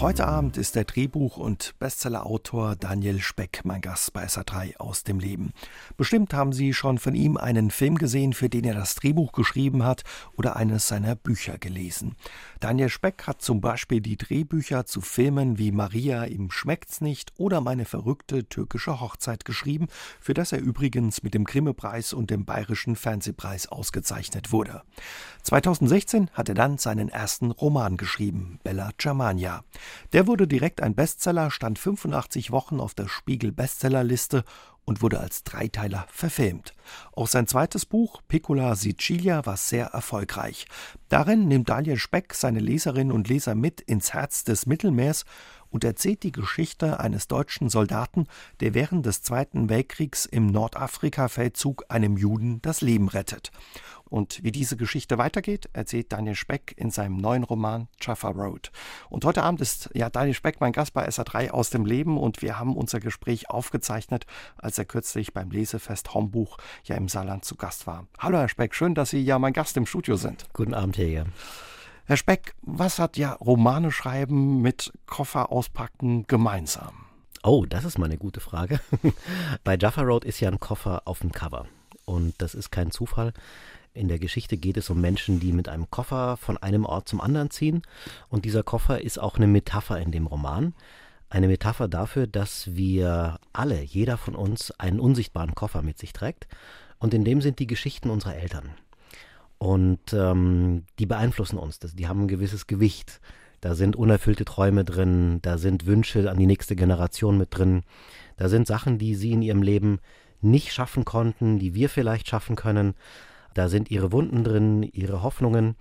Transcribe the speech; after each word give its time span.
Heute 0.00 0.26
Abend 0.26 0.56
ist 0.56 0.76
der 0.76 0.86
Drehbuch- 0.86 1.36
und 1.36 1.74
Bestsellerautor 1.78 2.74
Daniel 2.74 3.20
Speck 3.20 3.60
mein 3.64 3.82
Gast 3.82 4.14
bei 4.14 4.24
SA3 4.24 4.78
aus 4.78 5.04
dem 5.04 5.20
Leben. 5.20 5.52
Bestimmt 5.98 6.32
haben 6.32 6.54
Sie 6.54 6.72
schon 6.72 6.96
von 6.96 7.14
ihm 7.14 7.36
einen 7.36 7.70
Film 7.70 7.98
gesehen, 7.98 8.32
für 8.32 8.48
den 8.48 8.64
er 8.64 8.72
das 8.72 8.94
Drehbuch 8.94 9.32
geschrieben 9.32 9.84
hat 9.84 10.04
oder 10.38 10.56
eines 10.56 10.88
seiner 10.88 11.16
Bücher 11.16 11.58
gelesen. 11.58 12.16
Daniel 12.60 12.88
Speck 12.88 13.26
hat 13.26 13.42
zum 13.42 13.60
Beispiel 13.60 14.00
die 14.00 14.16
Drehbücher 14.16 14.86
zu 14.86 15.02
Filmen 15.02 15.58
wie 15.58 15.70
Maria 15.70 16.24
im 16.24 16.50
Schmeckt's 16.50 17.02
nicht 17.02 17.34
oder 17.36 17.60
Meine 17.60 17.84
verrückte 17.84 18.48
türkische 18.48 19.02
Hochzeit 19.02 19.44
geschrieben, 19.44 19.88
für 20.18 20.32
das 20.32 20.52
er 20.52 20.60
übrigens 20.60 21.22
mit 21.22 21.34
dem 21.34 21.44
Grimme-Preis 21.44 22.14
und 22.14 22.30
dem 22.30 22.46
Bayerischen 22.46 22.96
Fernsehpreis 22.96 23.68
ausgezeichnet 23.68 24.50
wurde. 24.50 24.80
2016 25.42 26.30
hat 26.32 26.48
er 26.48 26.54
dann 26.54 26.78
seinen 26.78 27.10
ersten 27.10 27.50
Roman 27.50 27.98
geschrieben, 27.98 28.60
Bella 28.62 28.92
Germania. 28.96 29.62
Der 30.12 30.26
wurde 30.26 30.46
direkt 30.46 30.82
ein 30.82 30.94
Bestseller, 30.94 31.50
stand 31.50 31.78
85 31.78 32.50
Wochen 32.50 32.80
auf 32.80 32.94
der 32.94 33.08
Spiegel 33.08 33.52
Bestsellerliste 33.52 34.44
und 34.84 35.02
wurde 35.02 35.20
als 35.20 35.44
Dreiteiler 35.44 36.06
verfilmt. 36.10 36.74
Auch 37.12 37.28
sein 37.28 37.46
zweites 37.46 37.86
Buch, 37.86 38.22
Piccola 38.26 38.74
Sicilia, 38.74 39.46
war 39.46 39.56
sehr 39.56 39.86
erfolgreich. 39.86 40.66
Darin 41.08 41.46
nimmt 41.46 41.68
Daniel 41.68 41.96
Speck 41.96 42.34
seine 42.34 42.60
Leserinnen 42.60 43.12
und 43.12 43.28
Leser 43.28 43.54
mit 43.54 43.80
ins 43.80 44.12
Herz 44.12 44.42
des 44.42 44.66
Mittelmeers 44.66 45.24
und 45.70 45.84
erzählt 45.84 46.22
die 46.22 46.32
Geschichte 46.32 47.00
eines 47.00 47.28
deutschen 47.28 47.68
Soldaten, 47.68 48.26
der 48.60 48.74
während 48.74 49.06
des 49.06 49.22
Zweiten 49.22 49.68
Weltkriegs 49.68 50.26
im 50.26 50.46
Nordafrika-Feldzug 50.46 51.84
einem 51.88 52.16
Juden 52.16 52.60
das 52.62 52.80
Leben 52.80 53.08
rettet. 53.08 53.50
Und 54.10 54.42
wie 54.42 54.50
diese 54.50 54.76
Geschichte 54.76 55.18
weitergeht, 55.18 55.70
erzählt 55.72 56.12
Daniel 56.12 56.34
Speck 56.34 56.74
in 56.76 56.90
seinem 56.90 57.16
neuen 57.16 57.44
Roman 57.44 57.86
Jaffa 58.00 58.30
Road. 58.30 58.72
Und 59.08 59.24
heute 59.24 59.44
Abend 59.44 59.60
ist 59.60 59.88
ja 59.94 60.10
Daniel 60.10 60.34
Speck 60.34 60.60
mein 60.60 60.72
Gast 60.72 60.92
bei 60.92 61.08
SA3 61.08 61.50
aus 61.50 61.70
dem 61.70 61.86
Leben 61.86 62.18
und 62.18 62.42
wir 62.42 62.58
haben 62.58 62.76
unser 62.76 62.98
Gespräch 62.98 63.48
aufgezeichnet, 63.48 64.26
als 64.58 64.76
er 64.78 64.84
kürzlich 64.84 65.32
beim 65.32 65.50
Lesefest 65.50 66.12
Hombuch 66.12 66.58
ja 66.84 66.96
im 66.96 67.08
Saarland 67.08 67.44
zu 67.44 67.54
Gast 67.54 67.86
war. 67.86 68.08
Hallo 68.18 68.38
Herr 68.38 68.48
Speck, 68.48 68.74
schön, 68.74 68.96
dass 68.96 69.10
Sie 69.10 69.22
ja 69.22 69.38
mein 69.38 69.52
Gast 69.52 69.76
im 69.76 69.86
Studio 69.86 70.16
sind. 70.16 70.46
Guten 70.52 70.74
Abend, 70.74 70.98
Herr 70.98 71.26
Herr 72.10 72.16
Speck, 72.16 72.56
was 72.62 72.98
hat 72.98 73.16
ja 73.16 73.34
Romane 73.34 73.92
schreiben 73.92 74.60
mit 74.60 74.92
Koffer 75.06 75.52
auspacken 75.52 76.26
gemeinsam? 76.26 76.92
Oh, 77.44 77.64
das 77.68 77.84
ist 77.84 77.98
mal 77.98 78.06
eine 78.06 78.18
gute 78.18 78.40
Frage. 78.40 78.80
Bei 79.62 79.78
Jaffa 79.78 80.02
Road 80.02 80.24
ist 80.24 80.40
ja 80.40 80.50
ein 80.50 80.58
Koffer 80.58 81.02
auf 81.04 81.20
dem 81.20 81.30
Cover. 81.30 81.68
Und 82.06 82.34
das 82.38 82.56
ist 82.56 82.72
kein 82.72 82.90
Zufall. 82.90 83.32
In 83.94 84.08
der 84.08 84.18
Geschichte 84.18 84.56
geht 84.56 84.76
es 84.76 84.90
um 84.90 85.00
Menschen, 85.00 85.38
die 85.38 85.52
mit 85.52 85.68
einem 85.68 85.88
Koffer 85.88 86.36
von 86.36 86.58
einem 86.58 86.84
Ort 86.84 87.08
zum 87.08 87.20
anderen 87.20 87.50
ziehen. 87.50 87.82
Und 88.28 88.44
dieser 88.44 88.64
Koffer 88.64 89.00
ist 89.00 89.20
auch 89.20 89.36
eine 89.36 89.46
Metapher 89.46 90.00
in 90.00 90.10
dem 90.10 90.26
Roman. 90.26 90.74
Eine 91.28 91.46
Metapher 91.46 91.86
dafür, 91.86 92.26
dass 92.26 92.74
wir 92.74 93.38
alle, 93.52 93.82
jeder 93.82 94.18
von 94.18 94.34
uns, 94.34 94.72
einen 94.80 94.98
unsichtbaren 94.98 95.54
Koffer 95.54 95.82
mit 95.82 95.96
sich 95.96 96.12
trägt. 96.12 96.48
Und 96.98 97.14
in 97.14 97.24
dem 97.24 97.40
sind 97.40 97.60
die 97.60 97.68
Geschichten 97.68 98.10
unserer 98.10 98.34
Eltern. 98.34 98.74
Und 99.62 100.14
ähm, 100.14 100.84
die 100.98 101.04
beeinflussen 101.04 101.58
uns. 101.58 101.78
Die 101.80 102.08
haben 102.08 102.22
ein 102.22 102.28
gewisses 102.28 102.66
Gewicht. 102.66 103.20
Da 103.60 103.74
sind 103.74 103.94
unerfüllte 103.94 104.46
Träume 104.46 104.84
drin, 104.84 105.40
da 105.42 105.58
sind 105.58 105.84
Wünsche 105.84 106.30
an 106.30 106.38
die 106.38 106.46
nächste 106.46 106.76
Generation 106.76 107.36
mit 107.36 107.48
drin. 107.50 107.82
Da 108.38 108.48
sind 108.48 108.66
Sachen, 108.66 108.96
die 108.96 109.14
sie 109.14 109.32
in 109.32 109.42
ihrem 109.42 109.62
Leben 109.62 109.98
nicht 110.40 110.72
schaffen 110.72 111.04
konnten, 111.04 111.58
die 111.58 111.74
wir 111.74 111.90
vielleicht 111.90 112.26
schaffen 112.26 112.56
können. 112.56 112.94
Da 113.52 113.68
sind 113.68 113.90
ihre 113.90 114.12
Wunden 114.12 114.44
drin, 114.44 114.82
ihre 114.82 115.22
Hoffnungen. 115.22 115.76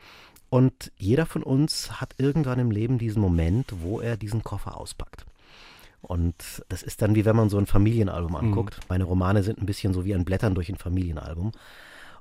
Und 0.50 0.92
jeder 0.98 1.26
von 1.26 1.42
uns 1.42 2.02
hat 2.02 2.16
irgendwann 2.18 2.60
im 2.60 2.72
Leben 2.72 2.98
diesen 2.98 3.22
Moment, 3.22 3.68
wo 3.82 4.02
er 4.02 4.18
diesen 4.18 4.44
Koffer 4.44 4.76
auspackt. 4.76 5.26
Und 6.02 6.36
das 6.68 6.84
ist 6.84 7.02
dann 7.02 7.16
wie 7.16 7.24
wenn 7.24 7.36
man 7.38 7.50
so 7.50 7.58
ein 7.58 7.66
Familienalbum 7.66 8.32
mhm. 8.32 8.38
anguckt. 8.38 8.78
Mhm. 8.78 8.84
Meine 8.90 9.04
Romane 9.06 9.42
sind 9.42 9.60
ein 9.60 9.66
bisschen 9.66 9.94
so 9.94 10.04
wie 10.04 10.14
ein 10.14 10.26
Blättern 10.26 10.54
durch 10.54 10.68
ein 10.68 10.76
Familienalbum. 10.76 11.54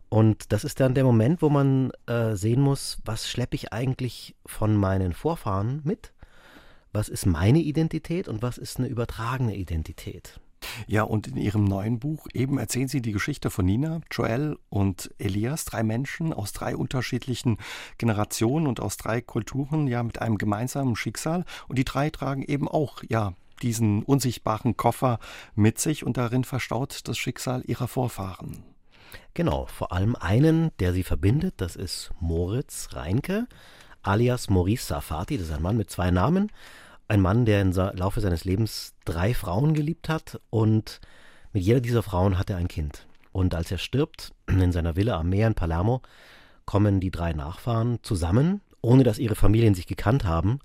Und 0.09 0.53
das 0.53 0.65
ist 0.65 0.81
dann 0.81 0.95
der 0.95 1.05
Moment, 1.05 1.43
wo 1.43 1.51
man 1.51 1.91
äh, 2.07 2.35
sehen 2.35 2.61
muss, 2.61 2.99
was 3.05 3.29
schleppe 3.29 3.57
ich 3.57 3.73
eigentlich 3.73 4.35
von 4.47 4.77
meinen 4.77 5.13
Vorfahren 5.13 5.81
mit? 5.85 6.13
Was 6.93 7.09
ist 7.09 7.27
meine 7.27 7.59
Identität 7.59 8.29
und 8.29 8.41
was 8.41 8.57
ist 8.57 8.79
eine 8.79 8.89
übertragene 8.89 9.55
Identität? 9.55 10.41
Ja, 10.87 11.03
und 11.03 11.29
in 11.29 11.37
Ihrem 11.37 11.65
neuen 11.65 11.99
Buch 11.99 12.27
eben 12.33 12.59
erzählen 12.59 12.89
Sie 12.89 13.01
die 13.01 13.13
Geschichte 13.13 13.51
von 13.51 13.65
Nina, 13.65 14.01
Joel 14.11 14.59
und 14.71 15.11
Elias, 15.19 15.65
drei 15.65 15.83
Menschen 15.83 16.33
aus 16.33 16.53
drei 16.53 16.77
unterschiedlichen 16.77 17.59
Generationen 17.99 18.67
und 18.67 18.81
aus 18.81 18.97
drei 18.97 19.21
Kulturen, 19.21 19.87
ja, 19.87 20.03
mit 20.03 20.21
einem 20.21 20.39
gemeinsamen 20.39 20.97
Schicksal. 20.97 21.45
Und 21.69 21.79
die 21.79 21.85
drei 21.85 22.11
tragen 22.11 22.43
eben 22.43 22.67
auch, 22.67 23.03
ja, 23.09 23.35
diesen 23.63 24.03
unsichtbaren 24.03 24.77
Koffer 24.77 25.19
mit 25.55 25.79
sich 25.79 26.05
und 26.05 26.17
darin 26.17 26.45
verstaut 26.45 27.07
das 27.09 27.19
Schicksal 27.19 27.63
ihrer 27.67 27.89
Vorfahren. 27.89 28.65
Genau, 29.35 29.67
vor 29.67 29.93
allem 29.93 30.17
einen, 30.17 30.71
der 30.79 30.93
sie 30.93 31.05
verbindet, 31.05 31.55
das 31.59 31.77
ist 31.77 32.11
Moritz 32.21 32.89
Reinke, 32.93 33.47
alias 34.03 34.51
Maurice 34.51 34.87
Safati, 34.87 35.39
das 35.39 35.49
ist 35.49 35.55
ein 35.55 35.63
Mann 35.63 35.77
mit 35.77 35.91
zwei 35.91 36.11
Namen. 36.11 36.51
Ein 37.07 37.21
Mann, 37.21 37.47
der 37.47 37.63
im 37.63 37.73
Laufe 37.73 38.21
seines 38.21 38.45
Lebens 38.45 38.95
drei 39.05 39.33
Frauen 39.33 39.73
geliebt 39.75 40.09
hat 40.09 40.41
und 40.51 41.01
mit 41.53 41.63
jeder 41.63 41.81
dieser 41.81 42.03
Frauen 42.03 42.39
hat 42.39 42.51
er 42.51 42.59
ein 42.59 42.69
Kind. 42.69 43.07
Und 43.33 43.55
als 43.55 43.71
er 43.71 43.79
stirbt, 43.79 44.33
in 44.47 44.73
seiner 44.73 44.97
Villa 44.97 45.19
am 45.19 45.29
Meer 45.31 45.47
in 45.47 45.55
Palermo, 45.55 46.03
kommen 46.67 47.01
die 47.01 47.11
drei 47.11 47.33
Nachfahren 47.33 47.99
zusammen, 48.03 48.61
ohne 48.83 49.05
dass 49.05 49.19
ihre 49.19 49.35
Familien 49.35 49.75
sich 49.75 49.87
gekannt 49.87 50.25
haben, 50.25 50.59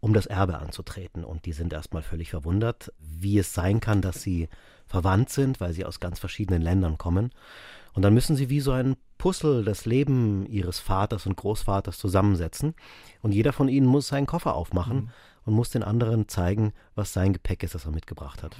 um 0.00 0.12
das 0.12 0.26
Erbe 0.26 0.58
anzutreten. 0.58 1.24
Und 1.24 1.46
die 1.46 1.52
sind 1.52 1.72
erstmal 1.72 2.02
völlig 2.02 2.30
verwundert, 2.30 2.92
wie 2.98 3.38
es 3.38 3.54
sein 3.54 3.80
kann, 3.80 4.02
dass 4.02 4.20
sie 4.20 4.48
verwandt 4.86 5.30
sind, 5.30 5.60
weil 5.60 5.72
sie 5.72 5.84
aus 5.84 6.00
ganz 6.00 6.18
verschiedenen 6.18 6.60
Ländern 6.60 6.98
kommen. 6.98 7.30
Und 7.94 8.02
dann 8.02 8.12
müssen 8.14 8.36
sie 8.36 8.50
wie 8.50 8.60
so 8.60 8.72
ein 8.72 8.96
Puzzle 9.18 9.64
das 9.64 9.86
Leben 9.86 10.46
ihres 10.46 10.80
Vaters 10.80 11.26
und 11.26 11.36
Großvaters 11.36 11.96
zusammensetzen. 11.96 12.74
Und 13.22 13.32
jeder 13.32 13.52
von 13.52 13.68
ihnen 13.68 13.86
muss 13.86 14.08
seinen 14.08 14.26
Koffer 14.26 14.54
aufmachen 14.54 14.96
mhm 14.96 15.10
und 15.44 15.54
muss 15.54 15.70
den 15.70 15.82
anderen 15.82 16.28
zeigen, 16.28 16.72
was 16.94 17.12
sein 17.12 17.32
Gepäck 17.32 17.62
ist, 17.62 17.74
das 17.74 17.84
er 17.84 17.90
mitgebracht 17.90 18.42
hat. 18.42 18.56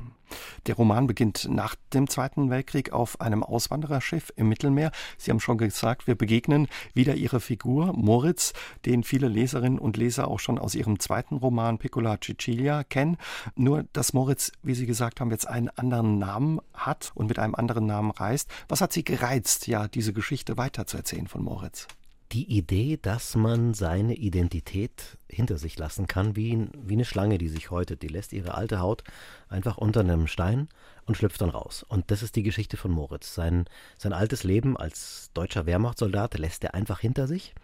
Der 0.67 0.75
Roman 0.75 1.07
beginnt 1.07 1.49
nach 1.49 1.75
dem 1.93 2.09
Zweiten 2.09 2.51
Weltkrieg 2.51 2.93
auf 2.93 3.21
einem 3.21 3.43
Auswandererschiff 3.43 4.33
im 4.37 4.49
Mittelmeer. 4.49 4.91
Sie 5.19 5.31
haben 5.31 5.41
schon 5.41 5.59
gesagt, 5.59 6.07
wir 6.07 6.15
begegnen 6.15 6.69
wieder 6.93 7.15
Ihre 7.15 7.41
Figur, 7.41 7.93
Moritz, 7.93 8.53
den 8.85 9.05
viele 9.05 9.29
Leserinnen 9.29 9.79
und 9.79 9.97
Leser 9.97 10.29
auch 10.29 10.41
schon 10.41 10.59
aus 10.59 10.75
Ihrem 10.75 10.99
zweiten 10.99 11.37
Roman 11.37 11.79
Piccola 11.79 12.19
Cecilia 12.21 12.85
kennen. 12.85 13.17
Nur, 13.55 13.85
dass 13.93 14.13
Moritz, 14.13 14.53
wie 14.63 14.75
Sie 14.75 14.87
gesagt 14.87 15.21
haben, 15.21 15.31
jetzt 15.31 15.49
einen 15.49 15.69
anderen 15.71 16.19
Namen 16.19 16.61
hat 16.73 17.13
und 17.15 17.29
mit 17.29 17.39
einem 17.39 17.55
anderen 17.55 17.87
Namen 17.87 18.11
reist. 18.11 18.51
Was 18.69 18.81
hat 18.81 18.93
Sie 18.93 19.05
gereizt, 19.05 19.67
ja, 19.67 19.89
diese 19.89 20.13
Geschichte 20.13 20.57
weiterzuerzählen 20.57 21.29
von 21.29 21.43
Moritz? 21.43 21.87
Die 22.35 22.51
Idee, 22.51 22.99
dass 23.01 23.37
man 23.37 23.75
seine 23.75 24.15
Identität 24.15 25.19
hinter 25.29 25.57
sich 25.57 25.79
lassen 25.79 26.09
kann, 26.09 26.35
wie, 26.35 26.67
wie 26.77 26.95
eine 26.95 27.05
Schlange, 27.05 27.39
die 27.39 27.49
sich 27.49 27.71
häutet. 27.71 28.03
Die 28.03 28.09
lässt 28.09 28.33
ihre 28.33 28.55
alte 28.55 28.81
Haut 28.81 29.05
einfach 29.49 29.79
unter 29.79 30.01
einem 30.01 30.27
Stein 30.27 30.69
und 31.07 31.17
schlüpft 31.17 31.41
dann 31.41 31.51
raus. 31.51 31.85
Und 31.89 32.11
das 32.11 32.25
ist 32.25 32.35
die 32.35 32.43
Geschichte 32.43 32.77
von 32.77 32.91
Moritz. 32.91 33.35
Sein, 33.35 33.67
sein 33.97 34.13
altes 34.13 34.43
Leben 34.43 34.77
als 34.77 35.31
deutscher 35.33 35.65
Wehrmachtssoldat 35.65 36.37
lässt 36.37 36.65
er 36.65 36.75
einfach 36.75 36.99
hinter 36.99 37.29
sich 37.29 37.55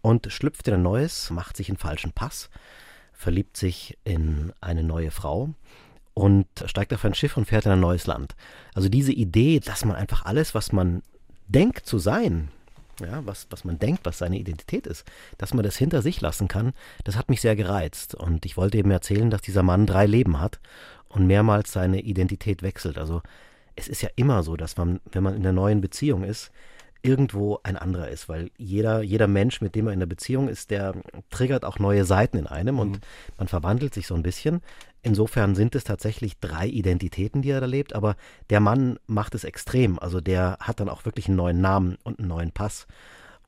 und 0.00 0.32
schlüpft 0.32 0.66
in 0.66 0.74
ein 0.74 0.82
neues, 0.82 1.30
macht 1.30 1.56
sich 1.56 1.68
einen 1.68 1.78
falschen 1.78 2.12
Pass, 2.12 2.50
verliebt 3.12 3.56
sich 3.56 3.96
in 4.02 4.52
eine 4.60 4.82
neue 4.82 5.12
Frau 5.12 5.54
und 6.12 6.46
steigt 6.66 6.92
auf 6.92 7.04
ein 7.04 7.14
Schiff 7.14 7.36
und 7.36 7.46
fährt 7.46 7.66
in 7.66 7.72
ein 7.72 7.80
neues 7.80 8.08
Land. 8.08 8.34
Also 8.74 8.88
diese 8.88 9.12
Idee, 9.12 9.60
dass 9.60 9.84
man 9.84 9.94
einfach 9.94 10.24
alles, 10.24 10.56
was 10.56 10.72
man 10.72 11.02
denkt 11.46 11.86
zu 11.86 11.98
sein, 11.98 12.50
ja, 13.00 13.24
was, 13.24 13.46
was 13.50 13.64
man 13.64 13.78
denkt, 13.78 14.04
was 14.04 14.18
seine 14.18 14.38
Identität 14.38 14.86
ist, 14.86 15.04
dass 15.38 15.54
man 15.54 15.64
das 15.64 15.76
hinter 15.76 16.02
sich 16.02 16.20
lassen 16.20 16.48
kann, 16.48 16.72
das 17.04 17.16
hat 17.16 17.28
mich 17.28 17.40
sehr 17.40 17.56
gereizt. 17.56 18.14
Und 18.14 18.44
ich 18.46 18.56
wollte 18.56 18.78
eben 18.78 18.90
erzählen, 18.90 19.30
dass 19.30 19.42
dieser 19.42 19.62
Mann 19.62 19.86
drei 19.86 20.06
Leben 20.06 20.40
hat 20.40 20.60
und 21.08 21.26
mehrmals 21.26 21.72
seine 21.72 22.00
Identität 22.00 22.62
wechselt. 22.62 22.98
Also 22.98 23.22
es 23.76 23.88
ist 23.88 24.02
ja 24.02 24.10
immer 24.16 24.42
so, 24.42 24.56
dass 24.56 24.76
man, 24.76 25.00
wenn 25.10 25.22
man 25.22 25.34
in 25.34 25.42
einer 25.42 25.52
neuen 25.52 25.80
Beziehung 25.80 26.24
ist, 26.24 26.50
irgendwo 27.02 27.58
ein 27.64 27.76
anderer 27.76 28.08
ist, 28.08 28.28
weil 28.28 28.50
jeder, 28.56 29.02
jeder 29.02 29.26
Mensch, 29.26 29.60
mit 29.60 29.74
dem 29.74 29.88
er 29.88 29.92
in 29.92 29.98
der 29.98 30.06
Beziehung 30.06 30.48
ist, 30.48 30.70
der 30.70 30.94
triggert 31.30 31.64
auch 31.64 31.78
neue 31.78 32.04
Seiten 32.04 32.38
in 32.38 32.46
einem 32.46 32.78
und 32.78 32.92
mhm. 32.92 33.00
man 33.38 33.48
verwandelt 33.48 33.92
sich 33.92 34.06
so 34.06 34.14
ein 34.14 34.22
bisschen. 34.22 34.62
Insofern 35.02 35.56
sind 35.56 35.74
es 35.74 35.82
tatsächlich 35.82 36.38
drei 36.38 36.66
Identitäten, 36.68 37.42
die 37.42 37.50
er 37.50 37.60
da 37.60 37.66
lebt, 37.66 37.92
aber 37.92 38.14
der 38.50 38.60
Mann 38.60 38.98
macht 39.06 39.34
es 39.34 39.42
extrem. 39.42 39.98
Also 39.98 40.20
der 40.20 40.58
hat 40.60 40.78
dann 40.78 40.88
auch 40.88 41.04
wirklich 41.04 41.26
einen 41.26 41.36
neuen 41.36 41.60
Namen 41.60 41.98
und 42.04 42.20
einen 42.20 42.28
neuen 42.28 42.52
Pass 42.52 42.86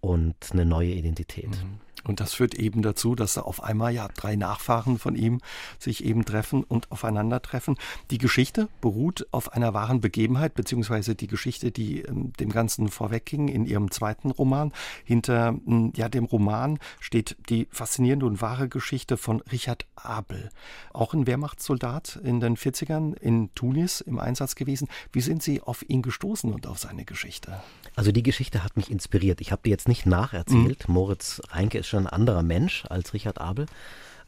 und 0.01 0.35
eine 0.51 0.65
neue 0.65 0.91
Identität. 0.91 1.51
Mhm. 1.51 1.81
Und 2.05 2.21
das 2.21 2.35
führt 2.35 2.55
eben 2.55 2.83
dazu, 2.83 3.15
dass 3.15 3.35
da 3.35 3.43
auf 3.43 3.63
einmal 3.63 3.93
ja 3.93 4.09
drei 4.15 4.37
Nachfahren 4.37 4.99
von 4.99 5.17
ihm 5.17 5.41
sich 5.79 6.05
eben 6.05 6.25
treffen 6.25 6.63
und 6.63 6.91
aufeinandertreffen. 6.93 7.77
Die 8.11 8.19
Geschichte 8.19 8.69
beruht 8.81 9.27
auf 9.31 9.53
einer 9.53 9.75
wahren 9.75 10.01
Begebenheit, 10.01 10.55
beziehungsweise 10.55 11.15
die 11.15 11.27
Geschichte, 11.27 11.71
die 11.71 12.03
ähm, 12.03 12.33
dem 12.35 12.51
Ganzen 12.51 12.89
vorwegging 12.89 13.49
in 13.49 13.65
ihrem 13.65 13.91
zweiten 13.91 14.31
Roman. 14.31 14.73
Hinter 15.05 15.49
hm, 15.65 15.93
ja, 15.97 16.09
dem 16.09 16.25
Roman 16.25 16.79
steht 17.01 17.37
die 17.49 17.67
faszinierende 17.71 18.27
und 18.27 18.41
wahre 18.41 18.69
Geschichte 18.69 19.17
von 19.17 19.41
Richard 19.53 19.87
Abel. 19.97 20.51
Auch 20.93 21.15
ein 21.15 21.27
Wehrmachtssoldat 21.27 22.21
in 22.23 22.41
den 22.41 22.57
40ern 22.57 23.17
in 23.17 23.51
Tunis 23.55 24.01
im 24.01 24.19
Einsatz 24.19 24.55
gewesen. 24.55 24.89
Wie 25.13 25.21
sind 25.21 25.43
Sie 25.43 25.63
auf 25.63 25.89
ihn 25.89 26.03
gestoßen 26.03 26.53
und 26.53 26.67
auf 26.67 26.79
seine 26.79 27.05
Geschichte? 27.05 27.61
Also 27.97 28.13
die 28.13 28.23
Geschichte 28.23 28.65
hat 28.65 28.77
mich 28.77 28.91
inspiriert. 28.91 29.41
Ich 29.41 29.53
habe 29.53 29.63
die 29.65 29.71
jetzt 29.71 29.89
nicht 29.89 30.05
nacherzählt. 30.05 30.89
Mhm. 30.89 30.95
Moritz 30.95 31.41
Reinke 31.51 31.79
ist 31.79 31.94
schon 31.95 32.07
ein 32.07 32.13
anderer 32.13 32.43
Mensch 32.43 32.85
als 32.89 33.15
Richard 33.15 33.41
Abel. 33.41 33.67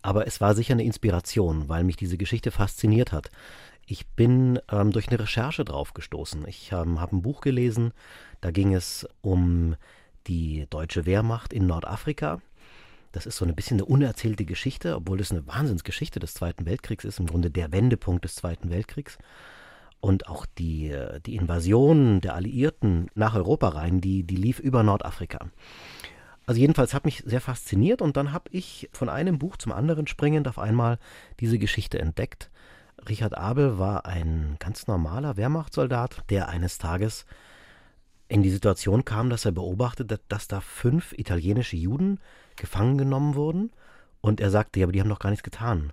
Aber 0.03 0.27
es 0.27 0.41
war 0.41 0.55
sicher 0.55 0.75
eine 0.75 0.85
Inspiration, 0.85 1.69
weil 1.69 1.85
mich 1.85 1.97
diese 1.97 2.17
Geschichte 2.17 2.51
fasziniert 2.51 3.13
hat. 3.13 3.31
Ich 3.87 4.07
bin 4.07 4.61
ähm, 4.71 4.93
durch 4.93 5.09
eine 5.09 5.19
Recherche 5.19 5.65
drauf 5.65 5.95
gestoßen. 5.95 6.47
Ich 6.47 6.73
ähm, 6.73 7.01
habe 7.01 7.17
ein 7.17 7.23
Buch 7.23 7.41
gelesen, 7.41 7.93
da 8.41 8.51
ging 8.51 8.75
es 8.75 9.07
um 9.21 9.77
die 10.27 10.67
deutsche 10.71 11.07
Wehrmacht 11.07 11.53
in 11.53 11.67
Nordafrika. 11.67 12.41
Das 13.13 13.27
ist 13.27 13.37
so 13.37 13.45
ein 13.45 13.55
bisschen 13.55 13.79
eine 13.79 13.85
unerzählte 13.85 14.45
Geschichte, 14.45 14.97
obwohl 14.97 15.21
es 15.21 15.31
eine 15.31 15.47
Wahnsinnsgeschichte 15.47 16.21
des 16.21 16.35
Zweiten 16.35 16.67
Weltkriegs 16.67 17.05
ist, 17.05 17.19
im 17.19 17.27
Grunde 17.27 17.51
der 17.51 17.73
Wendepunkt 17.73 18.25
des 18.25 18.35
Zweiten 18.35 18.71
Weltkriegs. 18.71 19.19
Und 20.01 20.29
auch 20.29 20.47
die, 20.59 20.95
die 21.25 21.37
Invasion 21.37 22.21
der 22.21 22.35
Alliierten 22.35 23.09
nach 23.15 23.35
Europa 23.35 23.69
rein, 23.71 24.01
die, 24.01 24.25
die 24.25 24.37
lief 24.37 24.59
über 24.59 24.83
Nordafrika. 24.83 25.47
Also 26.47 26.61
jedenfalls 26.61 26.95
hat 26.95 27.05
mich 27.05 27.25
sehr 27.27 27.41
fasziniert 27.41 28.01
und 28.01 28.17
dann 28.17 28.33
habe 28.33 28.49
ich 28.53 28.89
von 28.93 29.09
einem 29.09 29.39
Buch 29.39 29.57
zum 29.57 29.73
anderen 29.73 30.07
springend 30.07 30.47
auf 30.47 30.61
einmal 30.61 30.99
diese 31.41 31.59
Geschichte 31.59 31.99
entdeckt. 31.99 32.51
Richard 33.09 33.37
Abel 33.37 33.79
war 33.79 34.07
ein 34.07 34.57
ganz 34.61 34.87
normaler 34.87 35.37
Wehrmachtssoldat, 35.37 36.23
der 36.31 36.49
eines 36.49 36.79
Tages 36.79 37.27
in 38.29 38.43
die 38.43 38.51
Situation 38.51 39.05
kam, 39.05 39.29
dass 39.29 39.45
er 39.45 39.53
beobachtete, 39.53 40.21
dass 40.29 40.49
da 40.49 40.61
fünf 40.61 41.13
italienische 41.13 41.77
Juden 41.77 42.21
gefangen 42.55 42.97
genommen 42.97 43.35
wurden 43.35 43.73
und 44.21 44.41
er 44.41 44.51
sagte, 44.51 44.81
ja, 44.81 44.87
aber 44.87 44.93
die 44.93 45.01
haben 45.01 45.09
doch 45.09 45.19
gar 45.19 45.31
nichts 45.31 45.45
getan. 45.45 45.93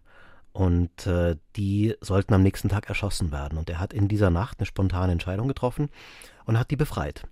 Und 0.54 1.08
äh, 1.08 1.36
die 1.56 1.96
sollten 2.00 2.34
am 2.36 2.44
nächsten 2.44 2.70
Tag 2.70 2.88
erschossen 2.88 3.32
werden. 3.32 3.58
Und 3.58 3.72
er 3.72 3.80
hat 3.80 3.92
in 3.92 4.08
dieser 4.08 4.30
Nacht 4.30 4.60
eine 4.60 4.68
spontane 4.68 5.12
Entscheidung 5.12 5.48
getroffen 5.48 5.90
und 6.46 6.60
hat 6.60 6.70
die 6.70 6.76
befreit. 6.76 7.24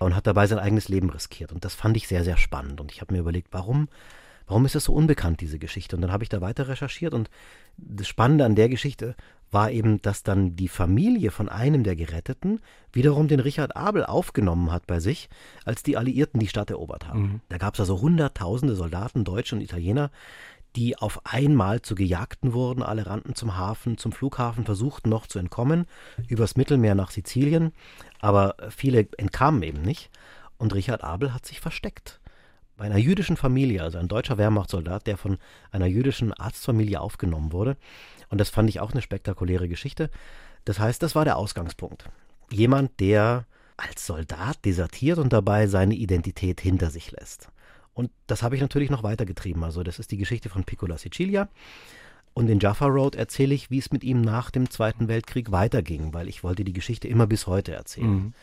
Und 0.00 0.16
hat 0.16 0.26
dabei 0.26 0.46
sein 0.46 0.58
eigenes 0.58 0.88
Leben 0.88 1.10
riskiert. 1.10 1.52
Und 1.52 1.64
das 1.64 1.74
fand 1.74 1.96
ich 1.96 2.08
sehr, 2.08 2.24
sehr 2.24 2.38
spannend. 2.38 2.80
Und 2.80 2.90
ich 2.90 3.02
habe 3.02 3.12
mir 3.12 3.20
überlegt, 3.20 3.48
warum, 3.52 3.88
warum 4.46 4.64
ist 4.64 4.74
das 4.74 4.84
so 4.84 4.94
unbekannt, 4.94 5.42
diese 5.42 5.58
Geschichte? 5.58 5.94
Und 5.94 6.02
dann 6.02 6.10
habe 6.10 6.24
ich 6.24 6.30
da 6.30 6.40
weiter 6.40 6.68
recherchiert. 6.68 7.12
Und 7.12 7.28
das 7.76 8.08
Spannende 8.08 8.46
an 8.46 8.54
der 8.54 8.70
Geschichte 8.70 9.14
war 9.50 9.70
eben, 9.70 10.00
dass 10.00 10.22
dann 10.22 10.56
die 10.56 10.68
Familie 10.68 11.30
von 11.30 11.48
einem 11.48 11.84
der 11.84 11.96
Geretteten 11.96 12.60
wiederum 12.92 13.28
den 13.28 13.40
Richard 13.40 13.76
Abel 13.76 14.04
aufgenommen 14.04 14.72
hat 14.72 14.86
bei 14.86 15.00
sich, 15.00 15.28
als 15.64 15.82
die 15.82 15.96
Alliierten 15.96 16.40
die 16.40 16.48
Stadt 16.48 16.70
erobert 16.70 17.06
haben. 17.06 17.22
Mhm. 17.22 17.40
Da 17.48 17.58
gab 17.58 17.74
es 17.74 17.80
also 17.80 18.00
hunderttausende 18.00 18.76
Soldaten, 18.76 19.24
Deutsche 19.24 19.54
und 19.54 19.60
Italiener, 19.60 20.10
die 20.76 20.96
auf 20.96 21.20
einmal 21.24 21.82
zu 21.82 21.94
Gejagten 21.94 22.52
wurden. 22.52 22.82
Alle 22.82 23.06
rannten 23.06 23.34
zum 23.34 23.56
Hafen, 23.56 23.98
zum 23.98 24.12
Flughafen, 24.12 24.64
versuchten 24.64 25.08
noch 25.08 25.26
zu 25.26 25.38
entkommen, 25.38 25.86
übers 26.28 26.56
Mittelmeer 26.56 26.94
nach 26.94 27.10
Sizilien, 27.10 27.72
aber 28.20 28.56
viele 28.70 29.08
entkamen 29.18 29.62
eben 29.62 29.82
nicht. 29.82 30.10
Und 30.58 30.74
Richard 30.74 31.02
Abel 31.02 31.32
hat 31.32 31.46
sich 31.46 31.60
versteckt. 31.60 32.20
Bei 32.76 32.84
einer 32.86 32.98
jüdischen 32.98 33.36
Familie, 33.36 33.82
also 33.82 33.98
ein 33.98 34.08
deutscher 34.08 34.38
Wehrmachtssoldat, 34.38 35.06
der 35.06 35.16
von 35.16 35.38
einer 35.70 35.86
jüdischen 35.86 36.32
Arztfamilie 36.32 37.00
aufgenommen 37.00 37.52
wurde. 37.52 37.76
Und 38.28 38.38
das 38.38 38.50
fand 38.50 38.70
ich 38.70 38.80
auch 38.80 38.92
eine 38.92 39.02
spektakuläre 39.02 39.68
Geschichte. 39.68 40.10
Das 40.64 40.78
heißt, 40.78 41.02
das 41.02 41.14
war 41.14 41.24
der 41.24 41.36
Ausgangspunkt. 41.36 42.04
Jemand, 42.50 43.00
der 43.00 43.46
als 43.76 44.06
Soldat 44.06 44.64
desertiert 44.64 45.18
und 45.18 45.32
dabei 45.32 45.66
seine 45.66 45.94
Identität 45.94 46.60
hinter 46.60 46.90
sich 46.90 47.10
lässt. 47.12 47.48
Und 47.94 48.10
das 48.26 48.42
habe 48.42 48.54
ich 48.54 48.60
natürlich 48.60 48.90
noch 48.90 49.02
weitergetrieben. 49.02 49.64
Also 49.64 49.82
das 49.82 49.98
ist 49.98 50.10
die 50.10 50.16
Geschichte 50.16 50.48
von 50.48 50.64
Piccola 50.64 50.96
Sicilia. 50.96 51.48
Und 52.32 52.48
in 52.48 52.60
Jaffa 52.60 52.86
Road 52.86 53.16
erzähle 53.16 53.54
ich, 53.54 53.70
wie 53.70 53.78
es 53.78 53.90
mit 53.90 54.04
ihm 54.04 54.20
nach 54.20 54.50
dem 54.50 54.70
Zweiten 54.70 55.08
Weltkrieg 55.08 55.50
weiterging, 55.50 56.14
weil 56.14 56.28
ich 56.28 56.44
wollte 56.44 56.64
die 56.64 56.72
Geschichte 56.72 57.08
immer 57.08 57.26
bis 57.26 57.46
heute 57.46 57.72
erzählen. 57.72 58.10
Mhm. 58.10 58.34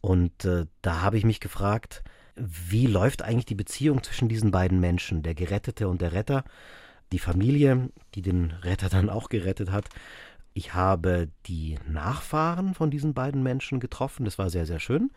Und 0.00 0.44
äh, 0.44 0.66
da 0.82 1.00
habe 1.00 1.16
ich 1.16 1.24
mich 1.24 1.40
gefragt, 1.40 2.04
wie 2.36 2.86
läuft 2.86 3.22
eigentlich 3.22 3.46
die 3.46 3.54
Beziehung 3.54 4.02
zwischen 4.02 4.28
diesen 4.28 4.50
beiden 4.50 4.80
Menschen, 4.80 5.22
der 5.22 5.34
Gerettete 5.34 5.88
und 5.88 6.02
der 6.02 6.12
Retter, 6.12 6.44
die 7.12 7.18
Familie, 7.18 7.90
die 8.14 8.22
den 8.22 8.50
Retter 8.50 8.88
dann 8.88 9.08
auch 9.08 9.28
gerettet 9.28 9.70
hat. 9.70 9.88
Ich 10.52 10.74
habe 10.74 11.28
die 11.46 11.78
Nachfahren 11.88 12.74
von 12.74 12.90
diesen 12.90 13.14
beiden 13.14 13.42
Menschen 13.42 13.80
getroffen, 13.80 14.24
das 14.24 14.38
war 14.38 14.50
sehr, 14.50 14.66
sehr 14.66 14.80
schön. 14.80 15.10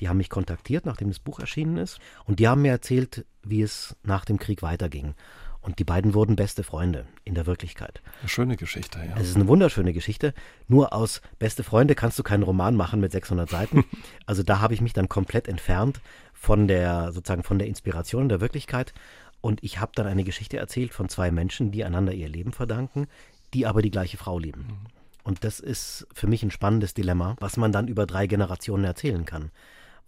Die 0.00 0.08
haben 0.08 0.18
mich 0.18 0.30
kontaktiert, 0.30 0.86
nachdem 0.86 1.08
das 1.08 1.18
Buch 1.18 1.40
erschienen 1.40 1.76
ist. 1.76 1.98
Und 2.24 2.38
die 2.38 2.48
haben 2.48 2.62
mir 2.62 2.72
erzählt, 2.72 3.24
wie 3.42 3.62
es 3.62 3.96
nach 4.02 4.24
dem 4.24 4.38
Krieg 4.38 4.62
weiterging. 4.62 5.14
Und 5.60 5.80
die 5.80 5.84
beiden 5.84 6.14
wurden 6.14 6.36
beste 6.36 6.62
Freunde 6.62 7.06
in 7.24 7.34
der 7.34 7.46
Wirklichkeit. 7.46 8.00
Eine 8.20 8.28
schöne 8.28 8.56
Geschichte, 8.56 9.00
ja. 9.00 9.16
Es 9.16 9.28
ist 9.28 9.36
eine 9.36 9.48
wunderschöne 9.48 9.92
Geschichte. 9.92 10.32
Nur 10.68 10.92
aus 10.92 11.20
beste 11.38 11.64
Freunde 11.64 11.94
kannst 11.94 12.18
du 12.18 12.22
keinen 12.22 12.44
Roman 12.44 12.76
machen 12.76 13.00
mit 13.00 13.12
600 13.12 13.50
Seiten. 13.50 13.84
Also 14.26 14.42
da 14.42 14.60
habe 14.60 14.74
ich 14.74 14.82
mich 14.82 14.92
dann 14.92 15.08
komplett 15.08 15.48
entfernt 15.48 16.00
von 16.34 16.68
der 16.68 17.12
sozusagen 17.12 17.42
von 17.42 17.58
der 17.58 17.66
Inspiration 17.66 18.28
der 18.28 18.40
Wirklichkeit. 18.40 18.92
Und 19.40 19.62
ich 19.62 19.80
habe 19.80 19.92
dann 19.94 20.06
eine 20.06 20.24
Geschichte 20.24 20.58
erzählt 20.58 20.92
von 20.92 21.08
zwei 21.08 21.30
Menschen, 21.30 21.70
die 21.70 21.84
einander 21.84 22.12
ihr 22.12 22.28
Leben 22.28 22.52
verdanken, 22.52 23.06
die 23.54 23.66
aber 23.66 23.82
die 23.82 23.90
gleiche 23.90 24.18
Frau 24.18 24.38
lieben. 24.38 24.66
Mhm. 24.68 24.86
Und 25.24 25.44
das 25.44 25.60
ist 25.60 26.06
für 26.14 26.26
mich 26.26 26.42
ein 26.42 26.50
spannendes 26.50 26.94
Dilemma, 26.94 27.36
was 27.40 27.56
man 27.56 27.72
dann 27.72 27.88
über 27.88 28.06
drei 28.06 28.26
Generationen 28.26 28.84
erzählen 28.84 29.24
kann. 29.26 29.50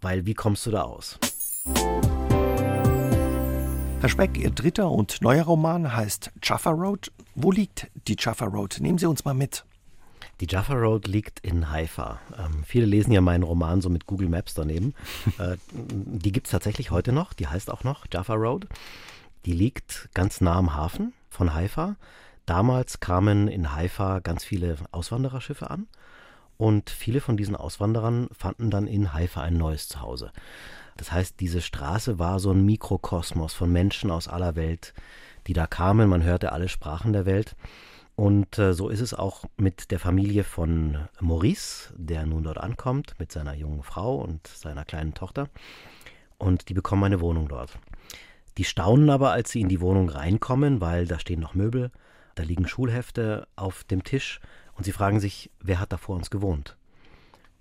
Weil 0.01 0.25
wie 0.25 0.33
kommst 0.33 0.65
du 0.65 0.71
da 0.71 0.81
aus? 0.81 1.19
Herr 3.99 4.09
Speck, 4.09 4.35
Ihr 4.35 4.49
dritter 4.49 4.89
und 4.89 5.21
neuer 5.21 5.43
Roman 5.43 5.95
heißt 5.95 6.31
Jaffa 6.41 6.71
Road. 6.71 7.11
Wo 7.35 7.51
liegt 7.51 7.87
die 8.07 8.15
Jaffa 8.17 8.45
Road? 8.45 8.77
Nehmen 8.79 8.97
Sie 8.97 9.05
uns 9.05 9.25
mal 9.25 9.35
mit. 9.35 9.63
Die 10.39 10.47
Jaffa 10.49 10.73
Road 10.73 11.07
liegt 11.07 11.39
in 11.41 11.69
Haifa. 11.69 12.19
Ähm, 12.35 12.63
viele 12.65 12.87
lesen 12.87 13.11
ja 13.11 13.21
meinen 13.21 13.43
Roman 13.43 13.81
so 13.81 13.91
mit 13.91 14.07
Google 14.07 14.27
Maps 14.27 14.55
daneben. 14.55 14.95
äh, 15.37 15.57
die 15.71 16.31
gibt 16.31 16.47
es 16.47 16.51
tatsächlich 16.51 16.89
heute 16.89 17.11
noch. 17.11 17.33
Die 17.33 17.45
heißt 17.45 17.69
auch 17.69 17.83
noch 17.83 18.07
Jaffa 18.11 18.33
Road. 18.33 18.67
Die 19.45 19.53
liegt 19.53 20.09
ganz 20.15 20.41
nah 20.41 20.55
am 20.55 20.73
Hafen 20.73 21.13
von 21.29 21.53
Haifa. 21.53 21.95
Damals 22.47 23.01
kamen 23.01 23.47
in 23.47 23.75
Haifa 23.75 24.17
ganz 24.17 24.43
viele 24.43 24.77
Auswandererschiffe 24.91 25.69
an 25.69 25.87
und 26.61 26.91
viele 26.91 27.21
von 27.21 27.37
diesen 27.37 27.55
Auswanderern 27.55 28.27
fanden 28.33 28.69
dann 28.69 28.85
in 28.85 29.13
Haifa 29.13 29.41
ein 29.41 29.57
neues 29.57 29.87
Zuhause. 29.87 30.31
Das 30.95 31.11
heißt, 31.11 31.39
diese 31.39 31.59
Straße 31.59 32.19
war 32.19 32.39
so 32.39 32.51
ein 32.51 32.63
Mikrokosmos 32.63 33.55
von 33.55 33.71
Menschen 33.71 34.11
aus 34.11 34.27
aller 34.27 34.55
Welt, 34.55 34.93
die 35.47 35.53
da 35.53 35.65
kamen. 35.65 36.07
Man 36.07 36.21
hörte 36.21 36.51
alle 36.51 36.69
Sprachen 36.69 37.13
der 37.13 37.25
Welt. 37.25 37.55
Und 38.15 38.59
äh, 38.59 38.75
so 38.75 38.89
ist 38.89 38.99
es 38.99 39.15
auch 39.15 39.45
mit 39.57 39.89
der 39.89 39.97
Familie 39.97 40.43
von 40.43 40.99
Maurice, 41.19 41.95
der 41.97 42.27
nun 42.27 42.43
dort 42.43 42.59
ankommt, 42.59 43.15
mit 43.17 43.31
seiner 43.31 43.55
jungen 43.55 43.81
Frau 43.81 44.17
und 44.17 44.45
seiner 44.45 44.85
kleinen 44.85 45.15
Tochter. 45.15 45.47
Und 46.37 46.69
die 46.69 46.75
bekommen 46.75 47.05
eine 47.05 47.21
Wohnung 47.21 47.47
dort. 47.47 47.79
Die 48.59 48.65
staunen 48.65 49.09
aber, 49.09 49.31
als 49.31 49.49
sie 49.49 49.61
in 49.61 49.69
die 49.69 49.81
Wohnung 49.81 50.09
reinkommen, 50.09 50.79
weil 50.79 51.07
da 51.07 51.17
stehen 51.17 51.39
noch 51.39 51.55
Möbel, 51.55 51.89
da 52.35 52.43
liegen 52.43 52.67
Schulhefte 52.67 53.47
auf 53.55 53.83
dem 53.83 54.03
Tisch 54.03 54.39
und 54.81 54.85
sie 54.85 54.93
fragen 54.93 55.19
sich, 55.19 55.51
wer 55.59 55.79
hat 55.79 55.91
da 55.93 55.97
vor 55.97 56.15
uns 56.15 56.31
gewohnt? 56.31 56.75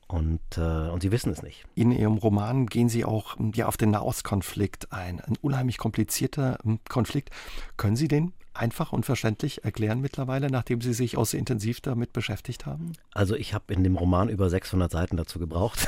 Und, 0.08 0.40
äh, 0.56 0.88
und 0.88 1.02
sie 1.02 1.12
wissen 1.12 1.30
es 1.30 1.42
nicht. 1.42 1.66
In 1.74 1.92
Ihrem 1.92 2.16
Roman 2.16 2.64
gehen 2.64 2.88
Sie 2.88 3.04
auch 3.04 3.36
ja, 3.54 3.66
auf 3.66 3.76
den 3.76 3.90
Nahostkonflikt 3.90 4.90
ein. 4.90 5.20
Ein 5.20 5.36
unheimlich 5.42 5.76
komplizierter 5.76 6.56
hm, 6.62 6.78
Konflikt. 6.88 7.28
Können 7.76 7.94
Sie 7.94 8.08
den 8.08 8.32
einfach 8.52 8.92
und 8.92 9.06
verständlich 9.06 9.64
erklären 9.64 10.00
mittlerweile, 10.00 10.50
nachdem 10.50 10.80
Sie 10.80 10.92
sich 10.92 11.16
auch 11.16 11.26
so 11.26 11.36
intensiv 11.36 11.80
damit 11.80 12.12
beschäftigt 12.12 12.66
haben? 12.66 12.92
Also 13.12 13.36
ich 13.36 13.54
habe 13.54 13.72
in 13.72 13.84
dem 13.84 13.96
Roman 13.96 14.28
über 14.28 14.50
600 14.50 14.90
Seiten 14.90 15.16
dazu 15.16 15.38
gebraucht. 15.38 15.86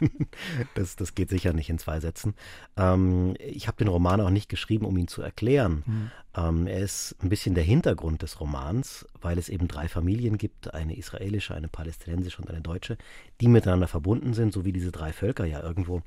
das, 0.74 0.96
das 0.96 1.14
geht 1.14 1.30
sicher 1.30 1.52
nicht 1.52 1.68
in 1.68 1.78
zwei 1.78 2.00
Sätzen. 2.00 2.34
Ähm, 2.76 3.34
ich 3.38 3.66
habe 3.66 3.78
den 3.78 3.88
Roman 3.88 4.20
auch 4.20 4.30
nicht 4.30 4.48
geschrieben, 4.48 4.86
um 4.86 4.96
ihn 4.96 5.08
zu 5.08 5.22
erklären. 5.22 5.82
Mhm. 5.86 6.10
Ähm, 6.36 6.66
er 6.66 6.80
ist 6.80 7.16
ein 7.22 7.28
bisschen 7.28 7.54
der 7.54 7.64
Hintergrund 7.64 8.22
des 8.22 8.40
Romans, 8.40 9.06
weil 9.20 9.38
es 9.38 9.48
eben 9.48 9.66
drei 9.66 9.88
Familien 9.88 10.38
gibt, 10.38 10.72
eine 10.72 10.96
israelische, 10.96 11.54
eine 11.54 11.68
palästinensische 11.68 12.40
und 12.40 12.50
eine 12.50 12.60
deutsche, 12.60 12.98
die 13.40 13.48
miteinander 13.48 13.88
verbunden 13.88 14.32
sind, 14.32 14.52
so 14.52 14.64
wie 14.64 14.72
diese 14.72 14.92
drei 14.92 15.12
Völker 15.12 15.44
ja 15.44 15.60
irgendwo 15.60 16.02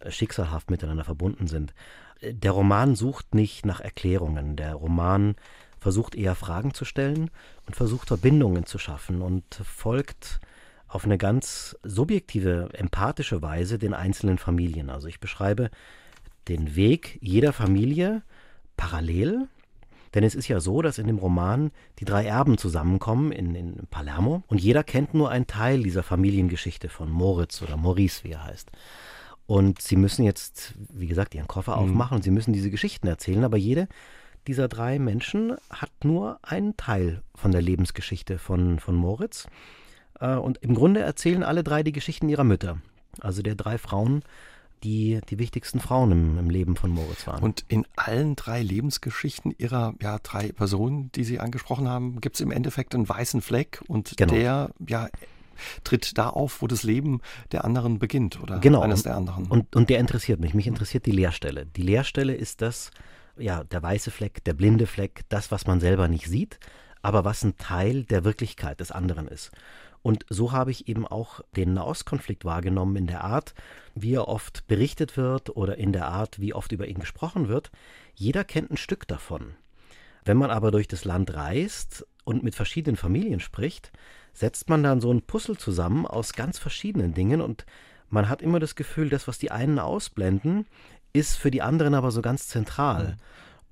äh, 0.00 0.10
schicksalhaft 0.10 0.70
miteinander 0.70 1.04
verbunden 1.04 1.46
sind 1.46 1.74
der 2.32 2.52
Roman 2.52 2.94
sucht 2.94 3.34
nicht 3.34 3.66
nach 3.66 3.80
Erklärungen. 3.80 4.56
Der 4.56 4.74
Roman 4.74 5.36
versucht 5.80 6.14
eher 6.14 6.34
Fragen 6.34 6.72
zu 6.72 6.84
stellen 6.84 7.30
und 7.66 7.76
versucht 7.76 8.08
Verbindungen 8.08 8.66
zu 8.66 8.78
schaffen 8.78 9.22
und 9.22 9.44
folgt 9.64 10.40
auf 10.88 11.04
eine 11.04 11.18
ganz 11.18 11.76
subjektive, 11.82 12.68
empathische 12.72 13.42
Weise 13.42 13.78
den 13.78 13.94
einzelnen 13.94 14.38
Familien. 14.38 14.90
Also 14.90 15.08
ich 15.08 15.20
beschreibe 15.20 15.70
den 16.48 16.76
Weg 16.76 17.18
jeder 17.20 17.52
Familie 17.52 18.22
parallel. 18.76 19.48
Denn 20.14 20.22
es 20.22 20.36
ist 20.36 20.46
ja 20.46 20.60
so, 20.60 20.80
dass 20.80 20.98
in 20.98 21.08
dem 21.08 21.18
Roman 21.18 21.72
die 21.98 22.04
drei 22.04 22.24
Erben 22.24 22.56
zusammenkommen 22.56 23.32
in, 23.32 23.56
in 23.56 23.86
Palermo 23.90 24.44
und 24.46 24.60
jeder 24.60 24.84
kennt 24.84 25.12
nur 25.12 25.30
einen 25.30 25.48
Teil 25.48 25.82
dieser 25.82 26.04
Familiengeschichte 26.04 26.88
von 26.88 27.10
Moritz 27.10 27.60
oder 27.62 27.76
Maurice, 27.76 28.22
wie 28.22 28.30
er 28.30 28.44
heißt. 28.44 28.70
Und 29.46 29.82
sie 29.82 29.96
müssen 29.96 30.24
jetzt, 30.24 30.74
wie 30.90 31.06
gesagt, 31.06 31.34
ihren 31.34 31.48
Koffer 31.48 31.76
mhm. 31.76 31.82
aufmachen 31.82 32.16
und 32.16 32.22
sie 32.22 32.30
müssen 32.30 32.52
diese 32.52 32.70
Geschichten 32.70 33.06
erzählen, 33.06 33.44
aber 33.44 33.56
jede 33.56 33.88
dieser 34.46 34.68
drei 34.68 34.98
Menschen 34.98 35.56
hat 35.70 35.90
nur 36.02 36.38
einen 36.42 36.76
Teil 36.76 37.22
von 37.34 37.52
der 37.52 37.62
Lebensgeschichte 37.62 38.38
von, 38.38 38.78
von 38.78 38.94
Moritz. 38.94 39.46
Äh, 40.20 40.34
und 40.34 40.58
im 40.58 40.74
Grunde 40.74 41.00
erzählen 41.00 41.42
alle 41.42 41.64
drei 41.64 41.82
die 41.82 41.92
Geschichten 41.92 42.28
ihrer 42.28 42.44
Mütter. 42.44 42.78
Also 43.20 43.42
der 43.42 43.54
drei 43.54 43.78
Frauen, 43.78 44.22
die 44.82 45.20
die 45.30 45.38
wichtigsten 45.38 45.80
Frauen 45.80 46.12
im, 46.12 46.38
im, 46.38 46.50
Leben 46.50 46.76
von 46.76 46.90
Moritz 46.90 47.26
waren. 47.26 47.42
Und 47.42 47.64
in 47.68 47.86
allen 47.96 48.36
drei 48.36 48.62
Lebensgeschichten 48.62 49.54
ihrer 49.56 49.94
ja, 50.02 50.18
drei 50.22 50.52
Personen, 50.52 51.10
die 51.12 51.24
Sie 51.24 51.40
angesprochen 51.40 51.88
haben, 51.88 52.20
gibt 52.20 52.36
es 52.36 52.40
im 52.40 52.50
Endeffekt 52.50 52.94
einen 52.94 53.08
weißen 53.08 53.40
Fleck 53.40 53.82
und 53.88 54.14
genau. 54.16 54.34
der 54.34 54.70
ja 54.86 55.08
tritt 55.84 56.16
da 56.18 56.28
auf, 56.28 56.62
wo 56.62 56.66
das 56.66 56.82
Leben 56.82 57.20
der 57.52 57.64
anderen 57.64 57.98
beginnt 57.98 58.42
oder 58.42 58.58
genau. 58.58 58.80
eines 58.80 59.02
der 59.02 59.16
anderen. 59.16 59.46
Und, 59.46 59.74
und 59.74 59.90
der 59.90 59.98
interessiert 59.98 60.40
mich. 60.40 60.54
Mich 60.54 60.66
interessiert 60.66 61.06
die 61.06 61.12
Leerstelle. 61.12 61.66
Die 61.66 61.82
Leerstelle 61.82 62.34
ist 62.34 62.62
das, 62.62 62.90
ja, 63.36 63.64
der 63.64 63.82
weiße 63.82 64.10
Fleck, 64.10 64.44
der 64.44 64.54
blinde 64.54 64.86
Fleck, 64.86 65.22
das, 65.28 65.50
was 65.50 65.66
man 65.66 65.80
selber 65.80 66.08
nicht 66.08 66.26
sieht, 66.26 66.58
aber 67.02 67.24
was 67.24 67.42
ein 67.44 67.56
Teil 67.56 68.04
der 68.04 68.24
Wirklichkeit 68.24 68.80
des 68.80 68.90
anderen 68.90 69.28
ist. 69.28 69.50
Und 70.04 70.26
so 70.28 70.52
habe 70.52 70.70
ich 70.70 70.86
eben 70.86 71.06
auch 71.06 71.40
den 71.56 71.72
Nahostkonflikt 71.72 72.44
wahrgenommen 72.44 72.96
in 72.96 73.06
der 73.06 73.24
Art, 73.24 73.54
wie 73.94 74.12
er 74.12 74.28
oft 74.28 74.66
berichtet 74.66 75.16
wird 75.16 75.56
oder 75.56 75.78
in 75.78 75.92
der 75.92 76.08
Art, 76.08 76.38
wie 76.40 76.52
oft 76.52 76.72
über 76.72 76.86
ihn 76.86 76.98
gesprochen 76.98 77.48
wird. 77.48 77.70
Jeder 78.14 78.44
kennt 78.44 78.70
ein 78.70 78.76
Stück 78.76 79.08
davon. 79.08 79.54
Wenn 80.24 80.36
man 80.36 80.50
aber 80.50 80.70
durch 80.70 80.88
das 80.88 81.04
Land 81.04 81.34
reist 81.34 82.06
und 82.24 82.42
mit 82.42 82.54
verschiedenen 82.54 82.96
Familien 82.96 83.40
spricht, 83.40 83.92
setzt 84.32 84.68
man 84.68 84.82
dann 84.82 85.00
so 85.00 85.12
ein 85.12 85.22
Puzzle 85.22 85.56
zusammen 85.56 86.06
aus 86.06 86.32
ganz 86.32 86.58
verschiedenen 86.58 87.14
Dingen 87.14 87.40
und 87.40 87.66
man 88.10 88.28
hat 88.28 88.42
immer 88.42 88.60
das 88.60 88.74
Gefühl, 88.74 89.08
das, 89.08 89.28
was 89.28 89.38
die 89.38 89.50
einen 89.50 89.78
ausblenden, 89.78 90.66
ist 91.12 91.36
für 91.36 91.50
die 91.50 91.62
anderen 91.62 91.94
aber 91.94 92.10
so 92.10 92.22
ganz 92.22 92.48
zentral. 92.48 93.06
Mhm. 93.06 93.16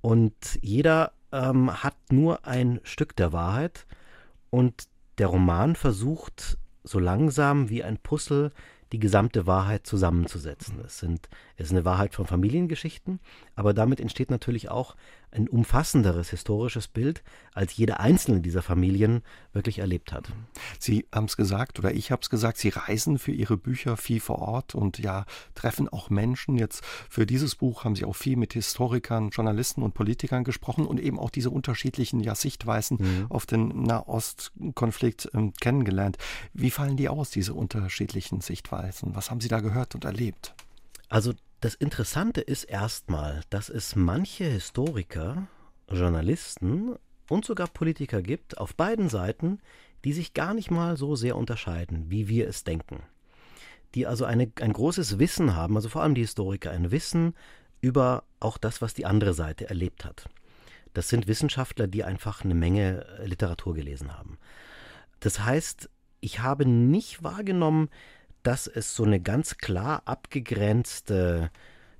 Und 0.00 0.58
jeder 0.60 1.12
ähm, 1.32 1.82
hat 1.82 1.96
nur 2.10 2.46
ein 2.46 2.80
Stück 2.82 3.16
der 3.16 3.32
Wahrheit 3.32 3.86
und 4.50 4.88
der 5.18 5.28
Roman 5.28 5.76
versucht 5.76 6.58
so 6.84 6.98
langsam 6.98 7.68
wie 7.68 7.84
ein 7.84 7.98
Puzzle 7.98 8.52
die 8.92 8.98
gesamte 8.98 9.46
Wahrheit 9.46 9.86
zusammenzusetzen. 9.86 10.80
Es, 10.84 10.98
sind, 10.98 11.28
es 11.56 11.66
ist 11.66 11.72
eine 11.72 11.84
Wahrheit 11.84 12.14
von 12.14 12.26
Familiengeschichten, 12.26 13.20
aber 13.54 13.72
damit 13.72 14.00
entsteht 14.00 14.30
natürlich 14.30 14.68
auch 14.68 14.96
ein 15.32 15.48
umfassenderes 15.48 16.30
historisches 16.30 16.88
Bild, 16.88 17.22
als 17.54 17.76
jede 17.76 18.00
einzelne 18.00 18.40
dieser 18.40 18.62
Familien 18.62 19.22
wirklich 19.52 19.78
erlebt 19.78 20.12
hat. 20.12 20.32
Sie 20.78 21.06
haben 21.12 21.24
es 21.24 21.36
gesagt 21.36 21.78
oder 21.78 21.92
ich 21.92 22.10
habe 22.12 22.22
es 22.22 22.30
gesagt, 22.30 22.58
Sie 22.58 22.68
reisen 22.68 23.18
für 23.18 23.32
Ihre 23.32 23.56
Bücher 23.56 23.96
viel 23.96 24.20
vor 24.20 24.38
Ort 24.40 24.74
und 24.74 24.98
ja, 24.98 25.24
treffen 25.54 25.88
auch 25.88 26.10
Menschen. 26.10 26.56
Jetzt 26.56 26.84
für 27.08 27.26
dieses 27.26 27.54
Buch 27.56 27.84
haben 27.84 27.96
Sie 27.96 28.04
auch 28.04 28.16
viel 28.16 28.36
mit 28.36 28.52
Historikern, 28.52 29.30
Journalisten 29.30 29.82
und 29.82 29.94
Politikern 29.94 30.44
gesprochen 30.44 30.86
und 30.86 31.00
eben 31.00 31.18
auch 31.18 31.30
diese 31.30 31.50
unterschiedlichen 31.50 32.20
ja, 32.20 32.34
Sichtweisen 32.34 32.98
mhm. 33.00 33.26
auf 33.30 33.46
den 33.46 33.82
Nahostkonflikt 33.82 35.30
ähm, 35.34 35.52
kennengelernt. 35.60 36.18
Wie 36.52 36.70
fallen 36.70 36.96
die 36.96 37.08
aus, 37.08 37.30
diese 37.30 37.54
unterschiedlichen 37.54 38.40
Sichtweisen? 38.40 39.14
Was 39.14 39.30
haben 39.30 39.40
Sie 39.40 39.48
da 39.48 39.60
gehört 39.60 39.94
und 39.94 40.04
erlebt? 40.04 40.54
Also 41.08 41.32
das 41.62 41.74
Interessante 41.74 42.40
ist 42.40 42.64
erstmal, 42.64 43.42
dass 43.48 43.68
es 43.68 43.94
manche 43.94 44.44
Historiker, 44.44 45.46
Journalisten 45.88 46.96
und 47.28 47.44
sogar 47.44 47.68
Politiker 47.68 48.20
gibt, 48.20 48.58
auf 48.58 48.74
beiden 48.74 49.08
Seiten, 49.08 49.60
die 50.04 50.12
sich 50.12 50.34
gar 50.34 50.54
nicht 50.54 50.72
mal 50.72 50.96
so 50.96 51.14
sehr 51.14 51.36
unterscheiden, 51.36 52.10
wie 52.10 52.26
wir 52.26 52.48
es 52.48 52.64
denken. 52.64 53.04
Die 53.94 54.08
also 54.08 54.24
eine, 54.24 54.50
ein 54.60 54.72
großes 54.72 55.20
Wissen 55.20 55.54
haben, 55.54 55.76
also 55.76 55.88
vor 55.88 56.02
allem 56.02 56.16
die 56.16 56.22
Historiker, 56.22 56.72
ein 56.72 56.90
Wissen 56.90 57.36
über 57.80 58.24
auch 58.40 58.58
das, 58.58 58.82
was 58.82 58.92
die 58.92 59.06
andere 59.06 59.32
Seite 59.32 59.68
erlebt 59.68 60.04
hat. 60.04 60.28
Das 60.94 61.08
sind 61.08 61.28
Wissenschaftler, 61.28 61.86
die 61.86 62.02
einfach 62.02 62.44
eine 62.44 62.56
Menge 62.56 63.06
Literatur 63.24 63.74
gelesen 63.74 64.18
haben. 64.18 64.36
Das 65.20 65.44
heißt, 65.44 65.88
ich 66.20 66.40
habe 66.40 66.66
nicht 66.66 67.22
wahrgenommen, 67.22 67.88
dass 68.42 68.66
es 68.66 68.94
so 68.94 69.04
eine 69.04 69.20
ganz 69.20 69.58
klar 69.58 70.02
abgegrenzte 70.04 71.50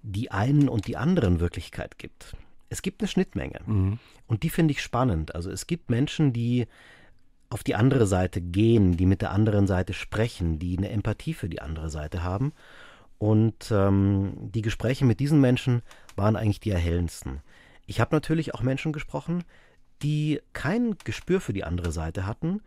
die 0.03 0.31
einen 0.31 0.69
und 0.69 0.87
die 0.87 0.97
anderen 0.97 1.41
Wirklichkeit 1.41 1.99
gibt. 1.99 2.37
Es 2.69 2.83
gibt 2.83 3.01
eine 3.01 3.09
Schnittmenge 3.09 3.61
mhm. 3.67 3.99
und 4.27 4.43
die 4.43 4.51
finde 4.51 4.73
ich 4.73 4.83
spannend. 4.83 5.35
Also 5.35 5.51
es 5.51 5.67
gibt 5.67 5.91
Menschen, 5.91 6.33
die 6.33 6.67
auf 7.51 7.63
die 7.63 7.75
andere 7.75 8.07
Seite 8.07 8.41
gehen, 8.41 8.97
die 8.97 9.07
mit 9.07 9.21
der 9.21 9.31
anderen 9.31 9.67
Seite 9.67 9.93
sprechen, 9.93 10.59
die 10.59 10.77
eine 10.79 10.89
Empathie 10.89 11.35
für 11.35 11.49
die 11.49 11.61
andere 11.61 11.91
Seite 11.91 12.23
haben. 12.23 12.53
Und 13.19 13.71
ähm, 13.71 14.33
die 14.37 14.63
Gespräche 14.63 15.05
mit 15.05 15.21
diesen 15.21 15.41
Menschen 15.41 15.83
waren 16.17 16.35
eigentlich 16.35 16.61
die 16.61 16.71
erhellendsten. 16.71 17.41
Ich 17.87 18.01
habe 18.01 18.15
natürlich 18.15 18.55
auch 18.55 18.63
Menschen 18.63 18.93
gesprochen, 18.93 19.45
die 20.03 20.41
kein 20.55 20.97
Gespür 21.05 21.41
für 21.41 21.53
die 21.53 21.63
andere 21.63 21.93
Seite 21.93 22.27
hatten, 22.27 22.63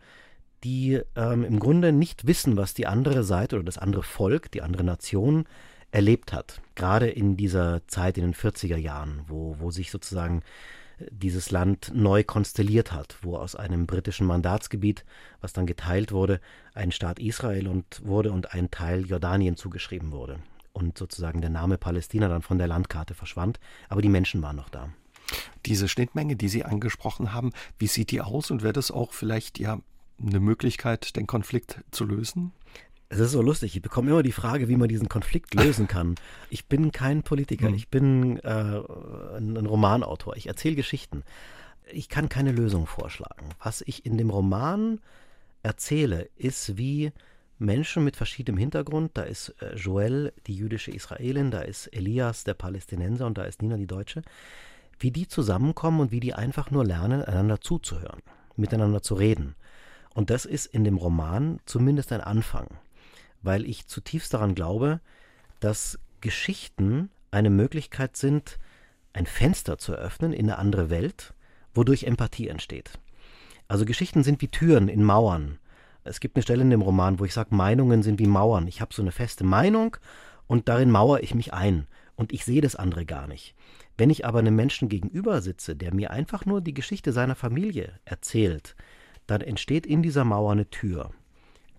die 0.64 1.00
ähm, 1.14 1.44
im 1.44 1.58
Grunde 1.58 1.92
nicht 1.92 2.26
wissen, 2.26 2.56
was 2.56 2.74
die 2.74 2.86
andere 2.86 3.24
Seite 3.24 3.56
oder 3.56 3.64
das 3.64 3.78
andere 3.78 4.02
Volk, 4.02 4.50
die 4.50 4.62
andere 4.62 4.84
Nation 4.84 5.44
erlebt 5.90 6.32
hat. 6.32 6.60
Gerade 6.74 7.08
in 7.08 7.36
dieser 7.36 7.86
Zeit 7.86 8.18
in 8.18 8.24
den 8.24 8.34
40er 8.34 8.76
Jahren, 8.76 9.22
wo, 9.28 9.56
wo 9.58 9.70
sich 9.70 9.90
sozusagen 9.90 10.42
äh, 10.98 11.06
dieses 11.10 11.50
Land 11.50 11.92
neu 11.94 12.24
konstelliert 12.24 12.92
hat, 12.92 13.16
wo 13.22 13.36
aus 13.36 13.54
einem 13.54 13.86
britischen 13.86 14.26
Mandatsgebiet, 14.26 15.04
was 15.40 15.52
dann 15.52 15.66
geteilt 15.66 16.12
wurde, 16.12 16.40
ein 16.74 16.92
Staat 16.92 17.18
Israel 17.18 17.68
und 17.68 18.02
wurde 18.04 18.32
und 18.32 18.52
ein 18.52 18.70
Teil 18.70 19.06
Jordanien 19.06 19.56
zugeschrieben 19.56 20.12
wurde. 20.12 20.38
Und 20.72 20.98
sozusagen 20.98 21.40
der 21.40 21.50
Name 21.50 21.78
Palästina 21.78 22.28
dann 22.28 22.42
von 22.42 22.58
der 22.58 22.68
Landkarte 22.68 23.14
verschwand, 23.14 23.58
aber 23.88 24.02
die 24.02 24.10
Menschen 24.10 24.42
waren 24.42 24.56
noch 24.56 24.68
da. 24.68 24.90
Diese 25.64 25.88
Schnittmenge, 25.88 26.36
die 26.36 26.48
Sie 26.48 26.64
angesprochen 26.64 27.32
haben, 27.32 27.52
wie 27.78 27.86
sieht 27.86 28.10
die 28.10 28.20
aus 28.20 28.50
und 28.50 28.62
wäre 28.62 28.74
das 28.74 28.90
auch 28.90 29.12
vielleicht 29.12 29.58
ja 29.58 29.80
eine 30.20 30.40
Möglichkeit, 30.40 31.16
den 31.16 31.26
Konflikt 31.26 31.80
zu 31.90 32.04
lösen? 32.04 32.52
Es 33.08 33.20
ist 33.20 33.32
so 33.32 33.42
lustig, 33.42 33.76
ich 33.76 33.82
bekomme 33.82 34.10
immer 34.10 34.22
die 34.22 34.32
Frage, 34.32 34.68
wie 34.68 34.76
man 34.76 34.88
diesen 34.88 35.08
Konflikt 35.08 35.54
lösen 35.54 35.86
kann. 35.86 36.16
Ich 36.50 36.66
bin 36.66 36.90
kein 36.90 37.22
Politiker, 37.22 37.68
mhm. 37.68 37.74
ich 37.74 37.88
bin 37.88 38.38
äh, 38.40 38.48
ein, 38.48 39.56
ein 39.56 39.66
Romanautor, 39.66 40.36
ich 40.36 40.48
erzähle 40.48 40.74
Geschichten. 40.74 41.22
Ich 41.92 42.08
kann 42.08 42.28
keine 42.28 42.50
Lösung 42.50 42.86
vorschlagen. 42.86 43.50
Was 43.62 43.80
ich 43.82 44.04
in 44.04 44.18
dem 44.18 44.30
Roman 44.30 45.00
erzähle, 45.62 46.28
ist 46.36 46.76
wie 46.76 47.12
Menschen 47.58 48.04
mit 48.04 48.16
verschiedenem 48.16 48.58
Hintergrund. 48.58 49.12
Da 49.14 49.22
ist 49.22 49.54
äh, 49.60 49.76
Joel, 49.76 50.32
die 50.46 50.56
jüdische 50.56 50.90
Israelin, 50.90 51.50
da 51.50 51.60
ist 51.60 51.86
Elias, 51.88 52.42
der 52.42 52.54
Palästinenser 52.54 53.26
und 53.26 53.38
da 53.38 53.44
ist 53.44 53.62
Nina, 53.62 53.76
die 53.76 53.86
Deutsche. 53.86 54.22
Wie 54.98 55.12
die 55.12 55.28
zusammenkommen 55.28 56.00
und 56.00 56.10
wie 56.10 56.20
die 56.20 56.34
einfach 56.34 56.70
nur 56.70 56.84
lernen, 56.84 57.22
einander 57.22 57.60
zuzuhören, 57.60 58.22
miteinander 58.56 59.02
zu 59.02 59.14
reden. 59.14 59.54
Und 60.16 60.30
das 60.30 60.46
ist 60.46 60.64
in 60.64 60.82
dem 60.82 60.96
Roman 60.96 61.60
zumindest 61.66 62.10
ein 62.10 62.22
Anfang, 62.22 62.68
weil 63.42 63.66
ich 63.66 63.86
zutiefst 63.86 64.32
daran 64.32 64.54
glaube, 64.54 65.00
dass 65.60 65.98
Geschichten 66.22 67.10
eine 67.30 67.50
Möglichkeit 67.50 68.16
sind, 68.16 68.58
ein 69.12 69.26
Fenster 69.26 69.76
zu 69.76 69.92
öffnen 69.92 70.32
in 70.32 70.46
eine 70.46 70.56
andere 70.56 70.88
Welt, 70.88 71.34
wodurch 71.74 72.04
Empathie 72.04 72.48
entsteht. 72.48 72.98
Also 73.68 73.84
Geschichten 73.84 74.24
sind 74.24 74.40
wie 74.40 74.48
Türen 74.48 74.88
in 74.88 75.04
Mauern. 75.04 75.58
Es 76.02 76.18
gibt 76.20 76.34
eine 76.34 76.42
Stelle 76.42 76.62
in 76.62 76.70
dem 76.70 76.80
Roman, 76.80 77.18
wo 77.18 77.26
ich 77.26 77.34
sage, 77.34 77.54
Meinungen 77.54 78.02
sind 78.02 78.18
wie 78.18 78.26
Mauern. 78.26 78.68
Ich 78.68 78.80
habe 78.80 78.94
so 78.94 79.02
eine 79.02 79.12
feste 79.12 79.44
Meinung 79.44 79.98
und 80.46 80.70
darin 80.70 80.90
mauere 80.90 81.22
ich 81.22 81.34
mich 81.34 81.52
ein 81.52 81.86
und 82.14 82.32
ich 82.32 82.46
sehe 82.46 82.62
das 82.62 82.74
andere 82.74 83.04
gar 83.04 83.26
nicht. 83.26 83.54
Wenn 83.98 84.08
ich 84.08 84.24
aber 84.24 84.38
einem 84.38 84.56
Menschen 84.56 84.88
gegenüber 84.88 85.42
sitze, 85.42 85.76
der 85.76 85.92
mir 85.92 86.10
einfach 86.10 86.46
nur 86.46 86.62
die 86.62 86.72
Geschichte 86.72 87.12
seiner 87.12 87.34
Familie 87.34 88.00
erzählt, 88.06 88.76
dann 89.26 89.40
entsteht 89.40 89.86
in 89.86 90.02
dieser 90.02 90.24
Mauer 90.24 90.52
eine 90.52 90.68
Tür. 90.70 91.10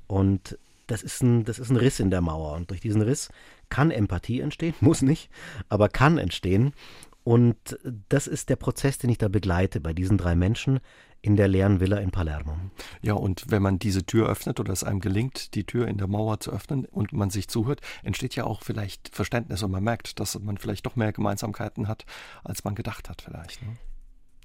Und 0.07 0.57
das 0.87 1.03
ist, 1.03 1.21
ein, 1.21 1.43
das 1.43 1.59
ist 1.59 1.69
ein 1.69 1.75
Riss 1.77 1.99
in 1.99 2.09
der 2.09 2.21
Mauer. 2.21 2.53
Und 2.53 2.71
durch 2.71 2.81
diesen 2.81 3.01
Riss 3.01 3.29
kann 3.69 3.91
Empathie 3.91 4.39
entstehen, 4.39 4.73
muss 4.81 5.01
nicht, 5.01 5.29
aber 5.69 5.89
kann 5.89 6.17
entstehen. 6.17 6.73
Und 7.23 7.57
das 8.07 8.25
ist 8.25 8.49
der 8.49 8.55
Prozess, 8.55 8.97
den 8.97 9.09
ich 9.09 9.17
da 9.17 9.27
begleite 9.27 9.81
bei 9.81 9.91
diesen 9.91 10.17
drei 10.17 10.33
Menschen 10.33 10.79
in 11.21 11.35
der 11.35 11.49
leeren 11.49 11.81
Villa 11.81 11.97
in 11.97 12.11
Palermo. 12.11 12.55
Ja, 13.01 13.15
und 13.15 13.49
wenn 13.49 13.61
man 13.61 13.79
diese 13.79 14.05
Tür 14.05 14.29
öffnet 14.29 14.61
oder 14.61 14.71
es 14.71 14.85
einem 14.85 15.01
gelingt, 15.01 15.55
die 15.55 15.65
Tür 15.65 15.89
in 15.89 15.97
der 15.97 16.07
Mauer 16.07 16.39
zu 16.39 16.51
öffnen 16.51 16.85
und 16.85 17.11
man 17.11 17.29
sich 17.29 17.49
zuhört, 17.49 17.81
entsteht 18.03 18.37
ja 18.37 18.45
auch 18.45 18.61
vielleicht 18.61 19.13
Verständnis 19.13 19.61
und 19.61 19.71
man 19.71 19.83
merkt, 19.83 20.21
dass 20.21 20.39
man 20.39 20.57
vielleicht 20.57 20.85
doch 20.85 20.95
mehr 20.95 21.11
Gemeinsamkeiten 21.11 21.89
hat, 21.89 22.05
als 22.45 22.63
man 22.63 22.75
gedacht 22.75 23.09
hat 23.09 23.21
vielleicht. 23.21 23.61
Ne? 23.61 23.75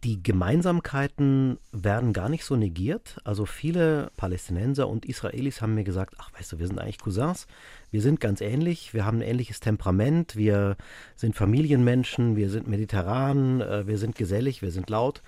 Die 0.04 0.20
Gemeinsamkeiten 0.20 1.58
werden 1.70 2.12
gar 2.12 2.28
nicht 2.28 2.44
so 2.44 2.56
negiert. 2.56 3.20
Also 3.22 3.46
viele 3.46 4.10
Palästinenser 4.16 4.88
und 4.88 5.06
Israelis 5.06 5.62
haben 5.62 5.76
mir 5.76 5.84
gesagt, 5.84 6.16
ach 6.18 6.32
weißt 6.36 6.52
du, 6.52 6.58
wir 6.58 6.66
sind 6.66 6.80
eigentlich 6.80 6.98
Cousins, 6.98 7.46
wir 7.92 8.02
sind 8.02 8.18
ganz 8.18 8.40
ähnlich, 8.40 8.94
wir 8.94 9.04
haben 9.04 9.18
ein 9.18 9.28
ähnliches 9.28 9.60
Temperament, 9.60 10.34
wir 10.34 10.76
sind 11.14 11.36
Familienmenschen, 11.36 12.34
wir 12.34 12.50
sind 12.50 12.66
mediterran, 12.66 13.60
äh, 13.60 13.86
wir 13.86 13.96
sind 13.96 14.16
gesellig, 14.16 14.60
wir 14.60 14.72
sind 14.72 14.90
laut. 14.90 15.22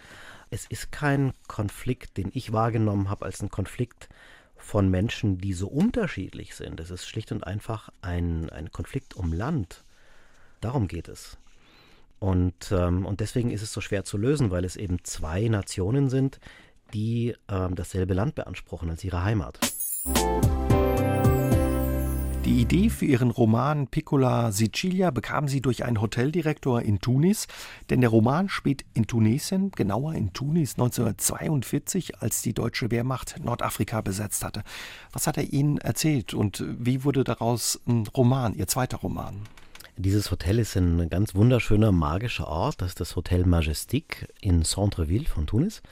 Es 0.50 0.66
ist 0.66 0.90
kein 0.90 1.32
Konflikt, 1.46 2.16
den 2.16 2.30
ich 2.34 2.52
wahrgenommen 2.52 3.08
habe 3.10 3.26
als 3.26 3.42
ein 3.42 3.50
Konflikt 3.50 4.08
von 4.56 4.88
Menschen, 4.90 5.38
die 5.38 5.52
so 5.52 5.68
unterschiedlich 5.68 6.56
sind. 6.56 6.80
Es 6.80 6.90
ist 6.90 7.06
schlicht 7.06 7.30
und 7.30 7.46
einfach 7.46 7.90
ein, 8.02 8.50
ein 8.50 8.72
Konflikt 8.72 9.14
um 9.14 9.32
Land. 9.32 9.84
Darum 10.60 10.88
geht 10.88 11.06
es. 11.06 11.38
Und, 12.18 12.72
ähm, 12.72 13.04
und 13.06 13.20
deswegen 13.20 13.50
ist 13.50 13.62
es 13.62 13.72
so 13.72 13.80
schwer 13.80 14.04
zu 14.04 14.16
lösen, 14.16 14.50
weil 14.50 14.64
es 14.64 14.76
eben 14.76 15.04
zwei 15.04 15.48
Nationen 15.48 16.08
sind, 16.08 16.40
die 16.92 17.34
ähm, 17.48 17.74
dasselbe 17.74 18.14
Land 18.14 18.34
beanspruchen 18.34 18.90
als 18.90 19.04
ihre 19.04 19.24
Heimat. 19.24 19.58
Die 22.44 22.60
Idee 22.60 22.90
für 22.90 23.06
ihren 23.06 23.30
Roman 23.30 23.86
Piccola 23.86 24.52
Sicilia 24.52 25.10
bekam 25.10 25.48
sie 25.48 25.62
durch 25.62 25.82
einen 25.82 26.02
Hoteldirektor 26.02 26.82
in 26.82 26.98
Tunis, 26.98 27.46
denn 27.88 28.02
der 28.02 28.10
Roman 28.10 28.50
spielt 28.50 28.84
in 28.92 29.06
Tunesien, 29.06 29.70
genauer 29.70 30.12
in 30.12 30.34
Tunis 30.34 30.74
1942, 30.74 32.20
als 32.20 32.42
die 32.42 32.52
deutsche 32.52 32.90
Wehrmacht 32.90 33.42
Nordafrika 33.42 34.02
besetzt 34.02 34.44
hatte. 34.44 34.62
Was 35.10 35.26
hat 35.26 35.38
er 35.38 35.54
Ihnen 35.54 35.78
erzählt 35.78 36.34
und 36.34 36.62
wie 36.68 37.02
wurde 37.02 37.24
daraus 37.24 37.80
ein 37.88 38.06
Roman, 38.08 38.52
Ihr 38.52 38.66
zweiter 38.66 38.98
Roman? 38.98 39.40
Dieses 39.96 40.32
Hotel 40.32 40.58
ist 40.58 40.76
ein 40.76 41.08
ganz 41.08 41.36
wunderschöner, 41.36 41.92
magischer 41.92 42.48
Ort. 42.48 42.82
Das 42.82 42.88
ist 42.88 43.00
das 43.00 43.14
Hotel 43.14 43.46
Majestic 43.46 44.28
in 44.40 44.64
Centreville 44.64 45.26
von 45.26 45.46
Tunis. 45.46 45.82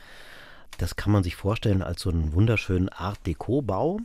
Das 0.78 0.96
kann 0.96 1.12
man 1.12 1.22
sich 1.22 1.36
vorstellen 1.36 1.82
als 1.82 2.02
so 2.02 2.10
einen 2.10 2.32
wunderschönen 2.32 2.88
Art 2.88 3.24
Deco-Bau. 3.26 4.00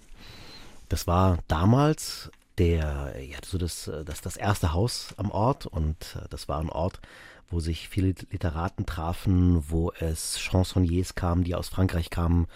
Das 0.88 1.08
war 1.08 1.40
damals 1.48 2.30
der, 2.60 3.16
ja, 3.20 3.38
so 3.44 3.58
das, 3.58 3.90
das, 4.06 4.22
das 4.22 4.38
erste 4.38 4.74
Haus 4.74 5.16
am 5.18 5.32
Ort 5.32 5.66
und 5.66 6.20
das 6.30 6.48
war 6.48 6.60
ein 6.60 6.70
Ort, 6.70 7.00
wo 7.50 7.60
sich 7.60 7.90
viele 7.90 8.14
Literaten 8.32 8.86
trafen, 8.86 9.64
wo 9.70 9.92
es 10.00 10.40
Chansonniers 10.40 11.16
kamen, 11.16 11.44
die 11.44 11.56
aus 11.56 11.70
Frankreich 11.70 12.12
kamen. 12.12 12.48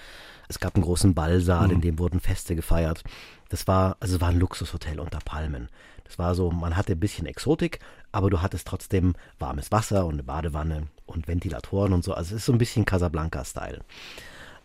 Es 0.47 0.59
gab 0.59 0.75
einen 0.75 0.83
großen 0.83 1.15
Ballsaal, 1.15 1.67
mhm. 1.67 1.73
in 1.73 1.81
dem 1.81 1.99
wurden 1.99 2.19
Feste 2.19 2.55
gefeiert. 2.55 3.03
Das 3.49 3.67
war, 3.67 3.97
also 3.99 4.15
es 4.15 4.21
war 4.21 4.29
ein 4.29 4.39
Luxushotel 4.39 4.99
unter 4.99 5.19
Palmen. 5.19 5.69
Es 6.11 6.19
war 6.19 6.35
so, 6.35 6.51
man 6.51 6.75
hatte 6.75 6.91
ein 6.91 6.99
bisschen 6.99 7.25
Exotik, 7.25 7.79
aber 8.11 8.29
du 8.29 8.41
hattest 8.41 8.67
trotzdem 8.67 9.13
warmes 9.39 9.71
Wasser 9.71 10.05
und 10.05 10.15
eine 10.15 10.23
Badewanne 10.23 10.87
und 11.05 11.29
Ventilatoren 11.29 11.93
und 11.93 12.03
so. 12.03 12.13
Also 12.13 12.35
es 12.35 12.41
ist 12.41 12.45
so 12.47 12.51
ein 12.51 12.57
bisschen 12.57 12.83
Casablanca-Style. 12.83 13.79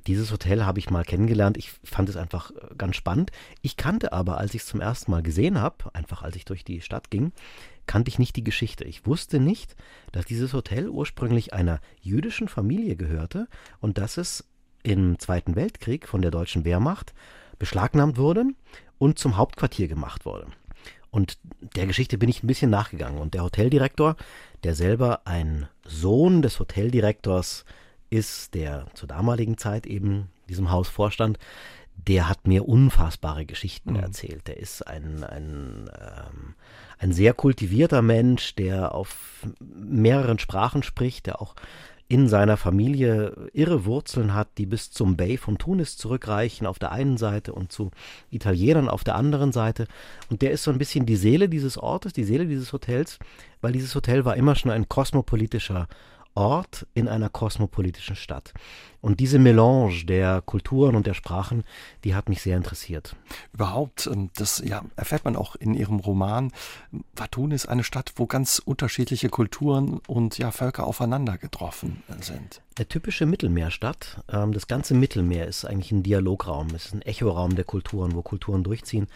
Dieses 0.09 0.33
Hotel 0.33 0.65
habe 0.65 0.81
ich 0.81 0.91
mal 0.91 1.05
kennengelernt. 1.05 1.57
Ich 1.57 1.71
fand 1.85 2.09
es 2.09 2.17
einfach 2.17 2.51
äh, 2.51 2.75
ganz 2.77 2.97
spannend. 2.97 3.31
Ich 3.63 3.77
kannte 3.77 4.13
aber, 4.13 4.39
als 4.39 4.55
ich 4.55 4.63
es 4.63 4.67
zum 4.67 4.81
ersten 4.81 5.13
Mal 5.13 5.23
gesehen 5.23 5.61
habe, 5.61 5.95
einfach 5.95 6.23
als 6.23 6.35
ich 6.35 6.45
durch 6.45 6.65
die 6.65 6.81
Stadt 6.81 7.11
ging, 7.11 7.31
kannte 7.87 8.09
ich 8.09 8.19
nicht 8.19 8.35
die 8.35 8.45
Geschichte. 8.45 8.83
Ich 8.83 9.07
wusste 9.07 9.39
nicht, 9.39 9.77
dass 10.11 10.27
dieses 10.27 10.53
Hotel 10.53 10.89
ursprünglich 10.89 11.55
einer 11.55 11.79
jüdischen 12.01 12.49
Familie 12.49 12.97
gehörte 12.97 13.47
und 13.79 13.99
dass 13.99 14.17
es 14.17 14.45
im 14.83 15.21
Zweiten 15.21 15.55
Weltkrieg 15.55 16.09
von 16.09 16.23
der 16.23 16.33
deutschen 16.33 16.65
Wehrmacht 16.65 17.15
beschlagnahmt 17.61 18.17
wurde 18.19 18.47
und 18.99 19.21
zum 19.21 19.37
Hauptquartier 19.37 19.87
gemacht 19.87 20.25
wurde. 20.25 20.49
Und 21.17 21.39
der 21.75 21.87
Geschichte 21.87 22.19
bin 22.19 22.29
ich 22.29 22.43
ein 22.43 22.47
bisschen 22.47 22.71
nachgegangen. 22.71 23.17
Und 23.17 23.33
der 23.33 23.43
Hoteldirektor, 23.43 24.17
der 24.65 24.75
selber 24.75 25.23
ein 25.25 25.67
Sohn 25.83 26.43
des 26.43 26.61
Hoteldirektors 26.61 27.65
ist, 28.11 28.53
der 28.53 28.85
zur 28.93 29.09
damaligen 29.09 29.57
Zeit 29.57 29.87
eben 29.87 30.29
diesem 30.51 30.71
Haus 30.71 30.91
vorstand, 30.91 31.39
der 31.97 32.29
hat 32.29 32.47
mir 32.47 32.69
unfassbare 32.69 33.47
Geschichten 33.47 33.95
mhm. 33.95 34.01
erzählt. 34.01 34.47
Der 34.47 34.59
ist 34.59 34.87
ein, 34.87 35.25
ein, 35.25 35.89
ähm, 35.99 36.55
ein 36.99 37.13
sehr 37.15 37.33
kultivierter 37.33 38.03
Mensch, 38.03 38.55
der 38.55 38.95
auf 38.95 39.47
mehreren 39.59 40.39
Sprachen 40.39 40.83
spricht, 40.83 41.29
der 41.29 41.41
auch 41.41 41.55
in 42.09 42.29
seiner 42.29 42.57
Familie 42.57 43.51
irre 43.53 43.85
Wurzeln 43.85 44.33
hat, 44.33 44.49
die 44.59 44.67
bis 44.67 44.91
zum 44.91 45.17
Bay 45.17 45.37
von 45.37 45.59
Tunis 45.59 45.97
zurückreichen 45.97 46.67
auf 46.67 46.79
der 46.79 46.93
einen 46.93 47.17
Seite 47.17 47.53
und 47.53 47.73
zu 47.73 47.91
Italienern 48.31 48.89
auf 48.89 49.03
der 49.03 49.17
anderen 49.17 49.51
Seite. 49.51 49.89
Und 50.31 50.43
der 50.43 50.53
ist 50.53 50.63
so 50.63 50.71
ein 50.71 50.79
bisschen 50.79 51.05
die 51.05 51.17
Seele 51.17 51.49
dieses 51.49 51.77
Ortes, 51.79 52.13
die 52.13 52.25
Seele 52.25 52.47
dieses 52.47 52.73
Hotels, 52.73 53.19
weil 53.61 53.73
dieses 53.73 53.95
Hotel 53.95 54.25
war 54.25 54.37
immer 54.37 54.55
schon 54.55 54.71
ein 54.71 54.89
kosmopolitischer 54.89 55.89
Ort 56.37 56.87
in 56.95 57.09
einer 57.09 57.29
kosmopolitischen 57.29 58.15
Stadt. 58.15 58.53
Und 59.01 59.21
diese 59.21 59.39
Melange 59.39 60.05
der 60.05 60.43
Kulturen 60.43 60.97
und 60.97 61.07
der 61.07 61.15
Sprachen, 61.15 61.65
die 62.05 62.15
hat 62.15 62.29
mich 62.29 62.43
sehr 62.43 62.57
interessiert. 62.57 63.17
Überhaupt, 63.53 64.07
ähm, 64.07 64.31
das 64.37 64.63
ja, 64.65 64.85
erfährt 64.97 65.25
man 65.25 65.37
auch 65.37 65.57
in 65.57 65.75
Ihrem 65.75 65.99
Roman, 65.99 66.53
war 67.15 67.31
Tunis 67.31 67.67
eine 67.67 67.85
Stadt, 67.85 68.13
wo 68.17 68.27
ganz 68.27 68.59
unterschiedliche 68.59 69.29
Kulturen 69.29 70.01
und 70.07 70.39
ja, 70.39 70.51
Völker 70.51 70.87
aufeinander 70.87 71.39
getroffen 71.39 72.03
sind. 72.21 72.61
Eine 72.77 72.89
typische 72.89 73.27
Mittelmeerstadt. 73.27 74.23
Ähm, 74.31 74.53
das 74.53 74.67
ganze 74.67 74.95
Mittelmeer 74.95 75.47
ist 75.47 75.65
eigentlich 75.65 75.93
ein 75.93 76.03
Dialograum, 76.03 76.69
es 76.75 76.87
ist 76.87 76.95
ein 76.95 77.03
Echoraum 77.03 77.57
der 77.57 77.65
Kulturen, 77.65 78.15
wo 78.15 78.23
Kulturen 78.23 78.63
durchziehen. 78.63 79.07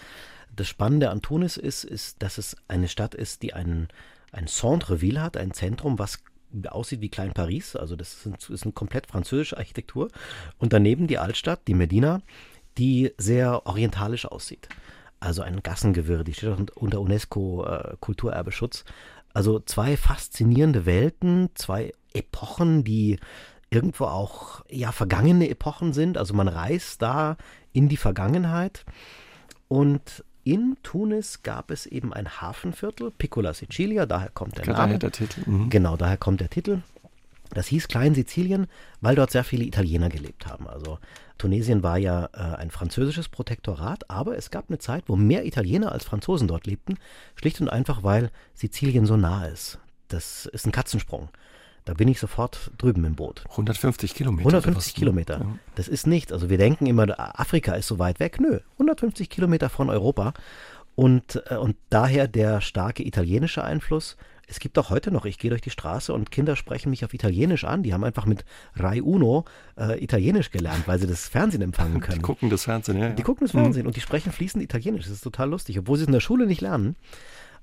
Das 0.54 0.68
Spannende 0.68 1.10
an 1.10 1.22
Tunis 1.22 1.56
ist, 1.56 1.84
ist, 1.84 2.22
dass 2.22 2.38
es 2.38 2.56
eine 2.68 2.88
Stadt 2.88 3.14
ist, 3.14 3.42
die 3.42 3.54
einen 3.54 3.88
ein 4.32 4.46
Centre-Ville 4.46 5.20
hat, 5.20 5.36
ein 5.36 5.52
Zentrum, 5.52 5.98
was 5.98 6.20
aussieht 6.68 7.00
wie 7.00 7.08
Klein 7.08 7.32
Paris. 7.32 7.76
Also 7.76 7.96
das 7.96 8.26
ist, 8.26 8.50
ist 8.50 8.62
eine 8.64 8.72
komplett 8.72 9.06
französische 9.06 9.56
Architektur. 9.56 10.08
Und 10.58 10.72
daneben 10.72 11.06
die 11.06 11.18
Altstadt, 11.18 11.60
die 11.66 11.74
Medina, 11.74 12.20
die 12.78 13.12
sehr 13.18 13.66
orientalisch 13.66 14.26
aussieht. 14.26 14.68
Also 15.20 15.42
ein 15.42 15.62
Gassengewirr, 15.62 16.24
die 16.24 16.34
steht 16.34 16.70
unter 16.76 17.00
UNESCO 17.00 17.66
äh. 17.66 17.96
Also 19.32 19.60
zwei 19.60 19.96
faszinierende 19.96 20.86
Welten, 20.86 21.50
zwei 21.54 21.92
Epochen, 22.14 22.84
die 22.84 23.18
irgendwo 23.70 24.06
auch 24.06 24.64
ja 24.68 24.92
vergangene 24.92 25.48
Epochen 25.48 25.92
sind. 25.92 26.18
Also 26.18 26.34
man 26.34 26.48
reist 26.48 27.02
da 27.02 27.36
in 27.72 27.88
die 27.88 27.96
Vergangenheit 27.96 28.84
und 29.68 30.24
in 30.44 30.76
Tunis 30.82 31.42
gab 31.42 31.70
es 31.70 31.86
eben 31.86 32.12
ein 32.12 32.40
Hafenviertel, 32.40 33.10
Piccola 33.10 33.52
Sicilia, 33.54 34.06
daher 34.06 34.30
kommt 34.30 34.58
der 34.58 34.66
Name. 34.66 34.98
Der 34.98 35.12
Titel. 35.12 35.48
Mhm. 35.48 35.70
Genau, 35.70 35.96
daher 35.96 36.16
kommt 36.16 36.40
der 36.40 36.50
Titel. 36.50 36.82
Das 37.50 37.66
hieß 37.66 37.88
Klein 37.88 38.14
Sizilien, 38.14 38.68
weil 39.00 39.16
dort 39.16 39.32
sehr 39.32 39.42
viele 39.44 39.64
Italiener 39.64 40.08
gelebt 40.08 40.46
haben. 40.46 40.68
Also 40.68 40.98
Tunesien 41.36 41.82
war 41.82 41.98
ja 41.98 42.28
äh, 42.32 42.56
ein 42.56 42.70
französisches 42.70 43.28
Protektorat, 43.28 44.08
aber 44.08 44.36
es 44.36 44.50
gab 44.50 44.68
eine 44.68 44.78
Zeit, 44.78 45.04
wo 45.08 45.16
mehr 45.16 45.44
Italiener 45.44 45.90
als 45.90 46.04
Franzosen 46.04 46.46
dort 46.46 46.66
lebten, 46.66 46.98
schlicht 47.34 47.60
und 47.60 47.68
einfach, 47.68 48.04
weil 48.04 48.30
Sizilien 48.54 49.04
so 49.04 49.16
nah 49.16 49.46
ist. 49.46 49.78
Das 50.08 50.46
ist 50.46 50.66
ein 50.66 50.72
Katzensprung. 50.72 51.28
Da 51.84 51.94
bin 51.94 52.08
ich 52.08 52.20
sofort 52.20 52.70
drüben 52.78 53.04
im 53.04 53.14
Boot. 53.14 53.44
150 53.50 54.14
Kilometer. 54.14 54.48
150 54.48 54.94
Kilometer. 54.94 55.38
Ja. 55.38 55.46
Das 55.74 55.88
ist 55.88 56.06
nichts. 56.06 56.32
Also 56.32 56.50
wir 56.50 56.58
denken 56.58 56.86
immer, 56.86 57.18
Afrika 57.38 57.74
ist 57.74 57.86
so 57.86 57.98
weit 57.98 58.20
weg. 58.20 58.38
Nö, 58.40 58.60
150 58.74 59.30
Kilometer 59.30 59.68
von 59.68 59.88
Europa. 59.88 60.34
Und, 60.94 61.42
äh, 61.48 61.56
und 61.56 61.76
daher 61.88 62.28
der 62.28 62.60
starke 62.60 63.06
italienische 63.06 63.64
Einfluss. 63.64 64.16
Es 64.46 64.58
gibt 64.58 64.76
auch 64.78 64.90
heute 64.90 65.12
noch, 65.12 65.26
ich 65.26 65.38
gehe 65.38 65.48
durch 65.48 65.62
die 65.62 65.70
Straße 65.70 66.12
und 66.12 66.32
Kinder 66.32 66.56
sprechen 66.56 66.90
mich 66.90 67.04
auf 67.04 67.14
Italienisch 67.14 67.64
an. 67.64 67.84
Die 67.84 67.94
haben 67.94 68.02
einfach 68.02 68.26
mit 68.26 68.44
Rai 68.74 69.00
Uno 69.00 69.44
äh, 69.78 70.02
Italienisch 70.02 70.50
gelernt, 70.50 70.88
weil 70.88 70.98
sie 70.98 71.06
das 71.06 71.28
Fernsehen 71.28 71.62
empfangen 71.62 72.00
können. 72.00 72.18
Die 72.18 72.22
gucken 72.22 72.50
das 72.50 72.64
Fernsehen, 72.64 72.98
ja. 72.98 73.10
Die 73.10 73.22
gucken 73.22 73.46
das 73.46 73.52
Fernsehen 73.52 73.82
mhm. 73.82 73.88
und 73.88 73.96
die 73.96 74.00
sprechen 74.00 74.32
fließend 74.32 74.62
Italienisch. 74.62 75.04
Das 75.04 75.12
ist 75.12 75.22
total 75.22 75.50
lustig, 75.50 75.78
obwohl 75.78 75.96
sie 75.96 76.02
es 76.02 76.08
in 76.08 76.12
der 76.12 76.20
Schule 76.20 76.46
nicht 76.46 76.60
lernen. 76.60 76.96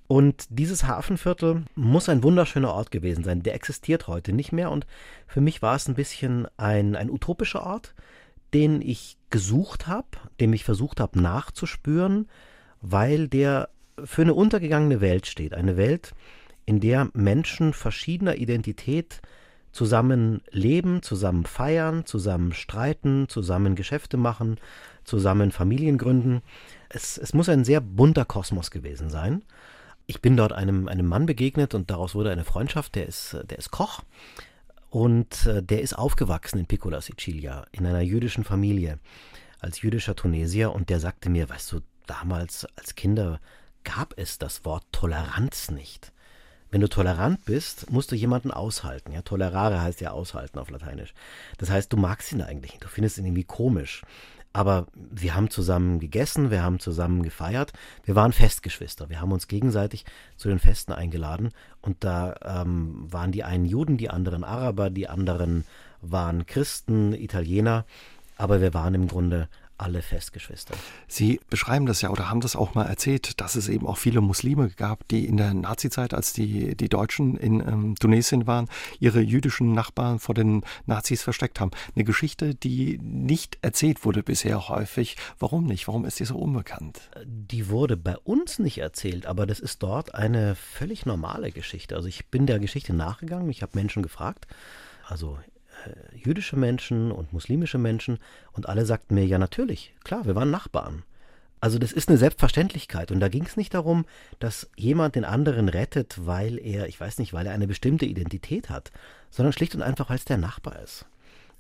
Und 0.08 0.46
dieses 0.50 0.86
Hafenviertel 0.86 1.65
muss 1.76 2.08
ein 2.08 2.24
wunderschöner 2.24 2.74
Ort 2.74 2.91
gewesen 2.91 3.24
sein. 3.24 3.43
Der 3.43 3.56
existiert 3.56 4.08
heute 4.08 4.32
nicht 4.32 4.54
mehr. 4.54 4.72
Und 4.72 4.88
für 5.28 5.41
mich 5.41 5.62
war 5.62 5.76
es 5.76 5.88
ein 5.88 5.96
bisschen 5.96 6.48
ein, 6.56 6.96
ein 6.96 7.10
utopischer 7.10 7.63
Ort, 7.63 7.93
den 8.54 8.82
ich 8.82 9.17
gesucht 9.30 9.88
habe, 9.88 10.08
dem 10.39 10.54
ich 10.54 10.63
versucht 10.63 11.02
habe 11.02 11.20
nachzuspüren, 11.20 12.30
weil 12.82 13.28
der 13.28 13.70
für 14.04 14.22
eine 14.22 14.34
untergegangene 14.34 15.02
Welt 15.02 15.28
steht. 15.28 15.54
Eine 15.54 15.76
Welt, 15.76 16.13
in 16.65 16.80
der 16.80 17.10
Menschen 17.13 17.74
verschiedener 17.74 18.36
Identität 18.36 19.22
zusammen 19.72 20.41
leben, 20.52 21.02
zusammen 21.02 21.46
feiern, 21.46 22.06
zusammen 22.06 22.54
streiten, 22.54 23.28
zusammen 23.30 23.76
Geschäfte 23.76 24.17
machen, 24.17 24.60
zusammen 25.04 25.52
Familien 25.52 25.98
gründen. 25.98 26.41
Es, 26.89 27.17
es 27.17 27.34
muss 27.34 27.50
ein 27.50 27.63
sehr 27.63 27.82
bunter 27.82 28.26
Kosmos 28.26 28.72
gewesen 28.72 29.10
sein. 29.10 29.43
Ich 30.10 30.22
bin 30.22 30.38
dort 30.38 30.54
einem, 30.54 30.88
einem 30.88 31.06
Mann 31.06 31.26
begegnet 31.26 31.74
und 31.76 31.91
daraus 31.91 32.15
wurde 32.15 32.32
eine 32.32 32.46
Freundschaft, 32.46 32.96
der 32.96 33.08
ist, 33.08 33.36
der 33.50 33.58
ist 33.58 33.72
Koch 33.72 34.04
und 34.89 35.46
äh, 35.46 35.62
der 35.62 35.82
ist 35.82 35.98
aufgewachsen 35.98 36.60
in 36.60 36.65
Piccola 36.65 37.02
Sicilia, 37.02 37.65
in 37.74 37.86
einer 37.86 38.00
jüdischen 38.00 38.46
Familie, 38.46 39.00
als 39.60 39.82
jüdischer 39.82 40.15
Tunesier 40.15 40.72
und 40.72 40.89
der 40.89 41.02
sagte 41.02 41.30
mir, 41.30 41.50
weißt 41.50 41.74
du, 41.74 41.82
damals 42.06 42.65
als 42.78 42.96
Kinder 42.96 43.41
gab 43.84 44.13
es 44.15 44.38
das 44.38 44.63
Wort 44.63 44.86
Toleranz 44.93 45.72
nicht. 45.72 46.13
Wenn 46.70 46.82
du 46.82 46.88
tolerant 46.88 47.43
bist, 47.43 47.91
musst 47.91 48.12
du 48.12 48.15
jemanden 48.15 48.52
aushalten. 48.52 49.12
Ja, 49.12 49.22
tolerare 49.22 49.82
heißt 49.82 50.02
ja 50.02 50.12
aushalten 50.12 50.60
auf 50.60 50.70
Lateinisch. 50.70 51.13
Das 51.58 51.70
heißt, 51.70 51.91
du 51.91 51.98
magst 51.98 52.32
ihn 52.32 52.41
eigentlich 52.41 52.74
nicht. 52.74 52.84
Du 52.84 52.89
findest 52.89 53.17
ihn 53.17 53.26
irgendwie 53.26 53.46
komisch. 53.46 54.04
Aber 54.58 54.88
wir 54.96 55.36
haben 55.36 55.52
zusammen 55.52 56.00
gegessen, 56.00 56.50
wir 56.50 56.63
haben 56.63 56.80
zusammen 56.80 57.22
gefeiert, 57.22 57.74
wir 58.06 58.15
waren 58.15 58.32
Festgeschwister. 58.32 59.08
Wir 59.08 59.22
haben 59.22 59.32
uns 59.32 59.48
gegenseitig 59.48 60.04
zu 60.36 60.50
den 60.50 60.58
Festen 60.58 60.93
eingeladen. 60.93 61.52
Und 61.80 62.04
da 62.04 62.34
ähm, 62.43 63.06
waren 63.08 63.32
die 63.32 63.43
einen 63.43 63.67
Juden, 63.67 63.98
die 63.98 64.10
anderen 64.10 64.43
Araber, 64.43 64.89
die 64.89 65.08
anderen 65.08 65.63
waren 66.02 66.48
Christen, 66.48 67.13
Italiener, 67.13 67.86
aber 68.36 68.60
wir 68.60 68.74
waren 68.74 68.96
im 68.96 69.08
Grunde 69.08 69.48
alle 69.77 70.01
Festgeschwister. 70.01 70.75
Sie 71.07 71.39
beschreiben 71.49 71.85
das 71.85 72.01
ja 72.01 72.09
oder 72.09 72.29
haben 72.29 72.41
das 72.41 72.55
auch 72.55 72.75
mal 72.75 72.85
erzählt, 72.85 73.39
dass 73.39 73.55
es 73.55 73.69
eben 73.69 73.85
auch 73.87 73.97
viele 73.97 74.21
Muslime 74.21 74.69
gab, 74.69 75.07
die 75.07 75.25
in 75.25 75.37
der 75.37 75.53
Nazizeit, 75.53 76.13
als 76.13 76.33
die, 76.33 76.75
die 76.75 76.89
Deutschen 76.89 77.37
in 77.37 77.59
ähm, 77.59 77.95
Tunesien 77.99 78.47
waren, 78.47 78.69
ihre 78.99 79.21
jüdischen 79.21 79.73
Nachbarn 79.73 80.19
vor 80.19 80.35
den 80.35 80.63
Nazis 80.85 81.23
versteckt 81.23 81.59
haben. 81.59 81.71
Eine 81.95 82.03
Geschichte, 82.03 82.55
die 82.55 82.97
nicht 83.01 83.59
erzählt 83.61 84.05
wurde 84.05 84.23
bisher 84.23 84.69
häufig. 84.69 85.17
Warum 85.39 85.65
nicht? 85.65 85.87
Warum 85.87 86.05
ist 86.05 86.19
die 86.19 86.25
so 86.25 86.37
unbekannt? 86.37 87.09
Die 87.25 87.69
wurde 87.69 87.97
bei 87.97 88.17
uns 88.17 88.59
nicht 88.59 88.79
erzählt, 88.79 89.25
aber 89.25 89.45
das 89.45 89.59
ist 89.59 89.83
dort 89.83 90.15
eine 90.15 90.55
völlig 90.55 91.05
normale 91.05 91.51
Geschichte. 91.51 91.95
Also 91.95 92.07
ich 92.07 92.27
bin 92.27 92.45
der 92.45 92.59
Geschichte 92.59 92.93
nachgegangen, 92.93 93.49
ich 93.49 93.61
habe 93.61 93.71
Menschen 93.75 94.03
gefragt, 94.03 94.47
also 95.07 95.37
jüdische 96.15 96.56
Menschen 96.56 97.12
und 97.12 97.34
muslimische 97.34 97.78
Menschen 97.78 98.19
und 98.52 98.69
alle 98.69 98.86
sagten 98.86 99.15
mir, 99.15 99.26
ja 99.26 99.38
natürlich, 99.38 99.93
klar, 100.04 100.26
wir 100.26 100.36
waren 100.36 100.52
Nachbarn. 100.52 101.04
Also 101.60 101.80
das 101.80 101.91
ist 101.91 102.08
eine 102.08 102.19
Selbstverständlichkeit 102.19 103.12
und 103.12 103.19
da 103.19 103.30
ging 103.30 103.45
es 103.45 103.58
nicht 103.58 103.73
darum, 103.73 104.06
dass 104.39 104.69
jemand 104.76 105.15
den 105.15 105.26
anderen 105.26 105.69
rettet, 105.69 106.26
weil 106.26 106.60
er, 106.60 106.88
ich 106.88 107.00
weiß 107.00 107.17
nicht, 107.17 107.34
weil 107.34 107.47
er 107.47 107.54
eine 107.54 107.67
bestimmte 107.67 108.06
Identität 108.06 108.69
hat, 108.69 108.91
sondern 109.32 109.54
schlicht 109.54 109.73
und 109.73 109.82
einfach, 109.82 110.10
weil 110.10 110.17
es 110.17 110.26
der 110.26 110.38
Nachbar 110.38 110.80
ist. 110.84 111.06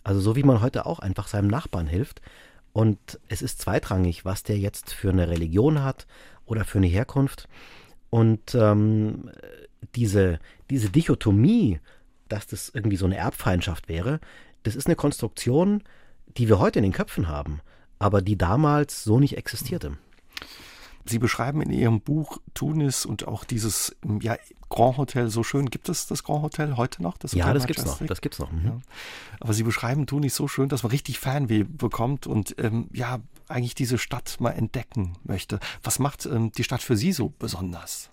Also 0.03 0.19
so 0.19 0.35
wie 0.35 0.43
man 0.43 0.61
heute 0.61 0.85
auch 0.85 0.99
einfach 0.99 1.27
seinem 1.27 1.47
Nachbarn 1.47 1.87
hilft 1.87 2.21
und 2.73 3.19
es 3.27 3.41
ist 3.41 3.59
zweitrangig, 3.59 4.23
was 4.23 4.43
der 4.43 4.59
jetzt 4.59 4.93
für 4.93 5.09
eine 5.09 5.29
Religion 5.29 5.83
hat 5.83 6.05
oder 6.45 6.63
für 6.63 6.77
eine 6.77 6.87
Herkunft 6.87 7.47
und 8.09 8.53
ähm, 8.53 9.31
diese, 9.95 10.39
diese 10.69 10.89
Dichotomie 10.89 11.79
dass 12.27 12.47
das 12.47 12.69
irgendwie 12.73 12.97
so 12.97 13.05
eine 13.05 13.17
Erbfeindschaft 13.17 13.87
wäre. 13.87 14.19
Das 14.63 14.75
ist 14.75 14.87
eine 14.87 14.95
Konstruktion, 14.95 15.83
die 16.37 16.47
wir 16.47 16.59
heute 16.59 16.79
in 16.79 16.83
den 16.83 16.93
Köpfen 16.93 17.27
haben, 17.27 17.61
aber 17.99 18.21
die 18.21 18.37
damals 18.37 19.03
so 19.03 19.19
nicht 19.19 19.37
existierte. 19.37 19.97
Sie 21.09 21.19
beschreiben 21.19 21.61
in 21.61 21.71
Ihrem 21.71 22.01
Buch 22.01 22.39
Tunis 22.53 23.05
und 23.05 23.27
auch 23.27 23.45
dieses 23.45 23.95
ja, 24.21 24.35
Grand 24.69 24.97
Hotel 24.97 25.29
so 25.29 25.43
schön. 25.43 25.69
Gibt 25.69 25.87
es 25.89 26.07
das 26.07 26.23
Grand 26.23 26.41
Hotel 26.41 26.75
heute 26.75 27.01
noch? 27.01 27.17
Das 27.17 27.31
ja, 27.31 27.53
das 27.53 27.65
gibt 27.65 27.79
es 27.79 27.85
noch. 27.85 28.05
Das 28.05 28.19
gibt's 28.19 28.39
noch. 28.39 28.51
Mhm. 28.51 28.65
Ja. 28.65 28.79
Aber 29.39 29.53
Sie 29.53 29.63
beschreiben 29.63 30.05
Tunis 30.05 30.35
so 30.35 30.47
schön, 30.47 30.69
dass 30.69 30.83
man 30.83 30.91
richtig 30.91 31.19
Fernweh 31.19 31.63
bekommt 31.63 32.27
und 32.27 32.55
ähm, 32.59 32.89
ja, 32.91 33.19
eigentlich 33.47 33.75
diese 33.75 33.97
Stadt 33.97 34.37
mal 34.39 34.51
entdecken 34.51 35.13
möchte. 35.23 35.59
Was 35.81 35.99
macht 35.99 36.25
ähm, 36.25 36.51
die 36.51 36.63
Stadt 36.63 36.81
für 36.81 36.97
Sie 36.97 37.13
so 37.13 37.33
besonders? 37.39 38.09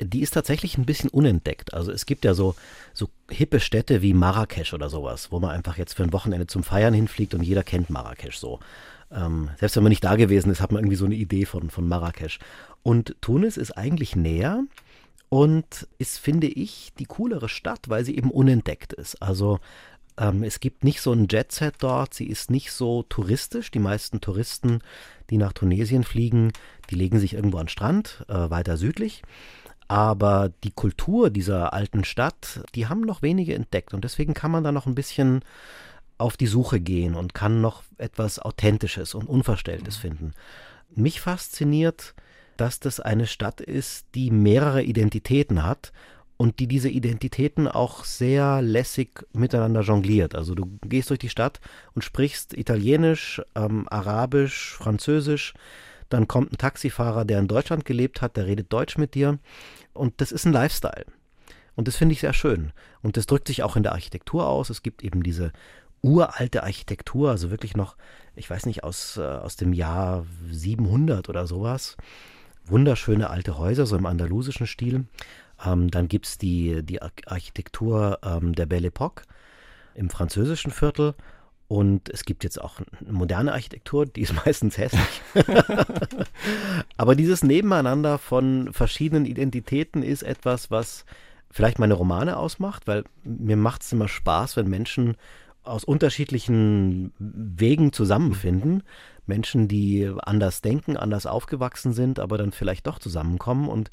Die 0.00 0.20
ist 0.20 0.34
tatsächlich 0.34 0.78
ein 0.78 0.86
bisschen 0.86 1.10
unentdeckt. 1.10 1.74
Also 1.74 1.92
es 1.92 2.06
gibt 2.06 2.24
ja 2.24 2.34
so, 2.34 2.54
so 2.94 3.08
hippe 3.30 3.60
Städte 3.60 4.02
wie 4.02 4.14
Marrakesch 4.14 4.74
oder 4.74 4.88
sowas, 4.88 5.32
wo 5.32 5.40
man 5.40 5.50
einfach 5.50 5.76
jetzt 5.76 5.94
für 5.94 6.02
ein 6.02 6.12
Wochenende 6.12 6.46
zum 6.46 6.62
Feiern 6.62 6.94
hinfliegt 6.94 7.34
und 7.34 7.42
jeder 7.42 7.62
kennt 7.62 7.90
Marrakesch 7.90 8.36
so. 8.36 8.60
Ähm, 9.10 9.50
selbst 9.58 9.76
wenn 9.76 9.82
man 9.82 9.90
nicht 9.90 10.04
da 10.04 10.16
gewesen 10.16 10.50
ist, 10.50 10.60
hat 10.60 10.72
man 10.72 10.82
irgendwie 10.82 10.96
so 10.96 11.06
eine 11.06 11.14
Idee 11.14 11.46
von, 11.46 11.70
von 11.70 11.88
Marrakesch. 11.88 12.38
Und 12.82 13.16
Tunis 13.20 13.56
ist 13.56 13.72
eigentlich 13.72 14.16
näher 14.16 14.62
und 15.28 15.88
ist, 15.98 16.18
finde 16.18 16.46
ich, 16.46 16.92
die 16.98 17.06
coolere 17.06 17.48
Stadt, 17.48 17.88
weil 17.88 18.04
sie 18.04 18.16
eben 18.16 18.30
unentdeckt 18.30 18.92
ist. 18.92 19.20
Also 19.22 19.60
ähm, 20.18 20.42
es 20.42 20.60
gibt 20.60 20.84
nicht 20.84 21.00
so 21.00 21.12
ein 21.12 21.28
Jetset 21.30 21.74
dort, 21.78 22.14
sie 22.14 22.26
ist 22.26 22.50
nicht 22.50 22.72
so 22.72 23.04
touristisch. 23.04 23.70
Die 23.70 23.78
meisten 23.78 24.20
Touristen, 24.20 24.80
die 25.30 25.38
nach 25.38 25.52
Tunesien 25.52 26.04
fliegen, 26.04 26.52
die 26.90 26.96
legen 26.96 27.18
sich 27.18 27.34
irgendwo 27.34 27.58
an 27.58 27.64
den 27.64 27.70
Strand, 27.70 28.24
äh, 28.28 28.50
weiter 28.50 28.76
südlich. 28.76 29.22
Aber 29.88 30.52
die 30.64 30.70
Kultur 30.70 31.30
dieser 31.30 31.72
alten 31.72 32.04
Stadt, 32.04 32.60
die 32.74 32.86
haben 32.86 33.00
noch 33.00 33.22
wenige 33.22 33.54
entdeckt 33.54 33.94
und 33.94 34.04
deswegen 34.04 34.34
kann 34.34 34.50
man 34.50 34.62
da 34.62 34.70
noch 34.70 34.86
ein 34.86 34.94
bisschen 34.94 35.40
auf 36.18 36.36
die 36.36 36.46
Suche 36.46 36.78
gehen 36.78 37.14
und 37.14 37.32
kann 37.32 37.60
noch 37.60 37.82
etwas 37.96 38.38
Authentisches 38.38 39.14
und 39.14 39.28
Unverstelltes 39.28 39.96
mhm. 39.96 40.00
finden. 40.00 40.32
Mich 40.94 41.20
fasziniert, 41.20 42.14
dass 42.58 42.80
das 42.80 43.00
eine 43.00 43.26
Stadt 43.26 43.60
ist, 43.60 44.06
die 44.14 44.30
mehrere 44.30 44.82
Identitäten 44.82 45.62
hat 45.62 45.92
und 46.36 46.58
die 46.58 46.66
diese 46.66 46.88
Identitäten 46.88 47.66
auch 47.66 48.04
sehr 48.04 48.60
lässig 48.62 49.26
miteinander 49.32 49.80
jongliert. 49.80 50.34
Also 50.34 50.54
du 50.54 50.66
gehst 50.82 51.10
durch 51.10 51.18
die 51.20 51.28
Stadt 51.28 51.60
und 51.94 52.02
sprichst 52.02 52.52
Italienisch, 52.52 53.40
ähm, 53.54 53.86
Arabisch, 53.88 54.74
Französisch, 54.76 55.54
dann 56.08 56.26
kommt 56.26 56.52
ein 56.52 56.58
Taxifahrer, 56.58 57.24
der 57.24 57.38
in 57.38 57.48
Deutschland 57.48 57.84
gelebt 57.84 58.22
hat, 58.22 58.36
der 58.36 58.46
redet 58.46 58.72
Deutsch 58.72 58.96
mit 58.98 59.14
dir. 59.14 59.38
Und 59.94 60.20
das 60.20 60.32
ist 60.32 60.44
ein 60.44 60.52
Lifestyle. 60.52 61.06
Und 61.74 61.88
das 61.88 61.96
finde 61.96 62.12
ich 62.12 62.20
sehr 62.20 62.32
schön. 62.32 62.72
Und 63.02 63.16
das 63.16 63.26
drückt 63.26 63.46
sich 63.46 63.62
auch 63.62 63.76
in 63.76 63.82
der 63.82 63.92
Architektur 63.92 64.48
aus. 64.48 64.70
Es 64.70 64.82
gibt 64.82 65.02
eben 65.04 65.22
diese 65.22 65.52
uralte 66.02 66.62
Architektur, 66.62 67.30
also 67.30 67.50
wirklich 67.50 67.76
noch, 67.76 67.96
ich 68.36 68.48
weiß 68.48 68.66
nicht, 68.66 68.84
aus, 68.84 69.16
äh, 69.16 69.22
aus 69.22 69.56
dem 69.56 69.72
Jahr 69.72 70.26
700 70.50 71.28
oder 71.28 71.46
sowas. 71.46 71.96
Wunderschöne 72.64 73.30
alte 73.30 73.58
Häuser, 73.58 73.86
so 73.86 73.96
im 73.96 74.06
andalusischen 74.06 74.66
Stil. 74.66 75.06
Ähm, 75.64 75.90
dann 75.90 76.08
gibt 76.08 76.26
es 76.26 76.38
die, 76.38 76.82
die 76.82 77.00
Architektur 77.02 78.18
ähm, 78.22 78.54
der 78.54 78.66
Belle 78.66 78.88
Époque 78.88 79.22
im 79.94 80.10
französischen 80.10 80.70
Viertel. 80.70 81.14
Und 81.68 82.08
es 82.08 82.24
gibt 82.24 82.44
jetzt 82.44 82.60
auch 82.60 82.80
eine 82.98 83.12
moderne 83.12 83.52
Architektur, 83.52 84.06
die 84.06 84.22
ist 84.22 84.34
meistens 84.46 84.78
hässlich. 84.78 85.22
Aber 86.96 87.14
dieses 87.14 87.44
Nebeneinander 87.44 88.18
von 88.18 88.72
verschiedenen 88.72 89.26
Identitäten 89.26 90.02
ist 90.02 90.22
etwas, 90.22 90.70
was 90.70 91.04
vielleicht 91.50 91.78
meine 91.78 91.94
Romane 91.94 92.36
ausmacht, 92.36 92.86
weil 92.86 93.04
mir 93.22 93.56
macht 93.56 93.82
es 93.82 93.92
immer 93.92 94.08
Spaß, 94.08 94.56
wenn 94.56 94.68
Menschen 94.68 95.16
aus 95.62 95.84
unterschiedlichen 95.84 97.12
Wegen 97.18 97.92
zusammenfinden. 97.92 98.82
Menschen, 99.26 99.68
die 99.68 100.10
anders 100.22 100.62
denken, 100.62 100.96
anders 100.96 101.26
aufgewachsen 101.26 101.92
sind, 101.92 102.18
aber 102.18 102.38
dann 102.38 102.52
vielleicht 102.52 102.86
doch 102.86 102.98
zusammenkommen 102.98 103.68
und 103.68 103.90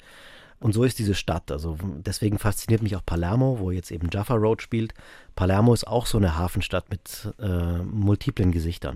und 0.60 0.72
so 0.72 0.84
ist 0.84 0.98
diese 0.98 1.14
Stadt. 1.14 1.50
Also 1.50 1.76
deswegen 1.82 2.38
fasziniert 2.38 2.82
mich 2.82 2.96
auch 2.96 3.04
Palermo, 3.04 3.58
wo 3.60 3.70
jetzt 3.70 3.90
eben 3.90 4.08
Jaffa 4.12 4.34
Road 4.34 4.62
spielt. 4.62 4.94
Palermo 5.34 5.74
ist 5.74 5.86
auch 5.86 6.06
so 6.06 6.18
eine 6.18 6.36
Hafenstadt 6.36 6.90
mit 6.90 7.32
äh, 7.38 7.82
multiplen 7.82 8.52
Gesichtern. 8.52 8.94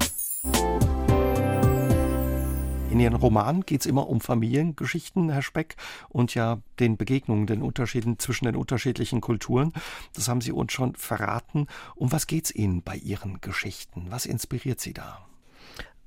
In 2.90 2.98
Ihren 2.98 3.14
Romanen 3.14 3.64
geht 3.64 3.82
es 3.82 3.86
immer 3.86 4.08
um 4.08 4.20
Familiengeschichten, 4.20 5.30
Herr 5.30 5.42
Speck, 5.42 5.76
und 6.08 6.34
ja 6.34 6.58
den 6.80 6.96
Begegnungen, 6.96 7.46
den 7.46 7.62
Unterschieden 7.62 8.18
zwischen 8.18 8.46
den 8.46 8.56
unterschiedlichen 8.56 9.20
Kulturen. 9.20 9.72
Das 10.14 10.28
haben 10.28 10.40
Sie 10.40 10.50
uns 10.50 10.72
schon 10.72 10.96
verraten. 10.96 11.68
Um 11.94 12.10
was 12.10 12.26
geht 12.26 12.46
es 12.46 12.54
Ihnen 12.54 12.82
bei 12.82 12.96
Ihren 12.96 13.40
Geschichten? 13.40 14.06
Was 14.08 14.26
inspiriert 14.26 14.80
Sie 14.80 14.92
da? 14.92 15.24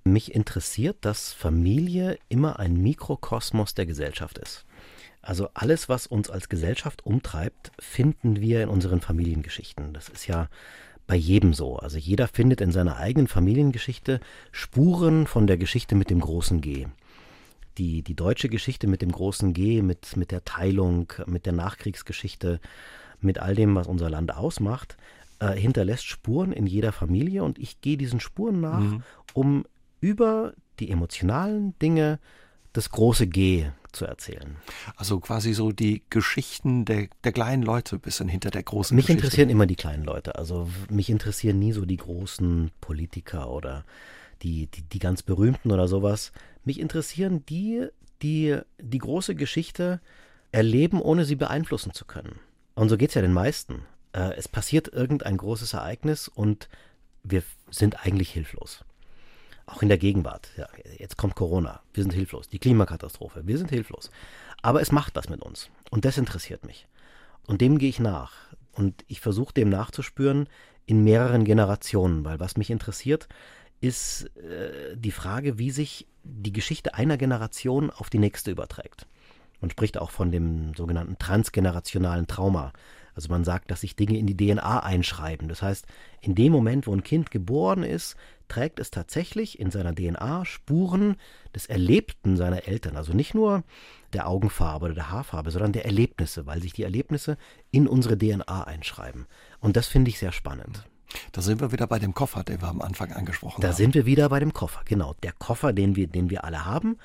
Mich 0.04 0.36
interessiert, 0.36 0.98
dass 1.06 1.32
Familie 1.32 2.20
immer 2.28 2.60
ein 2.60 2.74
Mikrokosmos 2.74 3.74
der 3.76 3.86
Gesellschaft 3.86 4.38
ist. 4.38 4.66
Also 5.24 5.48
alles, 5.54 5.88
was 5.88 6.06
uns 6.06 6.30
als 6.30 6.50
Gesellschaft 6.50 7.06
umtreibt, 7.06 7.72
finden 7.80 8.42
wir 8.42 8.62
in 8.62 8.70
unseren 8.70 9.00
Familiengeschichten. 9.00 9.94
Das 9.94 10.10
ist 10.10 10.28
ja 10.28 10.50
bei 11.08 11.16
jedem 11.16 11.54
so. 11.54 11.78
Also 11.78 11.98
jeder 11.98 12.28
findet 12.28 12.60
in 12.60 12.74
seiner 12.74 12.98
eigenen 12.98 13.30
Familiengeschichte 13.30 14.20
Spuren 14.52 15.26
von 15.26 15.48
der 15.48 15.58
Geschichte 15.58 15.96
mit 15.96 16.10
dem 16.10 16.20
großen 16.20 16.60
G. 16.60 16.88
Die, 17.78 18.02
die 18.02 18.16
deutsche 18.16 18.50
Geschichte 18.50 18.86
mit 18.86 19.02
dem 19.02 19.14
großen 19.14 19.54
G, 19.54 19.82
mit, 19.82 20.18
mit 20.18 20.30
der 20.30 20.44
Teilung, 20.44 21.12
mit 21.26 21.46
der 21.46 21.54
Nachkriegsgeschichte, 21.54 22.60
mit 23.22 23.40
all 23.40 23.56
dem, 23.56 23.76
was 23.76 23.88
unser 23.88 24.10
Land 24.10 24.36
ausmacht, 24.36 24.98
äh, 25.40 25.54
hinterlässt 25.54 26.06
Spuren 26.06 26.52
in 26.52 26.68
jeder 26.68 26.92
Familie 26.92 27.46
und 27.46 27.58
ich 27.60 27.80
gehe 27.80 27.96
diesen 27.96 28.20
Spuren 28.20 28.60
nach, 28.60 28.82
mhm. 28.82 29.04
um 29.34 29.66
über 30.02 30.54
die 30.82 30.92
emotionalen 30.92 31.80
Dinge 31.80 32.20
das 32.74 32.90
große 32.90 33.28
G 33.28 33.68
zu 33.94 34.06
erzählen. 34.06 34.58
Also 34.96 35.20
quasi 35.20 35.54
so 35.54 35.72
die 35.72 36.04
Geschichten 36.10 36.86
der, 36.86 37.08
der 37.24 37.32
kleinen 37.32 37.64
Leute 37.64 38.00
bis 38.00 38.18
hinter 38.18 38.52
der 38.52 38.64
großen 38.64 38.96
Mich 38.96 39.06
Geschichte. 39.06 39.26
interessieren 39.26 39.50
immer 39.50 39.66
die 39.66 39.76
kleinen 39.76 40.04
Leute. 40.04 40.36
Also 40.36 40.70
mich 40.90 41.10
interessieren 41.10 41.60
nie 41.60 41.72
so 41.72 41.86
die 41.86 41.98
großen 41.98 42.72
Politiker 42.82 43.50
oder 43.50 43.86
die, 44.42 44.68
die, 44.68 44.82
die 44.82 45.00
ganz 45.00 45.24
berühmten 45.24 45.72
oder 45.72 45.88
sowas. 45.88 46.32
Mich 46.66 46.80
interessieren 46.80 47.46
die, 47.48 47.88
die 48.22 48.58
die 48.80 48.98
große 48.98 49.36
Geschichte 49.36 50.02
erleben, 50.52 51.02
ohne 51.02 51.26
sie 51.26 51.36
beeinflussen 51.36 51.94
zu 51.94 52.06
können. 52.06 52.40
Und 52.76 52.90
so 52.90 52.98
geht 52.98 53.10
es 53.10 53.16
ja 53.16 53.22
den 53.22 53.34
meisten. 53.34 53.84
Äh, 54.14 54.34
es 54.36 54.48
passiert 54.48 54.88
irgendein 54.88 55.38
großes 55.38 55.74
Ereignis 55.74 56.28
und 56.28 56.70
wir 57.24 57.44
sind 57.70 58.06
eigentlich 58.06 58.32
hilflos. 58.32 58.84
Auch 59.66 59.82
in 59.82 59.90
der 59.90 59.98
Gegenwart. 59.98 60.50
Ja, 60.58 60.68
jetzt 60.98 61.18
kommt 61.18 61.36
Corona. 61.36 61.82
Wir 61.94 62.04
sind 62.04 62.14
hilflos. 62.14 62.50
Die 62.50 62.60
Klimakatastrophe. 62.60 63.44
Wir 63.46 63.58
sind 63.58 63.70
hilflos. 63.70 64.12
Aber 64.62 64.82
es 64.82 64.92
macht 64.92 65.16
was 65.16 65.30
mit 65.30 65.42
uns. 65.42 65.70
Und 65.90 66.06
das 66.06 66.18
interessiert 66.18 66.66
mich. 66.66 66.88
Und 67.48 67.62
dem 67.62 67.78
gehe 67.78 67.90
ich 67.90 68.00
nach. 68.00 68.34
Und 68.74 69.06
ich 69.08 69.22
versuche 69.22 69.54
dem 69.54 69.70
nachzuspüren 69.70 70.50
in 70.86 71.04
mehreren 71.04 71.46
Generationen, 71.46 72.26
weil 72.26 72.40
was 72.40 72.58
mich 72.58 72.70
interessiert, 72.70 73.30
ist 73.80 74.26
äh, 74.38 74.96
die 74.96 75.12
Frage, 75.12 75.58
wie 75.58 75.72
sich 75.72 76.08
die 76.24 76.54
Geschichte 76.54 76.94
einer 76.94 77.18
Generation 77.18 77.90
auf 77.90 78.10
die 78.10 78.20
nächste 78.20 78.52
überträgt. 78.52 79.08
Man 79.62 79.70
spricht 79.70 79.98
auch 79.98 80.12
von 80.12 80.32
dem 80.32 80.74
sogenannten 80.74 81.18
transgenerationalen 81.20 82.28
Trauma. 82.28 82.74
Also 83.16 83.30
man 83.30 83.44
sagt, 83.44 83.72
dass 83.72 83.82
sich 83.82 83.96
Dinge 83.96 84.18
in 84.18 84.26
die 84.26 84.36
DNA 84.36 84.84
einschreiben. 84.84 85.48
Das 85.48 85.62
heißt, 85.62 85.86
in 86.22 86.36
dem 86.36 86.52
Moment, 86.52 86.88
wo 86.88 86.94
ein 86.94 87.04
Kind 87.04 87.32
geboren 87.32 87.84
ist, 87.84 88.16
trägt 88.54 88.80
es 88.80 88.92
tatsächlich 88.92 89.60
in 89.60 89.72
seiner 89.72 89.96
DNA 89.96 90.46
Spuren 90.46 91.16
des 91.56 91.66
Erlebten 91.66 92.38
seiner 92.38 92.68
Eltern. 92.68 92.96
Also 92.96 93.12
nicht 93.14 93.34
nur 93.34 93.64
der 94.14 94.28
Augenfarbe 94.28 94.86
oder 94.86 94.94
der 94.94 95.10
Haarfarbe, 95.10 95.50
sondern 95.50 95.72
der 95.72 95.86
Erlebnisse, 95.86 96.46
weil 96.46 96.62
sich 96.62 96.72
die 96.72 96.84
Erlebnisse 96.84 97.38
in 97.72 97.88
unsere 97.88 98.16
DNA 98.16 98.66
einschreiben. 98.66 99.26
Und 99.60 99.76
das 99.76 99.88
finde 99.88 100.10
ich 100.10 100.20
sehr 100.20 100.32
spannend. 100.32 100.84
Da 101.32 101.42
sind 101.42 101.62
wir 101.62 101.72
wieder 101.72 101.88
bei 101.88 101.98
dem 101.98 102.14
Koffer, 102.14 102.44
den 102.44 102.62
wir 102.62 102.68
am 102.68 102.82
Anfang 102.82 103.12
angesprochen 103.12 103.60
da 103.60 103.70
haben. 103.70 103.74
Da 103.74 103.76
sind 103.78 103.96
wir 103.96 104.06
wieder 104.06 104.30
bei 104.30 104.40
dem 104.40 104.54
Koffer, 104.54 104.82
genau. 104.86 105.16
Der 105.24 105.32
Koffer, 105.32 105.74
den 105.74 105.96
wir, 105.96 106.06
den 106.06 106.30
wir 106.30 106.44
alle 106.44 106.64
haben. 106.64 106.98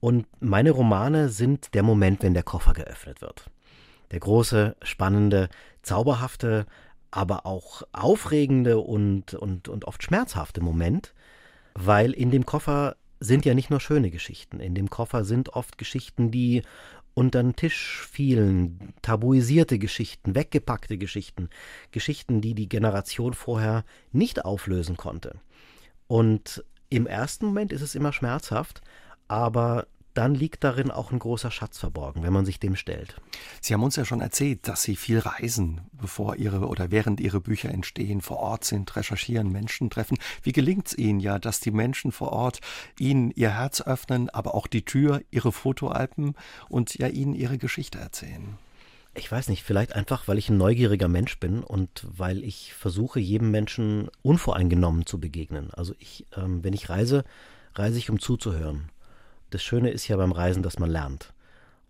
Und 0.00 0.26
meine 0.40 0.72
Romane 0.72 1.28
sind 1.28 1.72
der 1.74 1.84
Moment, 1.84 2.24
wenn 2.24 2.34
der 2.34 2.42
Koffer 2.42 2.72
geöffnet 2.72 3.20
wird 3.20 3.48
der 4.10 4.20
große, 4.20 4.76
spannende, 4.82 5.48
zauberhafte, 5.82 6.66
aber 7.10 7.46
auch 7.46 7.82
aufregende 7.92 8.78
und, 8.78 9.34
und, 9.34 9.68
und 9.68 9.84
oft 9.84 10.02
schmerzhafte 10.02 10.60
Moment, 10.60 11.14
weil 11.74 12.12
in 12.12 12.30
dem 12.30 12.46
Koffer 12.46 12.96
sind 13.20 13.44
ja 13.44 13.54
nicht 13.54 13.70
nur 13.70 13.80
schöne 13.80 14.10
Geschichten. 14.10 14.60
In 14.60 14.74
dem 14.74 14.88
Koffer 14.88 15.24
sind 15.24 15.50
oft 15.50 15.76
Geschichten, 15.76 16.30
die 16.30 16.62
unter 17.14 17.42
den 17.42 17.56
Tisch 17.56 18.06
fielen, 18.10 18.94
tabuisierte 19.02 19.78
Geschichten, 19.78 20.34
weggepackte 20.34 20.96
Geschichten, 20.96 21.50
Geschichten, 21.90 22.40
die 22.40 22.54
die 22.54 22.68
Generation 22.68 23.34
vorher 23.34 23.84
nicht 24.12 24.44
auflösen 24.44 24.96
konnte. 24.96 25.36
Und 26.06 26.64
im 26.88 27.06
ersten 27.06 27.46
Moment 27.46 27.72
ist 27.72 27.82
es 27.82 27.94
immer 27.94 28.12
schmerzhaft, 28.12 28.80
aber 29.28 29.86
dann 30.14 30.34
liegt 30.34 30.64
darin 30.64 30.90
auch 30.90 31.12
ein 31.12 31.18
großer 31.18 31.50
Schatz 31.50 31.78
verborgen, 31.78 32.22
wenn 32.22 32.32
man 32.32 32.44
sich 32.44 32.58
dem 32.58 32.74
stellt. 32.76 33.16
Sie 33.60 33.74
haben 33.74 33.82
uns 33.82 33.96
ja 33.96 34.04
schon 34.04 34.20
erzählt, 34.20 34.66
dass 34.66 34.82
Sie 34.82 34.96
viel 34.96 35.18
reisen, 35.18 35.82
bevor 35.92 36.36
Ihre 36.36 36.66
oder 36.66 36.90
während 36.90 37.20
Ihre 37.20 37.40
Bücher 37.40 37.70
entstehen, 37.70 38.20
vor 38.20 38.38
Ort 38.38 38.64
sind, 38.64 38.94
recherchieren, 38.96 39.52
Menschen 39.52 39.90
treffen. 39.90 40.18
Wie 40.42 40.52
gelingt 40.52 40.88
es 40.88 40.98
Ihnen 40.98 41.20
ja, 41.20 41.38
dass 41.38 41.60
die 41.60 41.70
Menschen 41.70 42.12
vor 42.12 42.32
Ort 42.32 42.60
Ihnen 42.98 43.30
ihr 43.30 43.50
Herz 43.50 43.80
öffnen, 43.80 44.30
aber 44.30 44.54
auch 44.54 44.66
die 44.66 44.84
Tür, 44.84 45.22
Ihre 45.30 45.52
Fotoalpen 45.52 46.34
und 46.68 46.94
ja 46.98 47.06
Ihnen 47.06 47.34
Ihre 47.34 47.58
Geschichte 47.58 47.98
erzählen? 47.98 48.58
Ich 49.14 49.30
weiß 49.30 49.48
nicht, 49.48 49.64
vielleicht 49.64 49.94
einfach, 49.94 50.28
weil 50.28 50.38
ich 50.38 50.48
ein 50.48 50.56
neugieriger 50.56 51.08
Mensch 51.08 51.38
bin 51.38 51.64
und 51.64 52.06
weil 52.08 52.44
ich 52.44 52.74
versuche, 52.74 53.18
jedem 53.18 53.50
Menschen 53.50 54.08
unvoreingenommen 54.22 55.04
zu 55.04 55.18
begegnen. 55.18 55.70
Also 55.72 55.94
ich, 55.98 56.26
ähm, 56.36 56.62
wenn 56.62 56.74
ich 56.74 56.88
reise, 56.88 57.24
reise 57.74 57.98
ich, 57.98 58.08
um 58.10 58.20
zuzuhören 58.20 58.88
das 59.50 59.62
Schöne 59.62 59.90
ist 59.90 60.08
ja 60.08 60.16
beim 60.16 60.32
Reisen, 60.32 60.62
dass 60.62 60.78
man 60.78 60.90
lernt. 60.90 61.32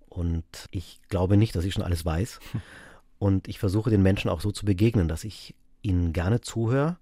Und 0.08 0.44
ich 0.70 1.00
glaube 1.08 1.36
nicht, 1.36 1.54
dass 1.54 1.64
ich 1.64 1.74
schon 1.74 1.84
alles 1.84 2.04
weiß. 2.04 2.40
Und 3.18 3.48
ich 3.48 3.58
versuche 3.58 3.90
den 3.90 4.02
Menschen 4.02 4.30
auch 4.30 4.40
so 4.40 4.50
zu 4.50 4.64
begegnen, 4.64 5.06
dass 5.06 5.24
ich 5.24 5.54
ihnen 5.82 6.12
gerne 6.12 6.40
zuhöre. 6.40 6.96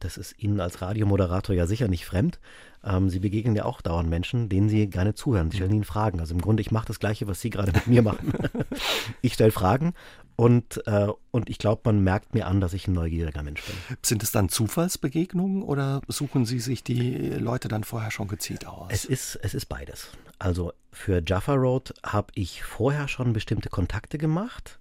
Das 0.00 0.16
ist 0.16 0.34
Ihnen 0.42 0.60
als 0.60 0.82
Radiomoderator 0.82 1.54
ja 1.54 1.66
sicher 1.66 1.86
nicht 1.86 2.04
fremd. 2.04 2.40
Ähm, 2.84 3.08
Sie 3.08 3.20
begegnen 3.20 3.54
ja 3.54 3.64
auch 3.64 3.80
dauernd 3.80 4.10
Menschen, 4.10 4.48
denen 4.48 4.68
Sie 4.68 4.88
gerne 4.88 5.14
zuhören. 5.14 5.50
Sie 5.50 5.58
stellen 5.58 5.72
Ihnen 5.72 5.84
Fragen. 5.84 6.18
Also 6.18 6.34
im 6.34 6.40
Grunde, 6.40 6.60
ich 6.60 6.72
mache 6.72 6.88
das 6.88 6.98
Gleiche, 6.98 7.28
was 7.28 7.40
Sie 7.40 7.50
gerade 7.50 7.70
mit 7.70 7.86
mir 7.86 8.02
machen. 8.02 8.32
ich 9.22 9.34
stelle 9.34 9.52
Fragen 9.52 9.94
und, 10.42 10.84
äh, 10.88 11.06
und 11.30 11.48
ich 11.48 11.58
glaube, 11.58 11.82
man 11.84 12.02
merkt 12.02 12.34
mir 12.34 12.48
an, 12.48 12.60
dass 12.60 12.72
ich 12.72 12.88
ein 12.88 12.94
neugieriger 12.94 13.44
Mensch 13.44 13.62
bin. 13.62 13.76
Sind 14.02 14.24
es 14.24 14.32
dann 14.32 14.48
Zufallsbegegnungen 14.48 15.62
oder 15.62 16.00
suchen 16.08 16.46
Sie 16.46 16.58
sich 16.58 16.82
die 16.82 17.30
Leute 17.30 17.68
dann 17.68 17.84
vorher 17.84 18.10
schon 18.10 18.26
gezielt 18.26 18.66
aus? 18.66 18.88
Es 18.90 19.04
ist, 19.04 19.38
es 19.40 19.54
ist 19.54 19.66
beides. 19.66 20.08
Also 20.40 20.72
für 20.90 21.22
Jaffa 21.24 21.54
Road 21.54 21.94
habe 22.04 22.32
ich 22.34 22.64
vorher 22.64 23.06
schon 23.06 23.32
bestimmte 23.32 23.68
Kontakte 23.68 24.18
gemacht, 24.18 24.80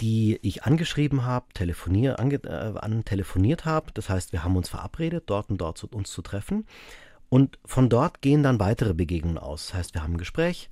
die 0.00 0.38
ich 0.42 0.62
angeschrieben 0.62 1.24
habe, 1.24 1.46
telefonier, 1.52 2.20
ange, 2.20 2.36
äh, 2.44 2.78
an 2.78 3.04
telefoniert 3.04 3.64
habe. 3.64 3.90
Das 3.94 4.08
heißt, 4.08 4.30
wir 4.30 4.44
haben 4.44 4.56
uns 4.56 4.68
verabredet, 4.68 5.24
dort 5.26 5.50
und 5.50 5.60
dort 5.60 5.78
zu, 5.78 5.88
uns 5.88 6.12
zu 6.12 6.22
treffen. 6.22 6.64
Und 7.28 7.58
von 7.64 7.88
dort 7.88 8.22
gehen 8.22 8.44
dann 8.44 8.60
weitere 8.60 8.94
Begegnungen 8.94 9.38
aus. 9.38 9.66
Das 9.66 9.74
heißt, 9.74 9.94
wir 9.94 10.04
haben 10.04 10.14
ein 10.14 10.18
Gespräch, 10.18 10.70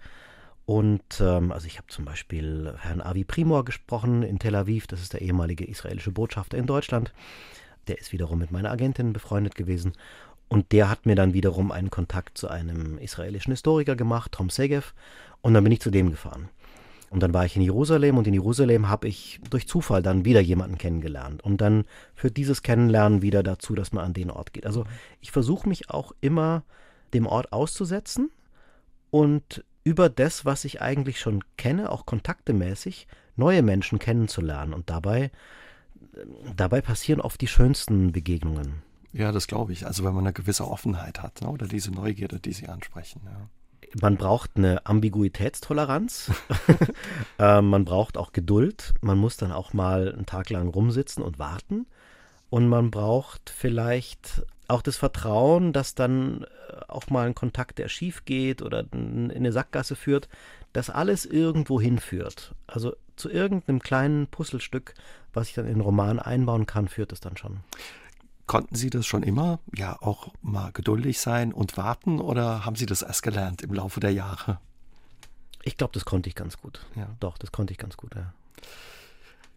und 0.64 1.20
ähm, 1.20 1.52
also 1.52 1.66
ich 1.66 1.78
habe 1.78 1.88
zum 1.88 2.04
Beispiel 2.04 2.74
Herrn 2.78 3.00
Avi 3.00 3.24
Primor 3.24 3.64
gesprochen 3.64 4.22
in 4.22 4.38
Tel 4.38 4.54
Aviv, 4.54 4.86
das 4.86 5.02
ist 5.02 5.12
der 5.12 5.22
ehemalige 5.22 5.64
israelische 5.64 6.12
Botschafter 6.12 6.56
in 6.56 6.66
Deutschland. 6.66 7.12
Der 7.88 7.98
ist 7.98 8.12
wiederum 8.12 8.38
mit 8.38 8.52
meiner 8.52 8.70
Agentin 8.70 9.12
befreundet 9.12 9.56
gewesen. 9.56 9.92
Und 10.48 10.70
der 10.70 10.88
hat 10.88 11.06
mir 11.06 11.16
dann 11.16 11.32
wiederum 11.32 11.72
einen 11.72 11.90
Kontakt 11.90 12.38
zu 12.38 12.48
einem 12.48 12.98
israelischen 12.98 13.52
Historiker 13.52 13.96
gemacht, 13.96 14.32
Tom 14.32 14.50
Segev. 14.50 14.92
Und 15.40 15.54
dann 15.54 15.64
bin 15.64 15.72
ich 15.72 15.80
zu 15.80 15.90
dem 15.90 16.10
gefahren. 16.10 16.48
Und 17.10 17.22
dann 17.22 17.34
war 17.34 17.44
ich 17.44 17.56
in 17.56 17.62
Jerusalem 17.62 18.16
und 18.16 18.26
in 18.26 18.34
Jerusalem 18.34 18.88
habe 18.88 19.08
ich 19.08 19.40
durch 19.50 19.66
Zufall 19.66 20.02
dann 20.02 20.24
wieder 20.24 20.40
jemanden 20.40 20.78
kennengelernt. 20.78 21.42
Und 21.42 21.60
dann 21.60 21.84
führt 22.14 22.36
dieses 22.36 22.62
Kennenlernen 22.62 23.20
wieder 23.20 23.42
dazu, 23.42 23.74
dass 23.74 23.92
man 23.92 24.04
an 24.04 24.14
den 24.14 24.30
Ort 24.30 24.52
geht. 24.52 24.64
Also 24.64 24.84
ich 25.20 25.30
versuche 25.30 25.68
mich 25.68 25.90
auch 25.90 26.12
immer 26.20 26.62
dem 27.12 27.26
Ort 27.26 27.52
auszusetzen 27.52 28.30
und 29.10 29.64
über 29.84 30.08
das, 30.08 30.44
was 30.44 30.64
ich 30.64 30.80
eigentlich 30.80 31.20
schon 31.20 31.42
kenne, 31.56 31.90
auch 31.90 32.06
kontaktemäßig, 32.06 33.06
neue 33.36 33.62
Menschen 33.62 33.98
kennenzulernen. 33.98 34.74
Und 34.74 34.90
dabei, 34.90 35.30
dabei 36.56 36.80
passieren 36.80 37.20
oft 37.20 37.40
die 37.40 37.48
schönsten 37.48 38.12
Begegnungen. 38.12 38.82
Ja, 39.12 39.32
das 39.32 39.46
glaube 39.46 39.72
ich. 39.72 39.86
Also 39.86 40.04
wenn 40.04 40.14
man 40.14 40.24
eine 40.24 40.32
gewisse 40.32 40.66
Offenheit 40.66 41.22
hat 41.22 41.42
ne? 41.42 41.48
oder 41.48 41.66
diese 41.66 41.90
Neugierde, 41.90 42.40
die 42.40 42.52
Sie 42.52 42.68
ansprechen. 42.68 43.20
Ja. 43.24 43.48
Man 44.00 44.16
braucht 44.16 44.52
eine 44.56 44.86
Ambiguitätstoleranz. 44.86 46.30
äh, 47.38 47.60
man 47.60 47.84
braucht 47.84 48.16
auch 48.16 48.32
Geduld. 48.32 48.94
Man 49.00 49.18
muss 49.18 49.36
dann 49.36 49.52
auch 49.52 49.74
mal 49.74 50.12
einen 50.12 50.26
Tag 50.26 50.50
lang 50.50 50.68
rumsitzen 50.68 51.22
und 51.22 51.38
warten. 51.38 51.86
Und 52.48 52.68
man 52.68 52.90
braucht 52.90 53.50
vielleicht 53.50 54.42
auch 54.72 54.82
das 54.82 54.96
Vertrauen, 54.96 55.72
dass 55.72 55.94
dann 55.94 56.44
äh, 56.44 56.80
auch 56.88 57.08
mal 57.10 57.26
ein 57.26 57.34
Kontakt, 57.34 57.78
der 57.78 57.88
schief 57.88 58.24
geht 58.24 58.62
oder 58.62 58.84
in 58.92 59.30
eine 59.30 59.52
Sackgasse 59.52 59.96
führt, 59.96 60.28
dass 60.72 60.90
alles 60.90 61.26
irgendwo 61.26 61.80
hinführt. 61.80 62.54
Also 62.66 62.94
zu 63.16 63.30
irgendeinem 63.30 63.80
kleinen 63.80 64.26
Puzzlestück, 64.26 64.94
was 65.32 65.48
ich 65.48 65.54
dann 65.54 65.66
in 65.66 65.74
den 65.74 65.80
Roman 65.80 66.18
einbauen 66.18 66.66
kann, 66.66 66.88
führt 66.88 67.12
es 67.12 67.20
dann 67.20 67.36
schon. 67.36 67.60
Konnten 68.46 68.74
Sie 68.74 68.90
das 68.90 69.06
schon 69.06 69.22
immer, 69.22 69.60
ja, 69.74 69.96
auch 70.00 70.32
mal 70.42 70.72
geduldig 70.72 71.20
sein 71.20 71.52
und 71.52 71.76
warten 71.76 72.20
oder 72.20 72.64
haben 72.64 72.76
Sie 72.76 72.86
das 72.86 73.02
erst 73.02 73.22
gelernt 73.22 73.62
im 73.62 73.72
Laufe 73.72 74.00
der 74.00 74.12
Jahre? 74.12 74.58
Ich 75.62 75.76
glaube, 75.76 75.92
das 75.94 76.04
konnte 76.04 76.28
ich 76.28 76.34
ganz 76.34 76.58
gut. 76.58 76.84
Ja. 76.96 77.08
Doch, 77.20 77.38
das 77.38 77.52
konnte 77.52 77.72
ich 77.72 77.78
ganz 77.78 77.96
gut, 77.96 78.14
ja. 78.14 78.32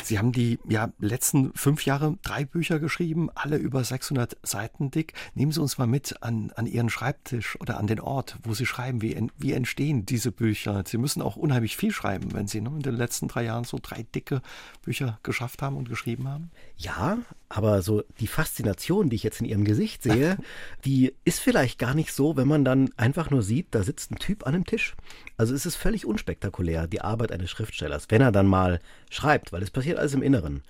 Sie 0.03 0.19
haben 0.19 0.31
die 0.31 0.59
ja, 0.67 0.91
letzten 0.99 1.53
fünf 1.53 1.85
Jahre 1.85 2.17
drei 2.21 2.45
Bücher 2.45 2.79
geschrieben, 2.79 3.29
alle 3.33 3.57
über 3.57 3.83
600 3.83 4.37
Seiten 4.43 4.91
dick. 4.91 5.13
Nehmen 5.33 5.51
Sie 5.51 5.61
uns 5.61 5.77
mal 5.77 5.87
mit 5.87 6.21
an, 6.21 6.51
an 6.55 6.67
Ihren 6.67 6.89
Schreibtisch 6.89 7.59
oder 7.59 7.77
an 7.77 7.87
den 7.87 7.99
Ort, 7.99 8.37
wo 8.43 8.53
Sie 8.53 8.65
schreiben. 8.65 9.01
Wie, 9.01 9.17
wie 9.37 9.53
entstehen 9.53 10.05
diese 10.05 10.31
Bücher? 10.31 10.83
Sie 10.85 10.97
müssen 10.97 11.21
auch 11.21 11.35
unheimlich 11.37 11.77
viel 11.77 11.91
schreiben, 11.91 12.33
wenn 12.33 12.47
Sie 12.47 12.61
ne, 12.61 12.69
in 12.69 12.81
den 12.81 12.95
letzten 12.95 13.27
drei 13.27 13.43
Jahren 13.43 13.63
so 13.63 13.79
drei 13.81 14.03
dicke 14.03 14.41
Bücher 14.83 15.19
geschafft 15.23 15.61
haben 15.61 15.77
und 15.77 15.89
geschrieben 15.89 16.27
haben. 16.27 16.51
Ja, 16.77 17.17
aber 17.49 17.81
so 17.81 18.03
die 18.19 18.27
Faszination, 18.27 19.09
die 19.09 19.15
ich 19.15 19.23
jetzt 19.23 19.39
in 19.39 19.47
Ihrem 19.47 19.63
Gesicht 19.63 20.03
sehe, 20.03 20.37
die 20.85 21.13
ist 21.23 21.39
vielleicht 21.39 21.79
gar 21.79 21.93
nicht 21.93 22.13
so, 22.13 22.35
wenn 22.35 22.47
man 22.47 22.65
dann 22.65 22.89
einfach 22.97 23.29
nur 23.29 23.41
sieht, 23.41 23.67
da 23.71 23.83
sitzt 23.83 24.11
ein 24.11 24.19
Typ 24.19 24.45
an 24.45 24.55
einem 24.55 24.65
Tisch. 24.65 24.95
Also 25.37 25.53
es 25.53 25.65
ist 25.65 25.75
völlig 25.75 26.05
unspektakulär, 26.05 26.87
die 26.87 27.01
Arbeit 27.01 27.31
eines 27.31 27.49
Schriftstellers, 27.49 28.07
wenn 28.09 28.21
er 28.21 28.31
dann 28.31 28.47
mal 28.47 28.79
schreibt, 29.09 29.51
weil 29.51 29.63
es 29.63 29.71
passiert 29.71 29.97
alles 29.97 30.13
im 30.13 30.21
Inneren. 30.21 30.63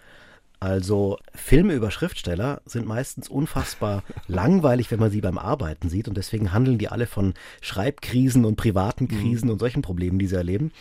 Also 0.59 1.19
Filme 1.33 1.73
über 1.73 1.91
Schriftsteller 1.91 2.61
sind 2.65 2.87
meistens 2.87 3.29
unfassbar 3.29 4.03
langweilig, 4.27 4.89
wenn 4.89 4.99
man 4.99 5.11
sie 5.11 5.21
beim 5.21 5.37
Arbeiten 5.37 5.89
sieht 5.89 6.07
und 6.07 6.17
deswegen 6.17 6.53
handeln 6.53 6.77
die 6.77 6.87
alle 6.87 7.05
von 7.05 7.33
Schreibkrisen 7.61 8.45
und 8.45 8.55
privaten 8.55 9.07
Krisen 9.07 9.47
mhm. 9.47 9.53
und 9.53 9.59
solchen 9.59 9.81
Problemen, 9.81 10.17
die 10.17 10.27
sie 10.27 10.35
erleben. 10.35 10.71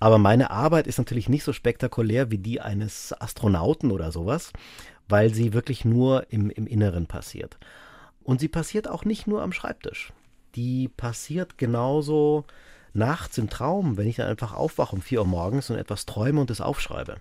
Aber 0.00 0.18
meine 0.18 0.50
Arbeit 0.50 0.86
ist 0.86 0.98
natürlich 0.98 1.28
nicht 1.28 1.44
so 1.44 1.52
spektakulär 1.52 2.30
wie 2.30 2.38
die 2.38 2.60
eines 2.60 3.12
Astronauten 3.20 3.90
oder 3.90 4.12
sowas, 4.12 4.52
weil 5.08 5.34
sie 5.34 5.52
wirklich 5.52 5.84
nur 5.84 6.26
im, 6.30 6.50
im 6.50 6.66
Inneren 6.66 7.06
passiert. 7.06 7.58
Und 8.22 8.40
sie 8.40 8.48
passiert 8.48 8.88
auch 8.88 9.04
nicht 9.04 9.26
nur 9.26 9.42
am 9.42 9.52
Schreibtisch. 9.52 10.12
Die 10.54 10.88
passiert 10.88 11.58
genauso 11.58 12.44
nachts 12.92 13.38
im 13.38 13.50
Traum, 13.50 13.96
wenn 13.96 14.08
ich 14.08 14.16
dann 14.16 14.28
einfach 14.28 14.54
aufwache 14.54 14.96
um 14.96 15.02
4 15.02 15.20
Uhr 15.20 15.26
morgens 15.26 15.70
und 15.70 15.76
etwas 15.76 16.06
träume 16.06 16.40
und 16.40 16.50
es 16.50 16.60
aufschreibe. 16.60 17.16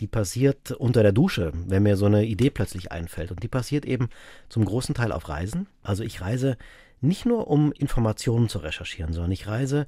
Die 0.00 0.06
passiert 0.06 0.72
unter 0.72 1.02
der 1.02 1.12
Dusche, 1.12 1.52
wenn 1.66 1.84
mir 1.84 1.96
so 1.96 2.06
eine 2.06 2.24
Idee 2.24 2.50
plötzlich 2.50 2.90
einfällt. 2.90 3.30
Und 3.30 3.42
die 3.42 3.48
passiert 3.48 3.84
eben 3.84 4.08
zum 4.48 4.64
großen 4.64 4.94
Teil 4.94 5.12
auf 5.12 5.28
Reisen. 5.28 5.66
Also 5.82 6.02
ich 6.02 6.20
reise 6.20 6.56
nicht 7.00 7.26
nur, 7.26 7.48
um 7.48 7.72
Informationen 7.72 8.48
zu 8.48 8.58
recherchieren, 8.58 9.12
sondern 9.12 9.32
ich 9.32 9.46
reise, 9.46 9.86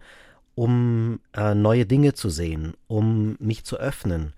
um 0.54 1.20
äh, 1.32 1.54
neue 1.54 1.86
Dinge 1.86 2.14
zu 2.14 2.28
sehen, 2.30 2.74
um 2.86 3.36
mich 3.40 3.64
zu 3.64 3.76
öffnen. 3.76 4.34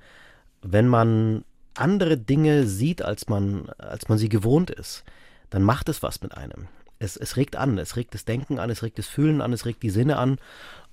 Wenn 0.63 0.89
man 0.89 1.45
andere 1.75 2.17
Dinge 2.17 2.67
sieht, 2.67 3.03
als 3.03 3.29
man, 3.29 3.69
als 3.79 4.09
man 4.09 4.19
sie 4.19 4.29
gewohnt 4.29 4.71
ist, 4.71 5.05
dann 5.51 5.63
macht 5.63 5.89
es 5.89 6.03
was 6.03 6.23
mit 6.23 6.37
einem. 6.37 6.69
Es, 6.99 7.17
es 7.17 7.37
regt 7.37 7.57
an, 7.57 7.79
es 7.79 7.97
regt 7.97 8.15
das 8.15 8.25
Denken 8.25 8.59
an, 8.59 8.71
es 8.71 8.83
regt 8.83 8.99
das 8.99 9.07
Fühlen 9.07 9.41
an, 9.41 9.53
es 9.53 9.67
regt 9.67 9.83
die 9.83 9.91
Sinne 9.91 10.17
an. 10.17 10.39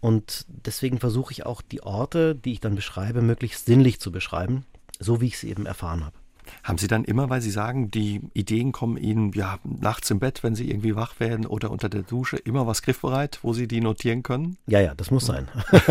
Und 0.02 0.46
deswegen 0.48 1.00
versuche 1.00 1.32
ich 1.32 1.46
auch 1.46 1.62
die 1.62 1.84
Orte, 1.84 2.36
die 2.36 2.54
ich 2.54 2.60
dann 2.60 2.76
beschreibe, 2.76 3.22
möglichst 3.22 3.66
sinnlich 3.66 4.00
zu 4.00 4.12
beschreiben, 4.12 4.66
so 5.00 5.22
wie 5.22 5.28
ich 5.28 5.38
sie 5.38 5.50
eben 5.50 5.66
erfahren 5.66 6.04
habe. 6.04 6.16
Haben 6.64 6.78
Sie 6.78 6.88
dann 6.88 7.04
immer, 7.04 7.30
weil 7.30 7.42
Sie 7.42 7.52
sagen, 7.52 7.92
die 7.92 8.22
Ideen 8.34 8.72
kommen 8.72 8.98
Ihnen 8.98 9.32
ja 9.34 9.60
nachts 9.64 10.10
im 10.12 10.20
Bett, 10.20 10.44
wenn 10.44 10.56
Sie 10.56 10.70
irgendwie 10.70 10.96
wach 10.96 11.20
werden 11.20 11.46
oder 11.46 11.72
unter 11.72 11.90
der 11.90 12.04
Dusche, 12.04 12.38
immer 12.38 12.68
was 12.68 12.82
griffbereit, 12.82 13.40
wo 13.44 13.54
Sie 13.54 13.68
die 13.68 13.82
notieren 13.82 14.24
können? 14.24 14.58
Ja, 14.68 14.80
ja, 14.80 14.94
das 14.94 15.12
muss 15.12 15.26
sein. 15.26 15.48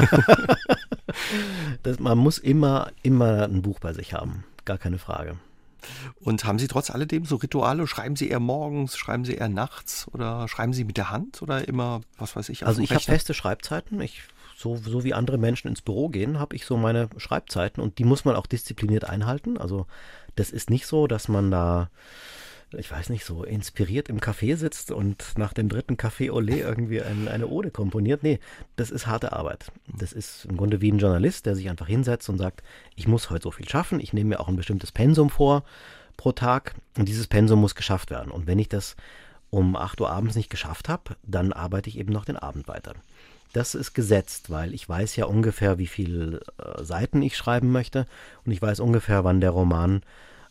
das, 1.83 1.99
man 1.99 2.19
muss 2.19 2.39
immer, 2.39 2.91
immer 3.03 3.45
ein 3.45 3.63
Buch 3.63 3.81
bei 3.81 3.93
sich 3.93 4.15
haben, 4.15 4.45
gar 4.65 4.79
keine 4.79 4.99
Frage. 4.99 5.37
Und 6.21 6.45
haben 6.45 6.59
Sie 6.59 6.69
trotz 6.69 6.91
alledem 6.91 7.25
so 7.25 7.37
Rituale? 7.37 7.87
Schreiben 7.87 8.17
Sie 8.17 8.29
eher 8.29 8.41
morgens, 8.41 8.97
schreiben 8.97 9.25
Sie 9.25 9.35
eher 9.35 9.49
nachts 9.49 10.07
oder 10.13 10.49
schreiben 10.49 10.73
Sie 10.73 10.85
mit 10.85 10.97
der 10.97 11.11
Hand 11.11 11.43
oder 11.43 11.67
immer, 11.67 12.03
was 12.19 12.37
weiß 12.37 12.49
ich? 12.49 12.67
Also 12.67 12.83
ich 12.83 12.91
habe 12.91 13.01
feste 13.01 13.35
Schreibzeiten. 13.35 14.01
Ich 14.01 14.23
so, 14.57 14.77
so 14.77 15.05
wie 15.05 15.15
andere 15.15 15.39
Menschen 15.39 15.69
ins 15.69 15.83
Büro 15.83 16.09
gehen, 16.09 16.39
habe 16.39 16.55
ich 16.55 16.65
so 16.65 16.77
meine 16.77 17.09
Schreibzeiten 17.17 17.83
und 17.83 17.99
die 17.99 18.05
muss 18.05 18.25
man 18.25 18.37
auch 18.37 18.47
diszipliniert 18.47 19.05
einhalten. 19.05 19.59
Also 19.59 19.87
das 20.37 20.51
ist 20.51 20.71
nicht 20.71 20.87
so, 20.87 21.07
dass 21.07 21.29
man 21.29 21.51
da, 21.51 21.91
ich 22.75 22.91
weiß 22.91 23.09
nicht, 23.11 23.25
so 23.25 23.45
inspiriert 23.45 24.09
im 24.09 24.21
Café 24.21 24.57
sitzt 24.57 24.91
und 24.91 25.37
nach 25.37 25.53
dem 25.53 25.69
dritten 25.69 25.97
Café 25.97 26.31
Olé 26.31 26.57
irgendwie 26.57 27.03
ein, 27.03 27.29
eine 27.29 27.47
Ode 27.49 27.71
komponiert. 27.71 28.23
Nee, 28.23 28.39
das 28.77 28.91
ist 28.91 29.07
harte 29.07 29.33
Arbeit. 29.33 29.71
Das 29.87 30.13
ist 30.13 30.47
im 30.47 30.57
Grunde 30.57 30.81
wie 30.81 30.91
ein 30.91 30.99
Journalist, 30.99 31.47
der 31.47 31.55
sich 31.55 31.69
einfach 31.69 31.87
hinsetzt 31.87 32.29
und 32.29 32.39
sagt, 32.39 32.63
ich 32.97 33.09
muss 33.09 33.31
heute 33.31 33.45
so 33.45 33.51
viel 33.51 33.69
schaffen, 33.69 34.01
ich 34.01 34.13
nehme 34.13 34.31
mir 34.31 34.41
auch 34.41 34.49
ein 34.49 34.57
bestimmtes 34.57 34.93
Pensum 34.93 35.31
vor 35.31 35.65
pro 36.17 36.33
Tag 36.33 36.75
und 36.99 37.09
dieses 37.09 37.27
Pensum 37.27 37.61
muss 37.61 37.75
geschafft 37.75 38.11
werden. 38.11 38.31
Und 38.31 38.47
wenn 38.47 38.59
ich 38.59 38.69
das 38.69 38.97
um 39.51 39.77
8 39.77 40.01
Uhr 40.01 40.11
abends 40.11 40.35
nicht 40.35 40.51
geschafft 40.51 40.89
habe, 40.89 41.17
dann 41.23 41.53
arbeite 41.53 41.89
ich 41.89 41.99
eben 41.99 42.13
noch 42.13 42.25
den 42.25 42.37
Abend 42.37 42.69
weiter. 42.69 42.95
Das 43.53 43.75
ist 43.75 43.93
gesetzt, 43.93 44.51
weil 44.51 44.73
ich 44.73 44.89
weiß 44.89 45.17
ja 45.17 45.27
ungefähr, 45.27 45.79
wie 45.79 45.87
viele 45.87 46.41
äh, 46.59 46.83
Seiten 46.83 47.21
ich 47.21 47.37
schreiben 47.37 47.71
möchte 47.71 48.07
und 48.47 48.53
ich 48.53 48.63
weiß 48.63 48.81
ungefähr, 48.81 49.25
wann 49.25 49.41
der 49.41 49.51
Roman 49.51 50.03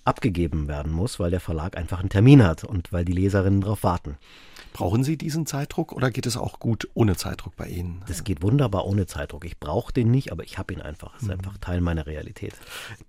abgegeben 0.04 0.68
werden 0.68 0.92
muss, 0.92 1.20
weil 1.20 1.32
der 1.32 1.40
Verlag 1.40 1.78
einfach 1.78 2.00
einen 2.00 2.10
Termin 2.10 2.44
hat 2.44 2.64
und 2.64 2.92
weil 2.92 3.06
die 3.06 3.14
Leserinnen 3.14 3.62
darauf 3.62 3.84
warten. 3.84 4.18
Brauchen 4.74 5.04
Sie 5.04 5.18
diesen 5.18 5.46
Zeitdruck 5.46 5.92
oder 5.92 6.12
geht 6.12 6.26
es 6.26 6.38
auch 6.38 6.60
gut 6.60 6.88
ohne 6.94 7.18
Zeitdruck 7.18 7.56
bei 7.58 7.68
Ihnen? 7.68 8.04
Das 8.08 8.24
geht 8.24 8.42
wunderbar 8.42 8.86
ohne 8.86 9.06
Zeitdruck. 9.06 9.44
Ich 9.44 9.60
brauche 9.60 9.92
den 9.92 10.12
nicht, 10.12 10.32
aber 10.32 10.44
ich 10.44 10.58
habe 10.58 10.74
ihn 10.74 10.82
einfach. 10.82 11.14
Es 11.16 11.24
ist 11.24 11.28
mhm. 11.28 11.34
einfach 11.34 11.58
Teil 11.58 11.82
meiner 11.82 12.06
Realität. 12.06 12.54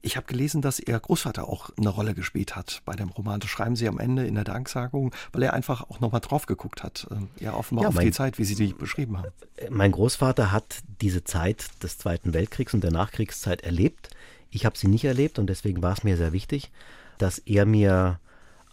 Ich 0.01 0.17
habe 0.17 0.27
gelesen, 0.27 0.61
dass 0.61 0.81
Ihr 0.81 0.99
Großvater 0.99 1.49
auch 1.49 1.71
eine 1.79 1.89
Rolle 1.89 2.15
gespielt 2.15 2.57
hat 2.57 2.83
bei 2.85 2.95
dem 2.95 3.11
Roman. 3.11 3.39
Das 3.39 3.49
schreiben 3.49 3.77
Sie 3.77 3.87
am 3.87 3.99
Ende 3.99 4.27
in 4.27 4.35
der 4.35 4.45
Danksagung, 4.45 5.15
weil 5.33 5.43
er 5.45 5.53
einfach 5.53 5.89
auch 5.89 6.01
nochmal 6.01 6.21
drauf 6.21 6.47
geguckt 6.47 6.83
hat. 6.83 7.07
Äh, 7.11 7.45
ja, 7.45 7.55
offenbar 7.55 7.85
ja, 7.85 7.89
auf 7.91 7.95
mein, 7.95 8.07
die 8.07 8.13
Zeit, 8.13 8.39
wie 8.39 8.45
Sie 8.45 8.57
die 8.57 8.73
beschrieben 8.73 9.19
haben. 9.19 9.29
Mein 9.71 9.93
Großvater 9.93 10.51
hat 10.51 10.79
diese 11.01 11.23
Zeit 11.23 11.71
des 11.83 11.97
Zweiten 11.99 12.35
Weltkriegs 12.35 12.75
und 12.75 12.83
der 12.83 12.93
Nachkriegszeit 12.93 13.63
erlebt. 13.63 14.11
Ich 14.53 14.65
habe 14.67 14.79
sie 14.79 14.87
nicht 14.87 15.05
erlebt 15.05 15.39
und 15.39 15.49
deswegen 15.49 15.83
war 15.83 15.95
es 15.95 16.05
mir 16.05 16.17
sehr 16.17 16.33
wichtig, 16.33 16.71
dass 17.19 17.39
er 17.39 17.67
mir 17.67 18.21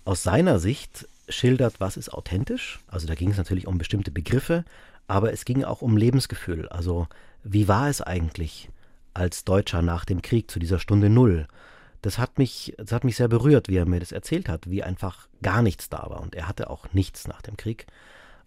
aus 0.06 0.24
seiner 0.24 0.60
Sicht 0.60 1.08
schildert, 1.30 1.80
was 1.80 1.98
ist 1.98 2.14
authentisch. 2.14 2.80
Also 2.88 3.08
da 3.08 3.16
ging 3.16 3.32
es 3.32 3.38
natürlich 3.38 3.66
um 3.66 3.78
bestimmte 3.78 4.12
Begriffe, 4.12 4.66
aber 5.08 5.32
es 5.32 5.46
ging 5.46 5.64
auch 5.64 5.82
um 5.82 5.98
Lebensgefühl. 5.98 6.68
Also 6.70 7.08
wie 7.44 7.68
war 7.68 7.88
es 7.90 8.02
eigentlich 8.02 8.70
als 9.14 9.46
Deutscher 9.46 9.82
nach 9.82 10.06
dem 10.06 10.22
Krieg 10.22 10.52
zu 10.52 10.60
dieser 10.60 10.80
Stunde 10.80 11.10
Null? 11.10 11.48
Das 12.02 12.18
hat 12.18 12.38
mich, 12.38 12.74
das 12.78 12.92
hat 12.92 13.04
mich 13.04 13.16
sehr 13.16 13.28
berührt, 13.28 13.70
wie 13.70 13.78
er 13.78 13.86
mir 13.86 14.00
das 14.00 14.12
erzählt 14.12 14.50
hat, 14.50 14.70
wie 14.70 14.84
einfach 14.84 15.28
gar 15.42 15.62
nichts 15.62 15.90
da 15.90 16.06
war. 16.10 16.22
Und 16.22 16.36
er 16.36 16.48
hatte 16.48 16.70
auch 16.70 16.86
nichts 16.94 17.28
nach 17.28 17.42
dem 17.42 17.58
Krieg 17.58 17.88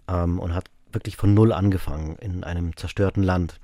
ähm, 0.08 0.38
und 0.38 0.54
hat 0.54 0.66
wirklich 0.90 1.16
von 1.16 1.34
Null 1.34 1.52
angefangen 1.52 2.16
in 2.16 2.44
einem 2.44 2.76
zerstörten 2.76 3.22
Land. 3.22 3.60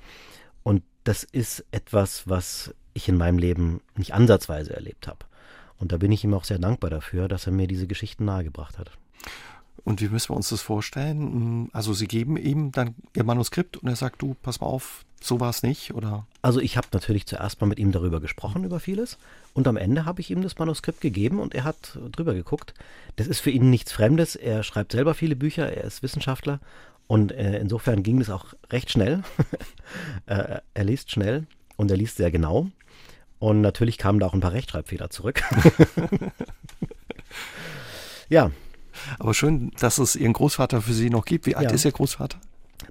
Und 0.62 0.82
das 1.04 1.24
ist 1.24 1.64
etwas, 1.70 2.28
was 2.28 2.74
ich 2.98 3.08
in 3.08 3.16
meinem 3.16 3.38
Leben 3.38 3.80
nicht 3.96 4.14
ansatzweise 4.14 4.74
erlebt 4.74 5.08
habe. 5.08 5.20
Und 5.78 5.92
da 5.92 5.96
bin 5.96 6.12
ich 6.12 6.24
ihm 6.24 6.34
auch 6.34 6.44
sehr 6.44 6.58
dankbar 6.58 6.90
dafür, 6.90 7.28
dass 7.28 7.46
er 7.46 7.52
mir 7.52 7.66
diese 7.66 7.86
Geschichten 7.86 8.24
nahegebracht 8.24 8.78
hat. 8.78 8.90
Und 9.84 10.00
wie 10.00 10.08
müssen 10.08 10.30
wir 10.30 10.36
uns 10.36 10.50
das 10.50 10.60
vorstellen? 10.60 11.18
Hm, 11.18 11.70
also 11.72 11.94
Sie 11.94 12.08
geben 12.08 12.36
ihm 12.36 12.72
dann 12.72 12.94
Ihr 13.14 13.24
Manuskript 13.24 13.76
und 13.76 13.88
er 13.88 13.96
sagt, 13.96 14.20
du, 14.20 14.34
pass 14.42 14.60
mal 14.60 14.66
auf, 14.66 15.04
so 15.20 15.40
war 15.40 15.50
es 15.50 15.62
nicht, 15.62 15.94
oder? 15.94 16.26
Also 16.42 16.60
ich 16.60 16.76
habe 16.76 16.88
natürlich 16.92 17.26
zuerst 17.26 17.60
mal 17.60 17.66
mit 17.66 17.78
ihm 17.78 17.92
darüber 17.92 18.20
gesprochen, 18.20 18.64
über 18.64 18.80
vieles. 18.80 19.18
Und 19.54 19.66
am 19.66 19.76
Ende 19.76 20.04
habe 20.04 20.20
ich 20.20 20.30
ihm 20.30 20.42
das 20.42 20.58
Manuskript 20.58 21.00
gegeben 21.00 21.40
und 21.40 21.54
er 21.54 21.64
hat 21.64 21.98
drüber 22.12 22.34
geguckt. 22.34 22.74
Das 23.16 23.26
ist 23.26 23.40
für 23.40 23.50
ihn 23.50 23.70
nichts 23.70 23.92
Fremdes. 23.92 24.36
Er 24.36 24.62
schreibt 24.62 24.92
selber 24.92 25.14
viele 25.14 25.36
Bücher, 25.36 25.72
er 25.72 25.84
ist 25.84 26.02
Wissenschaftler. 26.02 26.60
Und 27.06 27.32
äh, 27.32 27.58
insofern 27.58 28.02
ging 28.02 28.18
das 28.18 28.30
auch 28.30 28.46
recht 28.70 28.90
schnell. 28.90 29.22
äh, 30.26 30.60
er 30.74 30.84
liest 30.84 31.10
schnell 31.10 31.46
und 31.76 31.90
er 31.90 31.96
liest 31.96 32.16
sehr 32.16 32.30
genau. 32.30 32.68
Und 33.38 33.60
natürlich 33.60 33.98
kamen 33.98 34.18
da 34.18 34.26
auch 34.26 34.34
ein 34.34 34.40
paar 34.40 34.52
Rechtschreibfehler 34.52 35.10
zurück. 35.10 35.42
ja, 38.28 38.50
aber 39.18 39.34
schön, 39.34 39.70
dass 39.78 39.98
es 39.98 40.16
Ihren 40.16 40.32
Großvater 40.32 40.82
für 40.82 40.92
Sie 40.92 41.10
noch 41.10 41.24
gibt. 41.24 41.46
Wie 41.46 41.54
alt 41.54 41.70
ja. 41.70 41.74
ist 41.74 41.84
Ihr 41.84 41.92
Großvater? 41.92 42.40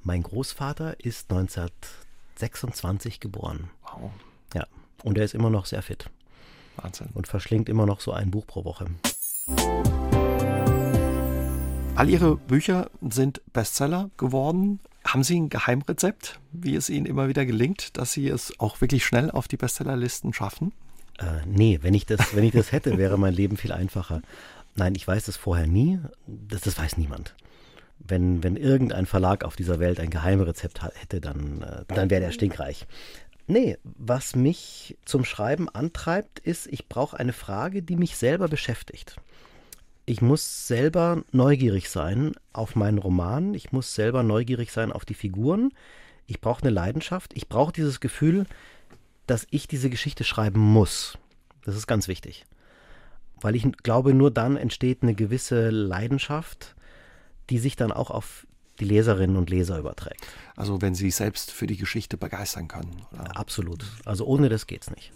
Mein 0.03 0.23
Großvater 0.23 1.03
ist 1.03 1.31
1926 1.31 3.19
geboren. 3.19 3.69
Wow. 3.83 4.11
Ja, 4.53 4.65
und 5.03 5.17
er 5.17 5.25
ist 5.25 5.33
immer 5.33 5.49
noch 5.49 5.65
sehr 5.65 5.81
fit. 5.81 6.09
Wahnsinn. 6.77 7.09
Und 7.13 7.27
verschlingt 7.27 7.67
immer 7.67 7.85
noch 7.85 7.99
so 7.99 8.13
ein 8.13 8.31
Buch 8.31 8.47
pro 8.47 8.63
Woche. 8.63 8.85
All 11.95 12.09
Ihre 12.09 12.37
Bücher 12.37 12.89
sind 13.01 13.41
Bestseller 13.51 14.11
geworden. 14.17 14.79
Haben 15.07 15.23
Sie 15.23 15.39
ein 15.39 15.49
Geheimrezept, 15.49 16.39
wie 16.51 16.75
es 16.75 16.89
Ihnen 16.89 17.05
immer 17.05 17.29
wieder 17.29 17.45
gelingt, 17.45 17.97
dass 17.97 18.11
Sie 18.11 18.27
es 18.27 18.53
auch 18.59 18.81
wirklich 18.81 19.05
schnell 19.05 19.31
auf 19.31 19.47
die 19.47 19.55
Bestsellerlisten 19.55 20.33
schaffen? 20.33 20.73
Äh, 21.17 21.45
nee, 21.45 21.79
wenn 21.81 21.93
ich, 21.93 22.05
das, 22.05 22.35
wenn 22.35 22.43
ich 22.43 22.51
das 22.51 22.73
hätte, 22.73 22.97
wäre 22.97 23.17
mein 23.17 23.33
Leben 23.33 23.55
viel 23.55 23.71
einfacher. 23.71 24.21
Nein, 24.75 24.95
ich 24.95 25.07
weiß 25.07 25.25
das 25.25 25.37
vorher 25.37 25.65
nie. 25.65 25.99
Das, 26.27 26.61
das 26.61 26.77
weiß 26.77 26.97
niemand. 26.97 27.35
Wenn, 27.99 28.43
wenn 28.43 28.57
irgendein 28.57 29.05
Verlag 29.05 29.43
auf 29.45 29.55
dieser 29.55 29.79
Welt 29.79 29.99
ein 29.99 30.09
Geheimrezept 30.09 30.83
hätte, 30.83 31.21
dann, 31.21 31.61
äh, 31.61 31.85
dann 31.87 32.09
wäre 32.09 32.21
der 32.21 32.31
stinkreich. 32.31 32.85
Nee, 33.47 33.77
was 33.83 34.35
mich 34.35 34.97
zum 35.05 35.23
Schreiben 35.23 35.69
antreibt, 35.69 36.39
ist, 36.39 36.67
ich 36.67 36.89
brauche 36.89 37.17
eine 37.17 37.31
Frage, 37.31 37.81
die 37.81 37.95
mich 37.95 38.17
selber 38.17 38.49
beschäftigt. 38.49 39.15
Ich 40.07 40.23
muss 40.23 40.67
selber 40.67 41.23
neugierig 41.31 41.89
sein 41.89 42.31
auf 42.51 42.75
meinen 42.75 42.97
Roman. 42.97 43.53
Ich 43.53 43.71
muss 43.71 43.93
selber 43.93 44.23
neugierig 44.23 44.71
sein 44.71 44.91
auf 44.91 45.05
die 45.05 45.13
Figuren. 45.13 45.71
Ich 46.25 46.41
brauche 46.41 46.63
eine 46.63 46.71
Leidenschaft. 46.71 47.33
Ich 47.35 47.47
brauche 47.47 47.71
dieses 47.71 47.99
Gefühl, 47.99 48.47
dass 49.27 49.45
ich 49.51 49.67
diese 49.67 49.91
Geschichte 49.91 50.23
schreiben 50.23 50.59
muss. 50.59 51.19
Das 51.63 51.75
ist 51.75 51.85
ganz 51.85 52.07
wichtig 52.07 52.47
weil 53.41 53.55
ich 53.55 53.71
glaube, 53.83 54.13
nur 54.13 54.31
dann 54.31 54.57
entsteht 54.57 55.03
eine 55.03 55.13
gewisse 55.13 55.69
Leidenschaft, 55.69 56.75
die 57.49 57.59
sich 57.59 57.75
dann 57.75 57.91
auch 57.91 58.09
auf 58.09 58.46
die 58.79 58.85
Leserinnen 58.85 59.37
und 59.37 59.49
Leser 59.49 59.77
überträgt. 59.77 60.25
Also 60.55 60.81
wenn 60.81 60.95
Sie 60.95 61.11
selbst 61.11 61.51
für 61.51 61.67
die 61.67 61.77
Geschichte 61.77 62.17
begeistern 62.17 62.67
können. 62.67 63.03
Oder? 63.11 63.37
Absolut. 63.37 63.85
Also 64.05 64.25
ohne 64.25 64.49
das 64.49 64.67
geht's 64.67 64.89
nicht. 64.89 65.11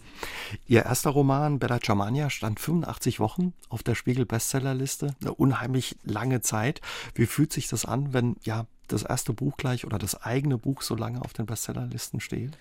Ihr 0.66 0.84
erster 0.84 1.10
Roman, 1.10 1.58
Bella 1.58 1.78
Germania, 1.78 2.30
stand 2.30 2.60
85 2.60 3.20
Wochen 3.20 3.52
auf 3.68 3.82
der 3.82 3.94
Spiegel-Bestsellerliste. 3.94 5.14
Eine 5.20 5.34
unheimlich 5.34 5.96
lange 6.04 6.40
Zeit. 6.40 6.80
Wie 7.14 7.26
fühlt 7.26 7.52
sich 7.52 7.68
das 7.68 7.84
an, 7.84 8.12
wenn 8.12 8.36
ja 8.42 8.66
das 8.88 9.02
erste 9.02 9.32
Buch 9.32 9.56
gleich 9.56 9.84
oder 9.84 9.98
das 9.98 10.22
eigene 10.22 10.58
Buch 10.58 10.82
so 10.82 10.94
lange 10.94 11.22
auf 11.22 11.32
den 11.32 11.46
Bestsellerlisten 11.46 12.20
steht? 12.20 12.56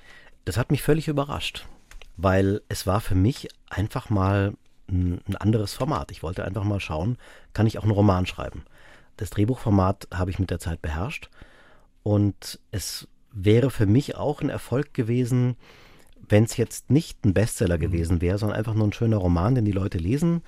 Das 0.45 0.57
hat 0.57 0.71
mich 0.71 0.81
völlig 0.81 1.07
überrascht, 1.07 1.67
weil 2.17 2.61
es 2.67 2.87
war 2.87 3.01
für 3.01 3.15
mich 3.15 3.49
einfach 3.69 4.09
mal 4.09 4.53
ein 4.87 5.35
anderes 5.37 5.73
Format. 5.73 6.11
Ich 6.11 6.23
wollte 6.23 6.43
einfach 6.43 6.63
mal 6.63 6.79
schauen, 6.79 7.17
kann 7.53 7.67
ich 7.67 7.77
auch 7.77 7.83
einen 7.83 7.91
Roman 7.91 8.25
schreiben. 8.25 8.63
Das 9.21 9.29
Drehbuchformat 9.29 10.07
habe 10.11 10.31
ich 10.31 10.39
mit 10.39 10.49
der 10.49 10.57
Zeit 10.57 10.81
beherrscht 10.81 11.29
und 12.01 12.59
es 12.71 13.07
wäre 13.31 13.69
für 13.69 13.85
mich 13.85 14.15
auch 14.15 14.41
ein 14.41 14.49
Erfolg 14.49 14.95
gewesen, 14.95 15.57
wenn 16.27 16.45
es 16.45 16.57
jetzt 16.57 16.89
nicht 16.89 17.23
ein 17.23 17.35
Bestseller 17.35 17.77
mhm. 17.77 17.81
gewesen 17.81 18.21
wäre, 18.21 18.39
sondern 18.39 18.57
einfach 18.57 18.73
nur 18.73 18.87
ein 18.87 18.93
schöner 18.93 19.17
Roman, 19.17 19.53
den 19.53 19.63
die 19.63 19.71
Leute 19.73 19.99
lesen. 19.99 20.41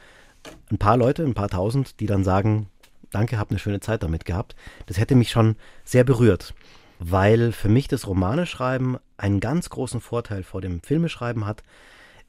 Ein 0.72 0.80
paar 0.80 0.98
Leute, 0.98 1.24
ein 1.24 1.36
paar 1.36 1.50
tausend, 1.50 2.00
die 2.00 2.08
dann 2.08 2.24
sagen, 2.24 2.66
danke, 3.12 3.38
hab 3.38 3.52
eine 3.52 3.60
schöne 3.60 3.80
Zeit 3.80 4.02
damit 4.02 4.26
gehabt. 4.26 4.56
Das 4.88 4.98
hätte 4.98 5.14
mich 5.14 5.30
schon 5.30 5.56
sehr 5.84 6.04
berührt, 6.04 6.56
weil 6.98 7.52
für 7.52 7.70
mich 7.70 7.88
das 7.88 8.08
Romaneschreiben 8.08 8.98
einen 9.18 9.40
ganz 9.40 9.70
großen 9.70 10.02
Vorteil 10.02 10.42
vor 10.42 10.62
dem 10.62 10.82
Filmeschreiben 10.82 11.46
hat, 11.46 11.62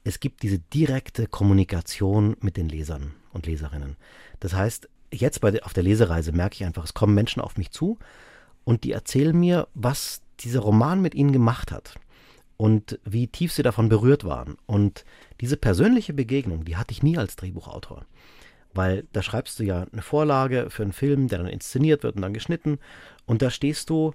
es 0.03 0.19
gibt 0.19 0.43
diese 0.43 0.59
direkte 0.59 1.25
Kommunikation 1.25 2.37
mit 2.39 2.55
den 2.55 2.69
Lesern 2.69 3.15
und 3.33 3.47
Leserinnen. 3.47 3.95
Das 4.39 4.53
heißt, 4.53 4.87
jetzt 5.21 5.41
bei, 5.41 5.61
auf 5.63 5.73
der 5.73 5.83
Lesereise 5.83 6.31
merke 6.31 6.55
ich 6.55 6.65
einfach, 6.65 6.83
es 6.83 6.93
kommen 6.93 7.13
Menschen 7.13 7.41
auf 7.41 7.57
mich 7.57 7.71
zu 7.71 7.97
und 8.63 8.83
die 8.83 8.91
erzählen 8.91 9.37
mir, 9.37 9.67
was 9.73 10.21
dieser 10.41 10.59
Roman 10.59 11.01
mit 11.01 11.15
ihnen 11.15 11.31
gemacht 11.31 11.71
hat 11.71 11.95
und 12.57 12.99
wie 13.05 13.27
tief 13.27 13.51
sie 13.51 13.63
davon 13.63 13.89
berührt 13.89 14.23
waren. 14.23 14.57
Und 14.65 15.05
diese 15.41 15.57
persönliche 15.57 16.13
Begegnung, 16.13 16.65
die 16.65 16.77
hatte 16.77 16.91
ich 16.91 17.03
nie 17.03 17.17
als 17.17 17.35
Drehbuchautor. 17.35 18.05
Weil 18.73 19.05
da 19.13 19.21
schreibst 19.21 19.59
du 19.59 19.63
ja 19.63 19.85
eine 19.91 20.01
Vorlage 20.01 20.69
für 20.69 20.83
einen 20.83 20.93
Film, 20.93 21.27
der 21.27 21.39
dann 21.39 21.47
inszeniert 21.47 22.03
wird 22.03 22.15
und 22.15 22.21
dann 22.21 22.33
geschnitten. 22.33 22.79
Und 23.25 23.41
da 23.41 23.49
stehst 23.49 23.89
du 23.89 24.13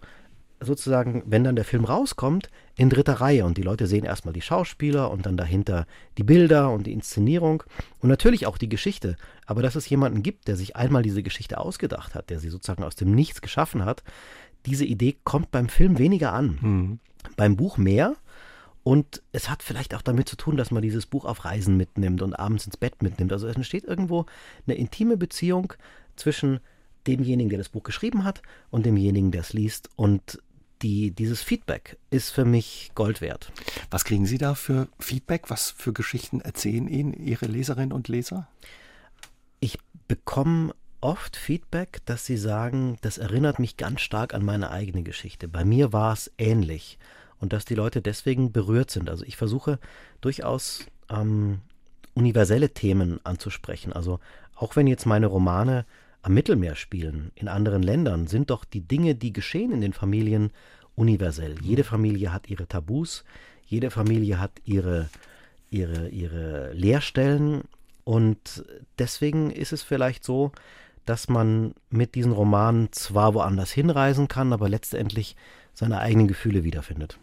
sozusagen, 0.61 1.23
wenn 1.27 1.45
dann 1.45 1.57
der 1.57 1.65
Film 1.65 1.85
rauskommt, 1.85 2.51
in 2.77 2.91
dritter 2.91 3.15
Reihe 3.15 3.45
und 3.45 3.57
die 3.57 3.63
Leute 3.63 3.87
sehen 3.87 4.05
erstmal 4.05 4.35
die 4.35 4.43
Schauspieler 4.43 5.11
und 5.11 5.27
dann 5.27 5.37
dahinter 5.37 5.87
die 6.19 6.23
Bilder 6.23 6.71
und 6.71 6.87
die 6.87 6.93
Inszenierung 6.93 7.63
und 8.01 8.09
natürlich 8.09 8.47
auch 8.47 8.59
die 8.59 8.69
Geschichte. 8.69 9.17
Aber 9.47 9.63
dass 9.63 9.75
es 9.75 9.89
jemanden 9.89 10.23
gibt, 10.23 10.49
der 10.49 10.57
sich 10.57 10.77
einmal 10.77 11.03
diese 11.03 11.23
Geschichte 11.23 11.59
ausgedacht 11.59 12.15
hat, 12.15 12.31
der 12.31 12.41
sie 12.41 12.51
sozusagen 12.51 12.85
aus 12.85 12.97
dem 12.97 13.15
Nichts 13.15 13.41
geschaffen 13.41 13.85
hat, 13.85 14.03
diese 14.67 14.85
Idee 14.85 15.17
kommt 15.25 15.51
beim 15.51 15.69
Film 15.69 15.99
weniger 15.99 16.33
an. 16.33 16.59
Mhm. 16.61 16.99
Beim 17.37 17.57
Buch 17.57 17.77
mehr. 17.79 18.17
Und 18.83 19.23
es 19.33 19.51
hat 19.51 19.63
vielleicht 19.63 19.95
auch 19.95 20.03
damit 20.03 20.29
zu 20.29 20.37
tun, 20.37 20.57
dass 20.57 20.71
man 20.71 20.83
dieses 20.83 21.07
Buch 21.07 21.25
auf 21.25 21.45
Reisen 21.45 21.77
mitnimmt 21.77 22.23
und 22.23 22.35
abends 22.35 22.67
ins 22.67 22.77
Bett 22.77 23.03
mitnimmt. 23.03 23.33
Also 23.33 23.47
es 23.47 23.57
entsteht 23.57 23.85
irgendwo 23.85 24.27
eine 24.67 24.77
intime 24.77 25.17
Beziehung 25.17 25.75
zwischen 26.17 26.61
demjenigen, 27.07 27.51
der 27.51 27.59
das 27.59 27.69
Buch 27.69 27.83
geschrieben 27.83 28.25
hat, 28.25 28.43
und 28.71 28.87
demjenigen, 28.87 29.31
der 29.31 29.43
es 29.43 29.53
liest. 29.53 29.91
Und 29.97 30.41
die, 30.83 31.11
dieses 31.11 31.43
Feedback 31.43 31.99
ist 32.11 32.31
für 32.31 32.45
mich 32.45 32.93
Gold 32.95 33.20
wert. 33.20 33.53
Was 33.91 34.05
kriegen 34.05 34.26
Sie 34.26 34.39
da 34.39 34.55
für 34.55 34.89
Feedback? 34.99 35.51
Was 35.51 35.70
für 35.70 35.93
Geschichten 35.93 36.41
erzählen 36.41 36.89
Ihnen 36.89 37.12
Ihre 37.12 37.47
Leserinnen 37.47 37.93
und 37.93 38.09
Leser? 38.09 38.49
Ich 39.61 39.78
bekomme 40.09 40.74
oft 41.01 41.37
Feedback, 41.37 42.01
dass 42.05 42.26
sie 42.26 42.37
sagen, 42.37 42.99
das 43.01 43.18
erinnert 43.18 43.59
mich 43.59 43.76
ganz 43.76 44.01
stark 44.01 44.35
an 44.35 44.45
meine 44.45 44.70
eigene 44.70 45.03
Geschichte. 45.03 45.49
Bei 45.49 45.64
mir 45.64 45.93
war 45.93 46.12
es 46.12 46.31
ähnlich. 46.39 46.99
Und 47.39 47.55
dass 47.55 47.64
die 47.64 47.74
Leute 47.74 48.03
deswegen 48.03 48.53
berührt 48.53 48.91
sind. 48.91 49.09
Also 49.09 49.24
ich 49.24 49.39
versuche 49.39 49.78
durchaus 50.20 50.85
ähm, 51.09 51.61
universelle 52.12 52.74
Themen 52.74 53.18
anzusprechen. 53.24 53.95
Also 53.95 54.20
auch 54.55 54.76
wenn 54.76 54.87
jetzt 54.87 55.07
meine 55.07 55.26
Romane 55.26 55.87
am 56.23 56.35
Mittelmeer 56.35 56.75
spielen, 56.75 57.33
in 57.35 57.49
anderen 57.49 57.83
Ländern, 57.83 58.27
sind 58.27 58.51
doch 58.51 58.64
die 58.64 58.83
Dinge, 58.83 59.14
die 59.14 59.33
geschehen 59.33 59.73
in 59.73 59.81
den 59.81 59.93
Familien, 59.93 60.51
universell. 60.95 61.57
Jede 61.62 61.85
Familie 61.85 62.33
hat 62.33 62.51
ihre 62.51 62.66
Tabus, 62.66 63.25
jede 63.66 63.91
Familie 63.91 64.39
hat 64.39 64.53
ihre, 64.64 65.09
ihre, 65.71 66.09
ihre 66.09 66.73
Leerstellen 66.73 67.62
und 68.05 68.64
deswegen 68.99 69.51
ist 69.51 69.73
es 69.73 69.83
vielleicht 69.83 70.25
so, 70.25 70.53
dass 71.07 71.29
man 71.29 71.75
mit 71.89 72.14
diesen 72.14 72.33
Romanen 72.33 72.93
zwar 72.93 73.35
woanders 73.35 73.71
hinreisen 73.71 74.29
kann, 74.29 74.53
aber 74.53 74.68
letztendlich 74.68 75.37
seine 75.73 76.01
eigenen 76.01 76.29
Gefühle 76.29 76.64
wiederfindet. 76.64 77.18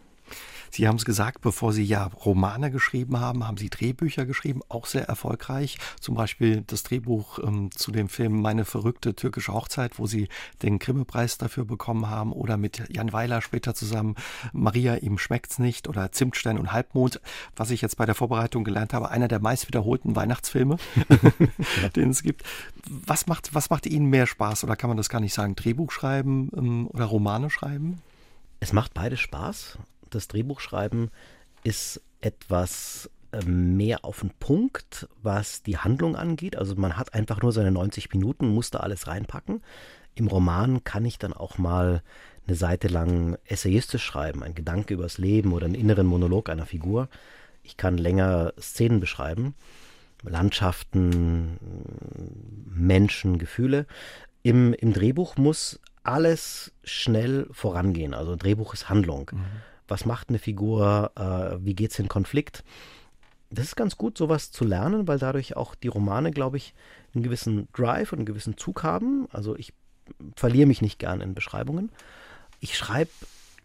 Sie 0.70 0.86
haben 0.86 0.96
es 0.96 1.04
gesagt, 1.04 1.40
bevor 1.40 1.72
Sie 1.72 1.84
ja 1.84 2.04
Romane 2.04 2.70
geschrieben 2.70 3.20
haben, 3.20 3.46
haben 3.46 3.56
Sie 3.56 3.70
Drehbücher 3.70 4.26
geschrieben, 4.26 4.60
auch 4.68 4.86
sehr 4.86 5.04
erfolgreich. 5.04 5.78
Zum 6.00 6.14
Beispiel 6.14 6.62
das 6.66 6.82
Drehbuch 6.82 7.38
ähm, 7.40 7.70
zu 7.70 7.90
dem 7.90 8.08
Film 8.08 8.40
Meine 8.40 8.64
verrückte 8.64 9.14
türkische 9.14 9.52
Hochzeit, 9.52 9.98
wo 9.98 10.06
Sie 10.06 10.28
den 10.62 10.78
Grimme-Preis 10.78 11.38
dafür 11.38 11.64
bekommen 11.64 12.08
haben. 12.08 12.32
Oder 12.32 12.56
mit 12.56 12.82
Jan 12.88 13.12
Weiler 13.12 13.42
später 13.42 13.74
zusammen 13.74 14.14
Maria, 14.52 14.96
ihm 14.96 15.18
schmeckt's 15.18 15.58
nicht. 15.58 15.88
Oder 15.88 16.12
Zimtstein 16.12 16.58
und 16.58 16.72
Halbmond, 16.72 17.20
was 17.56 17.70
ich 17.70 17.80
jetzt 17.80 17.96
bei 17.96 18.06
der 18.06 18.14
Vorbereitung 18.14 18.64
gelernt 18.64 18.92
habe. 18.92 19.10
Einer 19.10 19.28
der 19.28 19.40
meist 19.40 19.68
wiederholten 19.68 20.16
Weihnachtsfilme, 20.16 20.76
den 21.96 22.10
es 22.10 22.22
gibt. 22.22 22.42
Was 22.86 23.26
macht, 23.26 23.54
was 23.54 23.70
macht 23.70 23.86
Ihnen 23.86 24.06
mehr 24.06 24.26
Spaß? 24.26 24.64
Oder 24.64 24.76
kann 24.76 24.88
man 24.88 24.96
das 24.96 25.08
gar 25.08 25.20
nicht 25.20 25.34
sagen? 25.34 25.56
Drehbuch 25.56 25.92
schreiben 25.92 26.50
ähm, 26.56 26.86
oder 26.88 27.04
Romane 27.04 27.50
schreiben? 27.50 28.02
Es 28.60 28.72
macht 28.72 28.94
beides 28.94 29.20
Spaß 29.20 29.78
das 30.14 30.28
Drehbuchschreiben 30.28 31.10
ist 31.64 32.00
etwas 32.20 33.10
äh, 33.32 33.44
mehr 33.44 34.04
auf 34.04 34.20
den 34.20 34.30
Punkt, 34.30 35.08
was 35.22 35.62
die 35.62 35.78
Handlung 35.78 36.16
angeht. 36.16 36.56
Also 36.56 36.74
man 36.76 36.96
hat 36.96 37.14
einfach 37.14 37.42
nur 37.42 37.52
seine 37.52 37.70
90 37.70 38.12
Minuten, 38.12 38.48
muss 38.48 38.70
da 38.70 38.80
alles 38.80 39.06
reinpacken. 39.06 39.62
Im 40.14 40.26
Roman 40.26 40.82
kann 40.82 41.04
ich 41.04 41.18
dann 41.18 41.32
auch 41.32 41.58
mal 41.58 42.02
eine 42.46 42.56
Seite 42.56 42.88
lang 42.88 43.36
essayistisch 43.44 44.02
schreiben, 44.02 44.42
ein 44.42 44.54
Gedanke 44.54 44.94
übers 44.94 45.18
Leben 45.18 45.52
oder 45.52 45.66
einen 45.66 45.74
inneren 45.74 46.06
Monolog 46.06 46.48
einer 46.48 46.66
Figur. 46.66 47.08
Ich 47.62 47.76
kann 47.76 47.98
länger 47.98 48.54
Szenen 48.58 48.98
beschreiben, 48.98 49.54
Landschaften, 50.22 51.58
Menschen, 52.64 53.38
Gefühle. 53.38 53.86
Im, 54.42 54.72
im 54.72 54.94
Drehbuch 54.94 55.36
muss 55.36 55.78
alles 56.02 56.72
schnell 56.82 57.46
vorangehen. 57.52 58.14
Also 58.14 58.34
Drehbuch 58.34 58.72
ist 58.72 58.88
Handlung. 58.88 59.30
Mhm 59.34 59.44
was 59.88 60.04
macht 60.04 60.28
eine 60.28 60.38
Figur, 60.38 61.12
äh, 61.16 61.64
wie 61.64 61.74
geht 61.74 61.92
es 61.92 61.98
in 61.98 62.08
Konflikt. 62.08 62.62
Das 63.50 63.64
ist 63.64 63.76
ganz 63.76 63.96
gut, 63.96 64.18
sowas 64.18 64.52
zu 64.52 64.64
lernen, 64.64 65.08
weil 65.08 65.18
dadurch 65.18 65.56
auch 65.56 65.74
die 65.74 65.88
Romane, 65.88 66.30
glaube 66.30 66.58
ich, 66.58 66.74
einen 67.14 67.24
gewissen 67.24 67.68
Drive 67.72 68.12
und 68.12 68.18
einen 68.18 68.26
gewissen 68.26 68.58
Zug 68.58 68.82
haben. 68.82 69.26
Also 69.32 69.56
ich 69.56 69.72
verliere 70.36 70.66
mich 70.66 70.82
nicht 70.82 70.98
gern 70.98 71.20
in 71.20 71.34
Beschreibungen. 71.34 71.90
Ich 72.60 72.76
schreibe 72.76 73.10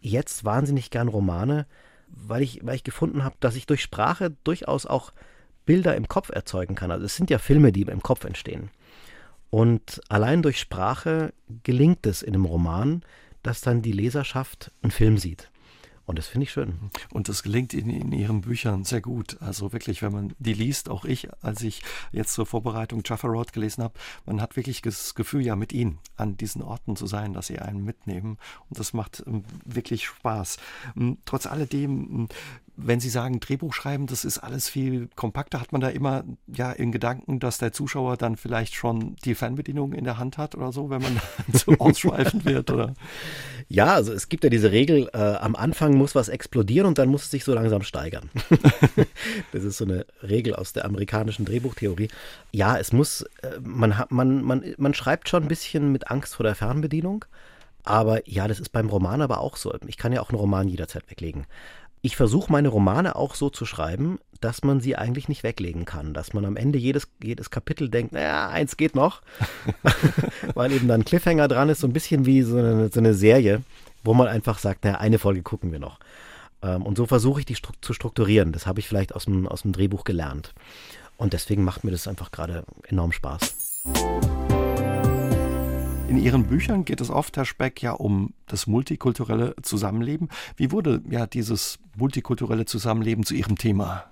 jetzt 0.00 0.44
wahnsinnig 0.44 0.90
gern 0.90 1.08
Romane, 1.08 1.66
weil 2.08 2.42
ich, 2.42 2.64
weil 2.64 2.76
ich 2.76 2.84
gefunden 2.84 3.24
habe, 3.24 3.36
dass 3.40 3.56
ich 3.56 3.66
durch 3.66 3.82
Sprache 3.82 4.34
durchaus 4.44 4.86
auch 4.86 5.12
Bilder 5.66 5.96
im 5.96 6.08
Kopf 6.08 6.30
erzeugen 6.30 6.74
kann. 6.74 6.90
Also 6.90 7.04
es 7.04 7.16
sind 7.16 7.30
ja 7.30 7.38
Filme, 7.38 7.72
die 7.72 7.82
im 7.82 8.02
Kopf 8.02 8.24
entstehen. 8.24 8.70
Und 9.50 10.00
allein 10.08 10.42
durch 10.42 10.58
Sprache 10.58 11.32
gelingt 11.62 12.06
es 12.06 12.22
in 12.22 12.34
einem 12.34 12.44
Roman, 12.44 13.02
dass 13.42 13.60
dann 13.60 13.82
die 13.82 13.92
Leserschaft 13.92 14.72
einen 14.82 14.90
Film 14.90 15.18
sieht. 15.18 15.50
Und 16.06 16.18
das 16.18 16.26
finde 16.26 16.44
ich 16.44 16.52
schön. 16.52 16.74
Und 17.12 17.28
das 17.28 17.42
gelingt 17.42 17.72
in, 17.72 17.88
in, 17.88 18.12
Ihren 18.12 18.42
Büchern 18.42 18.84
sehr 18.84 19.00
gut. 19.00 19.38
Also 19.40 19.72
wirklich, 19.72 20.02
wenn 20.02 20.12
man 20.12 20.34
die 20.38 20.52
liest, 20.52 20.88
auch 20.88 21.04
ich, 21.04 21.28
als 21.42 21.62
ich 21.62 21.82
jetzt 22.12 22.34
zur 22.34 22.46
Vorbereitung 22.46 23.02
Jaffa 23.04 23.28
Road 23.28 23.52
gelesen 23.52 23.82
habe, 23.82 23.94
man 24.26 24.40
hat 24.40 24.56
wirklich 24.56 24.82
das 24.82 25.14
Gefühl, 25.14 25.42
ja, 25.42 25.56
mit 25.56 25.72
Ihnen 25.72 25.98
an 26.16 26.36
diesen 26.36 26.62
Orten 26.62 26.96
zu 26.96 27.06
sein, 27.06 27.32
dass 27.32 27.46
Sie 27.46 27.58
einen 27.58 27.84
mitnehmen. 27.84 28.38
Und 28.68 28.78
das 28.78 28.92
macht 28.92 29.22
ähm, 29.26 29.44
wirklich 29.64 30.06
Spaß. 30.06 30.58
Ähm, 30.96 31.18
trotz 31.24 31.46
alledem 31.46 31.90
ähm, 31.92 32.28
wenn 32.76 33.00
Sie 33.00 33.08
sagen 33.08 33.40
Drehbuch 33.40 33.72
schreiben, 33.72 34.06
das 34.06 34.24
ist 34.24 34.38
alles 34.38 34.68
viel 34.68 35.08
kompakter, 35.14 35.60
hat 35.60 35.72
man 35.72 35.80
da 35.80 35.88
immer 35.88 36.24
ja 36.46 36.72
in 36.72 36.90
Gedanken, 36.90 37.38
dass 37.38 37.58
der 37.58 37.72
Zuschauer 37.72 38.16
dann 38.16 38.36
vielleicht 38.36 38.74
schon 38.74 39.16
die 39.24 39.34
Fernbedienung 39.34 39.92
in 39.92 40.04
der 40.04 40.18
Hand 40.18 40.38
hat 40.38 40.54
oder 40.54 40.72
so, 40.72 40.90
wenn 40.90 41.02
man 41.02 41.20
zu 41.52 41.78
ausschweifend 41.78 42.44
wird, 42.44 42.70
oder? 42.70 42.94
Ja, 43.68 43.94
also 43.94 44.12
es 44.12 44.28
gibt 44.28 44.44
ja 44.44 44.50
diese 44.50 44.72
Regel, 44.72 45.08
äh, 45.12 45.18
am 45.18 45.56
Anfang 45.56 45.94
muss 45.94 46.14
was 46.14 46.28
explodieren 46.28 46.86
und 46.86 46.98
dann 46.98 47.08
muss 47.08 47.24
es 47.24 47.30
sich 47.30 47.44
so 47.44 47.54
langsam 47.54 47.82
steigern. 47.82 48.30
das 49.52 49.64
ist 49.64 49.78
so 49.78 49.84
eine 49.84 50.06
Regel 50.22 50.54
aus 50.54 50.72
der 50.72 50.84
amerikanischen 50.84 51.44
Drehbuchtheorie. 51.44 52.08
Ja, 52.52 52.78
es 52.78 52.92
muss, 52.92 53.22
äh, 53.42 53.58
man, 53.62 53.98
hat, 53.98 54.10
man, 54.10 54.42
man, 54.42 54.74
man 54.76 54.94
schreibt 54.94 55.28
schon 55.28 55.42
ein 55.44 55.48
bisschen 55.48 55.92
mit 55.92 56.10
Angst 56.10 56.34
vor 56.34 56.44
der 56.44 56.54
Fernbedienung. 56.54 57.24
Aber 57.84 58.26
ja, 58.28 58.48
das 58.48 58.60
ist 58.60 58.70
beim 58.70 58.88
Roman 58.88 59.20
aber 59.20 59.40
auch 59.40 59.56
so. 59.56 59.74
Ich 59.86 59.98
kann 59.98 60.12
ja 60.12 60.22
auch 60.22 60.30
einen 60.30 60.38
Roman 60.38 60.68
jederzeit 60.68 61.10
weglegen. 61.10 61.46
Ich 62.04 62.16
versuche 62.16 62.52
meine 62.52 62.68
Romane 62.68 63.16
auch 63.16 63.34
so 63.34 63.48
zu 63.48 63.64
schreiben, 63.64 64.18
dass 64.42 64.62
man 64.62 64.78
sie 64.78 64.94
eigentlich 64.94 65.30
nicht 65.30 65.42
weglegen 65.42 65.86
kann. 65.86 66.12
Dass 66.12 66.34
man 66.34 66.44
am 66.44 66.58
Ende 66.58 66.78
jedes, 66.78 67.08
jedes 67.22 67.48
Kapitel 67.48 67.88
denkt, 67.88 68.12
naja, 68.12 68.50
eins 68.50 68.76
geht 68.76 68.94
noch. 68.94 69.22
Weil 70.54 70.72
eben 70.72 70.86
dann 70.86 71.06
Cliffhanger 71.06 71.48
dran 71.48 71.70
ist, 71.70 71.80
so 71.80 71.86
ein 71.86 71.94
bisschen 71.94 72.26
wie 72.26 72.42
so 72.42 72.58
eine, 72.58 72.90
so 72.92 73.00
eine 73.00 73.14
Serie, 73.14 73.62
wo 74.02 74.12
man 74.12 74.28
einfach 74.28 74.58
sagt, 74.58 74.84
naja, 74.84 74.98
eine 74.98 75.18
Folge 75.18 75.40
gucken 75.40 75.72
wir 75.72 75.78
noch. 75.78 75.98
Ähm, 76.60 76.82
und 76.82 76.98
so 76.98 77.06
versuche 77.06 77.40
ich 77.40 77.46
die 77.46 77.54
stru 77.54 77.72
zu 77.80 77.94
strukturieren. 77.94 78.52
Das 78.52 78.66
habe 78.66 78.80
ich 78.80 78.86
vielleicht 78.86 79.14
aus 79.14 79.24
dem, 79.24 79.48
aus 79.48 79.62
dem 79.62 79.72
Drehbuch 79.72 80.04
gelernt. 80.04 80.52
Und 81.16 81.32
deswegen 81.32 81.64
macht 81.64 81.84
mir 81.84 81.90
das 81.90 82.06
einfach 82.06 82.30
gerade 82.30 82.64
enorm 82.86 83.12
Spaß. 83.12 83.82
In 86.14 86.22
Ihren 86.22 86.46
Büchern 86.46 86.84
geht 86.84 87.00
es 87.00 87.10
oft, 87.10 87.36
Herr 87.36 87.44
Speck, 87.44 87.82
ja 87.82 87.90
um 87.90 88.34
das 88.46 88.68
multikulturelle 88.68 89.56
Zusammenleben. 89.62 90.28
Wie 90.56 90.70
wurde 90.70 91.02
ja 91.10 91.26
dieses 91.26 91.80
multikulturelle 91.96 92.66
Zusammenleben 92.66 93.24
zu 93.24 93.34
Ihrem 93.34 93.58
Thema? 93.58 94.04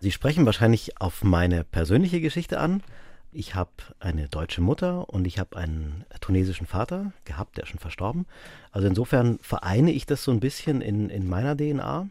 Sie 0.00 0.10
sprechen 0.10 0.46
wahrscheinlich 0.46 1.00
auf 1.00 1.22
meine 1.22 1.62
persönliche 1.62 2.20
Geschichte 2.20 2.58
an. 2.58 2.82
Ich 3.30 3.54
habe 3.54 3.70
eine 4.00 4.28
deutsche 4.28 4.62
Mutter 4.62 5.08
und 5.08 5.28
ich 5.28 5.38
habe 5.38 5.56
einen 5.58 6.04
tunesischen 6.20 6.66
Vater 6.66 7.12
gehabt, 7.24 7.56
der 7.56 7.62
ist 7.62 7.70
schon 7.70 7.78
verstorben. 7.78 8.26
Also 8.72 8.88
insofern 8.88 9.38
vereine 9.42 9.92
ich 9.92 10.06
das 10.06 10.24
so 10.24 10.32
ein 10.32 10.40
bisschen 10.40 10.80
in, 10.80 11.08
in 11.08 11.28
meiner 11.28 11.56
DNA. 11.56 12.08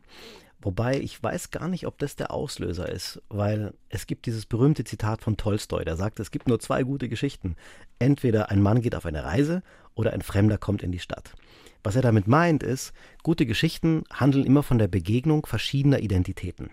Wobei 0.62 1.00
ich 1.00 1.22
weiß 1.22 1.52
gar 1.52 1.70
nicht, 1.70 1.88
ob 1.88 1.98
das 2.00 2.18
der 2.18 2.32
Auslöser 2.32 2.90
ist, 2.90 3.22
weil 3.30 3.74
es 3.88 4.08
gibt 4.08 4.26
dieses 4.26 4.46
berühmte 4.46 4.84
Zitat 4.84 5.22
von 5.22 5.38
Tolstoi, 5.38 5.86
der 5.86 5.96
sagt, 5.96 6.20
es 6.20 6.32
gibt 6.32 6.50
nur 6.50 6.60
zwei 6.60 6.84
gute 6.84 7.08
Geschichten. 7.08 7.56
Entweder 7.98 8.50
ein 8.50 8.62
Mann 8.62 8.82
geht 8.82 8.96
auf 8.96 9.06
eine 9.06 9.24
Reise 9.24 9.64
oder 9.96 10.12
ein 10.12 10.22
Fremder 10.22 10.58
kommt 10.58 10.84
in 10.84 10.92
die 10.92 11.00
Stadt. 11.00 11.34
Was 11.82 11.96
er 11.96 12.02
damit 12.02 12.28
meint 12.28 12.62
ist, 12.62 12.92
gute 13.24 13.46
Geschichten 13.46 14.04
handeln 14.12 14.46
immer 14.46 14.64
von 14.64 14.78
der 14.78 14.90
Begegnung 14.90 15.46
verschiedener 15.46 16.00
Identitäten, 16.00 16.72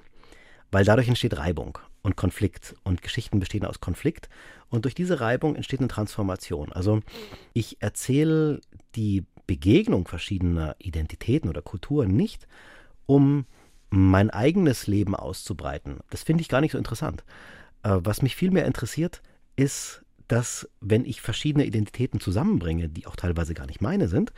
weil 0.72 0.84
dadurch 0.84 1.07
entsteht 1.07 1.37
Reibung 1.37 1.78
und 2.03 2.16
Konflikt 2.16 2.74
und 2.82 3.03
Geschichten 3.03 3.39
bestehen 3.39 3.64
aus 3.64 3.80
Konflikt 3.80 4.28
und 4.68 4.84
durch 4.84 4.97
diese 4.97 5.20
Reibung 5.20 5.55
entsteht 5.55 5.78
eine 5.78 5.89
Transformation. 5.89 6.72
Also 6.72 7.03
ich 7.53 7.76
erzähle 7.80 8.61
die 8.97 9.24
Begegnung 9.47 10.09
verschiedener 10.09 10.74
Identitäten 10.80 11.49
oder 11.49 11.62
Kulturen 11.62 12.16
nicht, 12.16 12.49
um 13.07 13.47
mein 13.91 14.30
eigenes 14.30 14.87
Leben 14.87 15.14
auszubreiten. 15.14 15.99
Das 16.11 16.22
finde 16.22 16.43
ich 16.43 16.49
gar 16.49 16.61
nicht 16.61 16.72
so 16.72 16.78
interessant. 16.78 17.24
Äh, 17.82 17.99
was 18.01 18.22
mich 18.22 18.37
vielmehr 18.37 18.66
interessiert, 18.66 19.22
ist, 19.57 20.03
dass 20.28 20.68
wenn 20.80 21.05
ich 21.05 21.20
verschiedene 21.20 21.64
Identitäten 21.64 22.20
zusammenbringe, 22.20 22.89
die 22.89 23.07
auch 23.07 23.16
teilweise 23.16 23.55
gar 23.55 23.66
nicht 23.66 23.80
meine 23.80 24.09
sind, 24.09 24.32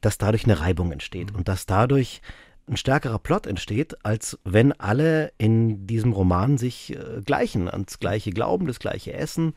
dass 0.00 0.18
dadurch 0.18 0.44
eine 0.44 0.60
Reibung 0.60 0.92
entsteht 0.92 1.32
mhm. 1.32 1.38
und 1.38 1.48
dass 1.48 1.66
dadurch 1.66 2.22
ein 2.68 2.76
stärkerer 2.76 3.20
Plot 3.20 3.46
entsteht, 3.46 4.04
als 4.04 4.38
wenn 4.44 4.72
alle 4.72 5.32
in 5.38 5.86
diesem 5.86 6.12
Roman 6.12 6.58
sich 6.58 6.96
äh, 6.96 7.20
gleichen, 7.24 7.68
ans 7.68 8.00
gleiche 8.00 8.30
glauben, 8.30 8.66
das 8.66 8.80
gleiche 8.80 9.12
essen, 9.12 9.54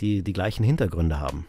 die 0.00 0.22
die 0.22 0.34
gleichen 0.34 0.64
Hintergründe 0.64 1.20
haben 1.20 1.46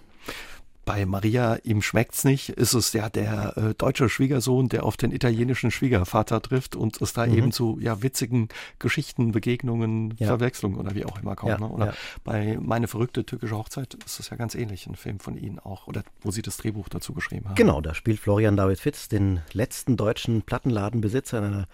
bei 0.92 1.06
Maria, 1.06 1.58
ihm 1.64 1.82
schmeckt's 1.82 2.26
nicht, 2.26 2.50
ist 2.50 2.74
es 2.74 2.92
ja 2.92 3.10
der 3.10 3.56
äh, 3.56 3.74
deutsche 3.76 4.10
Schwiegersohn, 4.10 4.68
der 4.68 4.84
auf 4.84 4.98
den 4.98 5.14
italienischen 5.14 5.72
Schwiegervater 5.72 6.42
trifft 6.42 6.76
und 6.76 7.02
es 7.02 7.14
da 7.14 7.26
mhm. 7.26 7.38
eben 7.38 7.52
zu 7.54 7.78
ja, 7.80 8.04
witzigen 8.04 8.50
Geschichten, 8.78 9.32
Begegnungen, 9.32 10.16
ja. 10.18 10.28
Verwechslungen 10.28 10.78
oder 10.78 10.94
wie 10.94 11.06
auch 11.06 11.22
immer 11.22 11.38
kommt. 11.38 11.52
Ja, 11.52 11.60
ne? 11.60 11.70
Oder 11.70 11.86
ja. 11.88 11.94
bei 12.26 12.58
Meine 12.60 12.90
verrückte 12.90 13.26
türkische 13.26 13.56
Hochzeit 13.56 13.94
ist 14.06 14.20
es 14.20 14.30
ja 14.32 14.36
ganz 14.36 14.54
ähnlich, 14.54 14.86
ein 14.86 14.96
Film 14.96 15.22
von 15.22 15.38
Ihnen 15.38 15.60
auch, 15.60 15.88
oder 15.88 16.04
wo 16.20 16.32
Sie 16.32 16.42
das 16.42 16.58
Drehbuch 16.58 16.90
dazu 16.90 17.14
geschrieben 17.14 17.46
haben. 17.46 17.56
Genau, 17.56 17.80
da 17.80 17.94
spielt 17.94 18.20
Florian 18.20 18.58
David 18.58 18.80
Fitz 18.82 19.08
den 19.08 19.40
letzten 19.54 19.96
deutschen 19.96 20.42
Plattenladenbesitzer 20.42 21.38
in 21.38 21.44
einer 21.46 21.68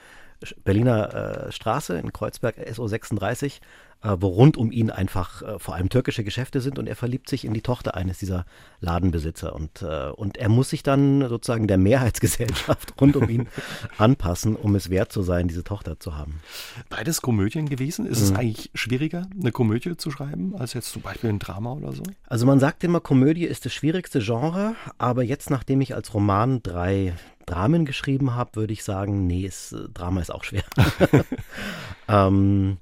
Berliner 0.64 1.48
äh, 1.48 1.52
Straße 1.52 1.98
in 1.98 2.14
Kreuzberg 2.14 2.56
SO 2.72 2.88
36 2.88 3.58
äh, 3.58 3.62
wo 4.02 4.28
rund 4.28 4.58
um 4.58 4.72
ihn 4.72 4.90
einfach 4.90 5.42
äh, 5.42 5.60
vor 5.60 5.76
allem 5.76 5.90
türkische 5.90 6.24
Geschäfte 6.24 6.62
sind 6.62 6.78
und 6.78 6.88
er 6.88 6.96
verliebt 6.96 7.30
sich 7.30 7.46
in 7.46 7.54
die 7.54 7.62
Tochter 7.62 7.96
eines 7.96 8.20
dieser 8.20 8.46
Ladenbesitzer 8.80 9.56
und, 9.56 9.82
äh, 9.82 10.10
und 10.10 10.38
er 10.38 10.50
muss 10.50 10.70
sich 10.70 10.84
dann 10.84 11.28
sozusagen 11.28 11.68
der 11.68 11.78
Mehrheitsgesellschaft 11.78 12.94
rund 13.02 13.16
um 13.16 13.28
ihn 13.30 13.48
anpassen, 13.98 14.56
um 14.56 14.76
es 14.76 14.90
wert 14.90 15.12
zu 15.12 15.24
sein, 15.24 15.48
diese 15.48 15.64
Tochter 15.64 16.00
zu 16.00 16.16
haben. 16.16 16.42
Beides 16.90 17.22
Komödien 17.22 17.68
gewesen? 17.70 18.06
Ist 18.06 18.20
mhm. 18.20 18.26
es 18.26 18.32
eigentlich 18.34 18.72
schwieriger, 18.76 19.28
eine 19.40 19.52
Komödie 19.52 19.98
zu 19.98 20.12
schreiben, 20.12 20.56
als 20.56 20.74
jetzt 20.74 20.92
zum 20.92 21.02
Beispiel 21.02 21.30
ein 21.30 21.40
Drama 21.40 21.74
oder 21.74 21.94
so? 21.94 22.04
Also 22.28 22.46
man 22.46 22.60
sagt 22.60 22.84
immer, 22.84 23.00
Komödie 23.00 23.46
ist 23.46 23.66
das 23.66 23.74
schwierigste 23.74 24.20
Genre, 24.20 24.76
aber 24.98 25.24
jetzt, 25.24 25.50
nachdem 25.50 25.82
ich 25.82 25.96
als 25.96 26.14
Roman 26.14 26.62
drei 26.62 27.14
Dramen 27.48 27.86
geschrieben 27.86 28.36
habe, 28.36 28.56
würde 28.56 28.74
ich 28.74 28.84
sagen, 28.84 29.26
nee, 29.26 29.46
es, 29.46 29.76
Drama 29.94 30.22
ist 30.22 30.32
auch 30.32 30.44
schwer. 30.44 30.64
ähm, 32.08 32.78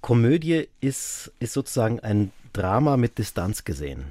Komödie 0.00 0.68
ist, 0.80 1.32
ist 1.38 1.52
sozusagen 1.52 2.00
ein 2.00 2.32
Drama 2.52 2.96
mit 2.96 3.18
Distanz 3.18 3.64
gesehen. 3.64 4.04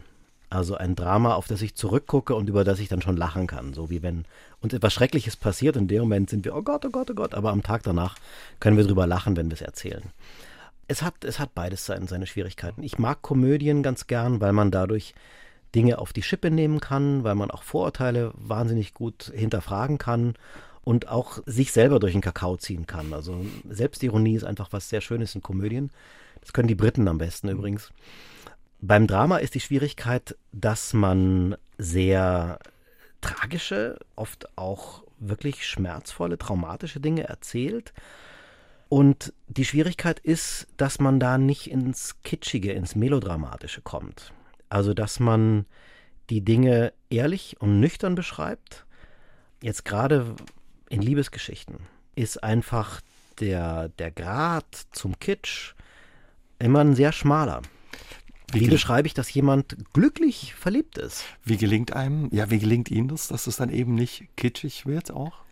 Also 0.49 0.75
ein 0.75 0.95
Drama, 0.95 1.35
auf 1.35 1.47
das 1.47 1.61
ich 1.61 1.75
zurückgucke 1.75 2.33
und 2.33 2.47
über 2.47 2.63
das 2.63 2.79
ich 2.79 2.87
dann 2.87 3.01
schon 3.01 3.17
lachen 3.17 3.47
kann. 3.47 3.73
So 3.73 3.89
wie 3.89 4.01
wenn 4.01 4.25
uns 4.61 4.73
etwas 4.73 4.93
Schreckliches 4.93 5.35
passiert, 5.35 5.75
in 5.75 5.87
dem 5.87 6.01
Moment 6.01 6.29
sind 6.29 6.45
wir, 6.45 6.55
oh 6.55 6.61
Gott, 6.61 6.85
oh 6.85 6.89
Gott, 6.89 7.11
oh 7.11 7.15
Gott, 7.15 7.33
aber 7.33 7.51
am 7.51 7.63
Tag 7.63 7.83
danach 7.83 8.15
können 8.59 8.77
wir 8.77 8.85
drüber 8.85 9.07
lachen, 9.07 9.35
wenn 9.35 9.49
wir 9.49 9.55
es 9.55 9.61
erzählen. 9.61 10.03
Es 10.87 11.01
hat, 11.01 11.25
es 11.25 11.39
hat 11.39 11.53
beides 11.53 11.85
seine, 11.85 12.07
seine 12.07 12.27
Schwierigkeiten. 12.27 12.81
Ich 12.81 12.97
mag 12.97 13.21
Komödien 13.21 13.83
ganz 13.83 14.07
gern, 14.07 14.39
weil 14.39 14.53
man 14.53 14.71
dadurch 14.71 15.13
Dinge 15.75 15.99
auf 15.99 16.13
die 16.13 16.23
Schippe 16.23 16.49
nehmen 16.49 16.79
kann, 16.79 17.25
weil 17.25 17.35
man 17.35 17.51
auch 17.51 17.63
Vorurteile 17.63 18.31
wahnsinnig 18.35 18.93
gut 18.93 19.31
hinterfragen 19.35 19.97
kann 19.97 20.35
und 20.87 21.09
auch 21.09 21.39
sich 21.45 21.73
selber 21.73 21.99
durch 21.99 22.13
den 22.13 22.21
Kakao 22.21 22.55
ziehen 22.55 22.87
kann. 22.87 23.11
Also 23.11 23.45
Selbstironie 23.67 24.35
ist 24.35 24.45
einfach 24.45 24.71
was 24.71 24.87
sehr 24.87 25.01
Schönes 25.01 25.35
in 25.35 25.41
Komödien. 25.41 25.91
Das 26.39 26.53
können 26.53 26.69
die 26.69 26.75
Briten 26.75 27.09
am 27.09 27.17
besten 27.17 27.49
übrigens. 27.49 27.91
Beim 28.79 29.05
Drama 29.05 29.39
ist 29.39 29.53
die 29.53 29.59
Schwierigkeit, 29.59 30.37
dass 30.53 30.93
man 30.93 31.57
sehr 31.77 32.59
tragische, 33.19 33.99
oft 34.15 34.47
auch 34.57 35.03
wirklich 35.19 35.67
schmerzvolle, 35.67 36.37
traumatische 36.37 37.01
Dinge 37.01 37.23
erzählt. 37.23 37.91
Und 38.87 39.33
die 39.49 39.65
Schwierigkeit 39.65 40.21
ist, 40.21 40.67
dass 40.77 40.99
man 40.99 41.19
da 41.19 41.37
nicht 41.37 41.69
ins 41.69 42.21
Kitschige, 42.23 42.71
ins 42.71 42.95
Melodramatische 42.95 43.81
kommt. 43.81 44.31
Also, 44.69 44.93
dass 44.93 45.19
man 45.19 45.65
die 46.29 46.45
Dinge 46.45 46.93
ehrlich 47.09 47.57
und 47.59 47.81
nüchtern 47.81 48.15
beschreibt. 48.15 48.85
Jetzt 49.61 49.83
gerade 49.83 50.33
in 50.89 51.01
Liebesgeschichten 51.01 51.77
ist 52.15 52.43
einfach 52.43 53.01
der, 53.39 53.89
der 53.89 54.11
Grad 54.11 54.65
zum 54.91 55.19
Kitsch 55.19 55.73
immer 56.59 56.79
ein 56.79 56.95
sehr 56.95 57.11
schmaler. 57.11 57.61
Wie, 58.51 58.61
wie 58.61 58.69
beschreibe 58.69 59.07
ich, 59.07 59.13
dass 59.13 59.33
jemand 59.33 59.75
glücklich 59.93 60.55
verliebt 60.55 60.97
ist? 60.97 61.25
Wie 61.43 61.57
gelingt 61.57 61.93
einem, 61.93 62.29
ja, 62.31 62.49
wie 62.49 62.59
gelingt 62.59 62.89
Ihnen 62.89 63.09
das, 63.09 63.27
dass 63.27 63.45
es 63.47 63.57
dann 63.57 63.69
eben 63.69 63.93
nicht 63.93 64.27
kitschig 64.37 64.85
wird 64.85 65.11
auch? 65.11 65.43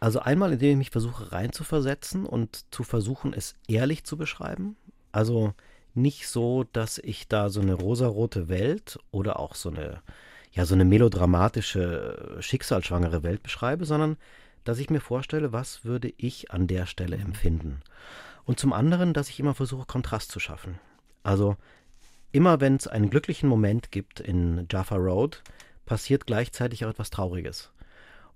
Also 0.00 0.20
einmal, 0.20 0.52
indem 0.52 0.72
ich 0.72 0.76
mich 0.78 0.90
versuche 0.90 1.32
reinzuversetzen 1.32 2.26
und 2.26 2.64
zu 2.72 2.82
versuchen, 2.82 3.32
es 3.32 3.54
ehrlich 3.68 4.04
zu 4.04 4.16
beschreiben. 4.16 4.76
Also 5.12 5.54
nicht 5.94 6.28
so, 6.28 6.64
dass 6.72 6.98
ich 6.98 7.28
da 7.28 7.50
so 7.50 7.60
eine 7.60 7.74
rosarote 7.74 8.48
Welt 8.48 8.98
oder 9.10 9.38
auch 9.38 9.54
so 9.54 9.70
eine, 9.70 10.02
ja, 10.52 10.64
so 10.66 10.74
eine 10.74 10.84
melodramatische, 10.84 12.36
schicksalsschwangere 12.40 13.22
Welt 13.22 13.42
beschreibe, 13.42 13.84
sondern 13.84 14.16
dass 14.68 14.78
ich 14.78 14.90
mir 14.90 15.00
vorstelle, 15.00 15.50
was 15.50 15.86
würde 15.86 16.12
ich 16.18 16.50
an 16.50 16.66
der 16.66 16.84
Stelle 16.84 17.16
empfinden. 17.16 17.80
Und 18.44 18.60
zum 18.60 18.74
anderen, 18.74 19.14
dass 19.14 19.30
ich 19.30 19.40
immer 19.40 19.54
versuche, 19.54 19.86
Kontrast 19.86 20.30
zu 20.30 20.40
schaffen. 20.40 20.78
Also 21.22 21.56
immer 22.32 22.60
wenn 22.60 22.76
es 22.76 22.86
einen 22.86 23.08
glücklichen 23.08 23.48
Moment 23.48 23.90
gibt 23.90 24.20
in 24.20 24.66
Jaffa 24.70 24.96
Road, 24.96 25.42
passiert 25.86 26.26
gleichzeitig 26.26 26.84
auch 26.84 26.90
etwas 26.90 27.08
Trauriges. 27.08 27.72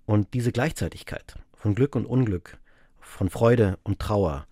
Und 0.06 0.32
diese 0.32 0.52
Gleichzeitigkeit 0.52 1.34
von 1.54 1.74
Glück 1.74 1.94
und 1.94 2.06
Unglück, 2.06 2.56
von 2.98 3.28
Freude 3.28 3.78
und 3.82 3.98
Trauer, 3.98 4.46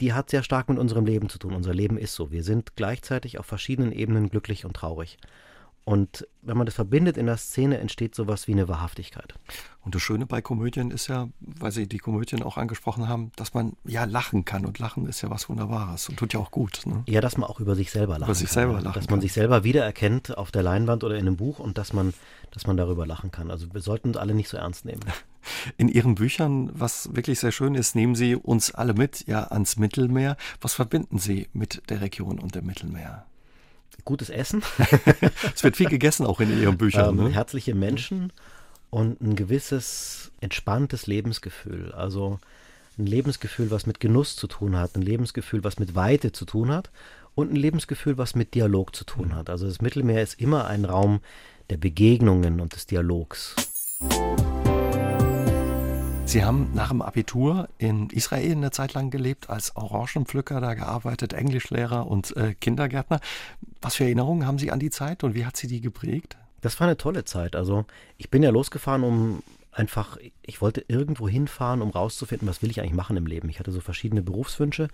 die 0.00 0.14
hat 0.14 0.30
sehr 0.30 0.42
stark 0.42 0.70
mit 0.70 0.78
unserem 0.78 1.04
Leben 1.04 1.28
zu 1.28 1.38
tun. 1.38 1.52
Unser 1.52 1.74
Leben 1.74 1.98
ist 1.98 2.14
so. 2.14 2.30
Wir 2.30 2.42
sind 2.42 2.74
gleichzeitig 2.74 3.38
auf 3.38 3.44
verschiedenen 3.44 3.92
Ebenen 3.92 4.30
glücklich 4.30 4.64
und 4.64 4.74
traurig. 4.74 5.18
Und 5.88 6.28
wenn 6.42 6.58
man 6.58 6.66
das 6.66 6.74
verbindet 6.74 7.16
in 7.16 7.24
der 7.24 7.38
Szene, 7.38 7.78
entsteht 7.78 8.14
sowas 8.14 8.46
wie 8.46 8.52
eine 8.52 8.68
Wahrhaftigkeit. 8.68 9.32
Und 9.80 9.94
das 9.94 10.02
Schöne 10.02 10.26
bei 10.26 10.42
Komödien 10.42 10.90
ist 10.90 11.06
ja, 11.06 11.30
weil 11.40 11.72
Sie 11.72 11.88
die 11.88 11.96
Komödien 11.96 12.42
auch 12.42 12.58
angesprochen 12.58 13.08
haben, 13.08 13.32
dass 13.36 13.54
man 13.54 13.72
ja 13.86 14.04
lachen 14.04 14.44
kann. 14.44 14.66
Und 14.66 14.78
Lachen 14.78 15.06
ist 15.06 15.22
ja 15.22 15.30
was 15.30 15.48
Wunderbares 15.48 16.10
und 16.10 16.18
tut 16.18 16.34
ja 16.34 16.40
auch 16.40 16.50
gut. 16.50 16.82
Ne? 16.84 17.04
Ja, 17.06 17.22
dass 17.22 17.38
man 17.38 17.48
auch 17.48 17.58
über 17.58 17.74
sich 17.74 17.90
selber 17.90 18.18
lachen 18.18 18.28
über 18.28 18.34
sich 18.34 18.50
selber 18.50 18.82
lachen 18.82 18.92
Dass 18.92 19.06
man 19.06 19.14
kann. 19.14 19.20
sich 19.22 19.32
selber 19.32 19.64
wiedererkennt 19.64 20.36
auf 20.36 20.50
der 20.50 20.62
Leinwand 20.62 21.04
oder 21.04 21.14
in 21.14 21.26
einem 21.26 21.38
Buch 21.38 21.58
und 21.58 21.78
dass 21.78 21.94
man, 21.94 22.12
dass 22.50 22.66
man 22.66 22.76
darüber 22.76 23.06
lachen 23.06 23.30
kann. 23.30 23.50
Also 23.50 23.72
wir 23.72 23.80
sollten 23.80 24.08
uns 24.08 24.18
alle 24.18 24.34
nicht 24.34 24.50
so 24.50 24.58
ernst 24.58 24.84
nehmen. 24.84 25.00
In 25.78 25.88
Ihren 25.88 26.16
Büchern, 26.16 26.70
was 26.74 27.16
wirklich 27.16 27.40
sehr 27.40 27.52
schön 27.52 27.74
ist, 27.74 27.94
nehmen 27.94 28.14
Sie 28.14 28.36
uns 28.36 28.74
alle 28.74 28.92
mit, 28.92 29.26
ja, 29.26 29.44
ans 29.44 29.78
Mittelmeer. 29.78 30.36
Was 30.60 30.74
verbinden 30.74 31.16
Sie 31.16 31.48
mit 31.54 31.88
der 31.88 32.02
Region 32.02 32.38
und 32.38 32.54
dem 32.54 32.66
Mittelmeer? 32.66 33.24
Gutes 34.04 34.30
Essen. 34.30 34.62
es 35.54 35.64
wird 35.64 35.76
viel 35.76 35.88
gegessen 35.88 36.26
auch 36.26 36.40
in 36.40 36.60
Ihren 36.60 36.78
Büchern. 36.78 37.18
Ähm, 37.18 37.24
ne? 37.24 37.30
Herzliche 37.30 37.74
Menschen 37.74 38.32
und 38.90 39.20
ein 39.20 39.36
gewisses 39.36 40.30
entspanntes 40.40 41.06
Lebensgefühl. 41.06 41.92
Also 41.92 42.38
ein 42.98 43.06
Lebensgefühl, 43.06 43.70
was 43.70 43.86
mit 43.86 44.00
Genuss 44.00 44.36
zu 44.36 44.46
tun 44.46 44.76
hat, 44.76 44.96
ein 44.96 45.02
Lebensgefühl, 45.02 45.62
was 45.64 45.78
mit 45.78 45.94
Weite 45.94 46.32
zu 46.32 46.44
tun 46.44 46.70
hat 46.70 46.90
und 47.34 47.52
ein 47.52 47.56
Lebensgefühl, 47.56 48.18
was 48.18 48.34
mit 48.34 48.54
Dialog 48.54 48.94
zu 48.94 49.04
tun 49.04 49.34
hat. 49.34 49.50
Also 49.50 49.66
das 49.66 49.80
Mittelmeer 49.80 50.22
ist 50.22 50.40
immer 50.40 50.66
ein 50.66 50.84
Raum 50.84 51.20
der 51.70 51.76
Begegnungen 51.76 52.60
und 52.60 52.74
des 52.74 52.86
Dialogs. 52.86 53.54
Sie 56.28 56.44
haben 56.44 56.74
nach 56.74 56.90
dem 56.90 57.00
Abitur 57.00 57.70
in 57.78 58.10
Israel 58.10 58.52
eine 58.52 58.70
Zeit 58.70 58.92
lang 58.92 59.08
gelebt, 59.08 59.48
als 59.48 59.74
Orangenpflücker 59.76 60.60
da 60.60 60.74
gearbeitet, 60.74 61.32
Englischlehrer 61.32 62.06
und 62.06 62.36
äh, 62.36 62.52
Kindergärtner. 62.52 63.20
Was 63.80 63.94
für 63.94 64.04
Erinnerungen 64.04 64.46
haben 64.46 64.58
Sie 64.58 64.70
an 64.70 64.78
die 64.78 64.90
Zeit 64.90 65.24
und 65.24 65.34
wie 65.34 65.46
hat 65.46 65.56
sie 65.56 65.68
die 65.68 65.80
geprägt? 65.80 66.36
Das 66.60 66.78
war 66.80 66.86
eine 66.86 66.98
tolle 66.98 67.24
Zeit. 67.24 67.56
Also 67.56 67.86
ich 68.18 68.28
bin 68.28 68.42
ja 68.42 68.50
losgefahren, 68.50 69.04
um 69.04 69.42
einfach, 69.72 70.18
ich 70.42 70.60
wollte 70.60 70.84
irgendwo 70.86 71.30
hinfahren, 71.30 71.80
um 71.80 71.88
rauszufinden, 71.88 72.46
was 72.46 72.60
will 72.60 72.70
ich 72.70 72.82
eigentlich 72.82 72.92
machen 72.92 73.16
im 73.16 73.26
Leben. 73.26 73.48
Ich 73.48 73.58
hatte 73.58 73.72
so 73.72 73.80
verschiedene 73.80 74.20
Berufswünsche. 74.20 74.88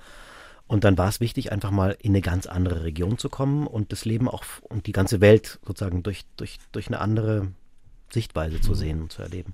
Und 0.69 0.85
dann 0.85 0.97
war 0.97 1.09
es 1.09 1.19
wichtig, 1.19 1.51
einfach 1.51 1.73
mal 1.73 1.97
in 2.01 2.13
eine 2.13 2.21
ganz 2.21 2.47
andere 2.47 2.85
Region 2.85 3.19
zu 3.19 3.29
kommen 3.29 3.67
und 3.67 3.91
das 3.91 4.05
Leben 4.05 4.29
auch 4.29 4.45
und 4.63 4.87
die 4.87 4.93
ganze 4.93 5.21
Welt 5.21 5.59
sozusagen 5.67 6.05
durch, 6.05 6.27
durch, 6.37 6.61
durch 6.71 6.87
eine 6.87 7.01
andere 7.01 7.49
Sichtweise 8.13 8.61
zu 8.61 8.75
sehen 8.75 9.03
und 9.03 9.11
zu 9.11 9.21
erleben. 9.21 9.53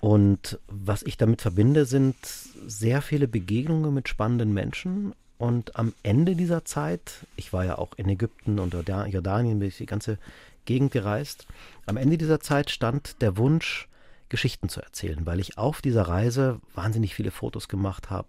Und 0.00 0.58
was 0.66 1.02
ich 1.02 1.16
damit 1.16 1.42
verbinde, 1.42 1.84
sind 1.84 2.16
sehr 2.24 3.02
viele 3.02 3.28
Begegnungen 3.28 3.92
mit 3.92 4.08
spannenden 4.08 4.52
Menschen. 4.52 5.14
Und 5.38 5.76
am 5.76 5.92
Ende 6.02 6.36
dieser 6.36 6.64
Zeit, 6.64 7.26
ich 7.36 7.52
war 7.52 7.64
ja 7.64 7.78
auch 7.78 7.92
in 7.96 8.08
Ägypten 8.08 8.58
und 8.58 8.74
Jordanien, 8.74 9.58
bin 9.58 9.68
ich 9.68 9.76
die 9.76 9.86
ganze 9.86 10.18
Gegend 10.64 10.92
gereist. 10.92 11.46
Am 11.86 11.96
Ende 11.96 12.18
dieser 12.18 12.40
Zeit 12.40 12.70
stand 12.70 13.20
der 13.20 13.36
Wunsch, 13.36 13.88
Geschichten 14.28 14.68
zu 14.68 14.80
erzählen, 14.80 15.26
weil 15.26 15.40
ich 15.40 15.58
auf 15.58 15.82
dieser 15.82 16.02
Reise 16.02 16.60
wahnsinnig 16.74 17.14
viele 17.14 17.32
Fotos 17.32 17.68
gemacht 17.68 18.10
habe, 18.10 18.28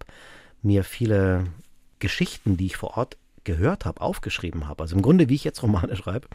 mir 0.63 0.83
viele 0.83 1.45
Geschichten, 1.99 2.57
die 2.57 2.65
ich 2.67 2.77
vor 2.77 2.97
Ort 2.97 3.17
gehört 3.43 3.85
habe, 3.85 4.01
aufgeschrieben 4.01 4.67
habe. 4.67 4.81
Also 4.81 4.95
im 4.95 5.03
Grunde, 5.03 5.29
wie 5.29 5.35
ich 5.35 5.43
jetzt 5.43 5.61
Romane 5.61 5.95
schreibe. 5.97 6.27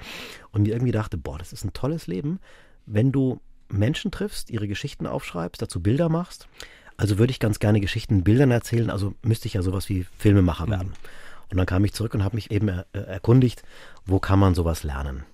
Und 0.53 0.62
mir 0.62 0.74
irgendwie 0.74 0.93
dachte, 0.93 1.16
boah, 1.16 1.39
das 1.39 1.53
ist 1.53 1.64
ein 1.64 1.72
tolles 1.72 2.07
Leben 2.07 2.39
wenn 2.87 3.12
du 3.12 3.41
Menschen 3.69 4.11
triffst, 4.11 4.51
ihre 4.51 4.69
Geschichten 4.69 5.07
aufschreibst, 5.07 5.61
dazu 5.61 5.83
Bilder 5.83 6.09
machst, 6.09 6.49
also 6.97 7.19
würde 7.19 7.31
ich 7.31 7.41
ganz 7.41 7.59
gerne 7.59 7.81
Geschichten 7.81 8.14
in 8.14 8.25
Bildern 8.25 8.51
erzählen, 8.51 8.91
also 8.91 9.14
müsste 9.23 9.49
ich 9.49 9.55
ja 9.55 9.62
sowas 9.62 9.89
wie 9.89 10.07
Filmemacher 10.19 10.67
mhm. 10.67 10.71
werden. 10.71 10.93
Und 11.51 11.59
dann 11.59 11.67
kam 11.67 11.85
ich 11.85 11.93
zurück 11.93 12.14
und 12.14 12.25
habe 12.25 12.37
mich 12.37 12.51
eben 12.51 12.69
er, 12.69 12.87
erkundigt, 12.93 13.62
wo 14.05 14.19
kann 14.19 14.39
man 14.39 14.55
sowas 14.55 14.83
lernen? 14.83 15.25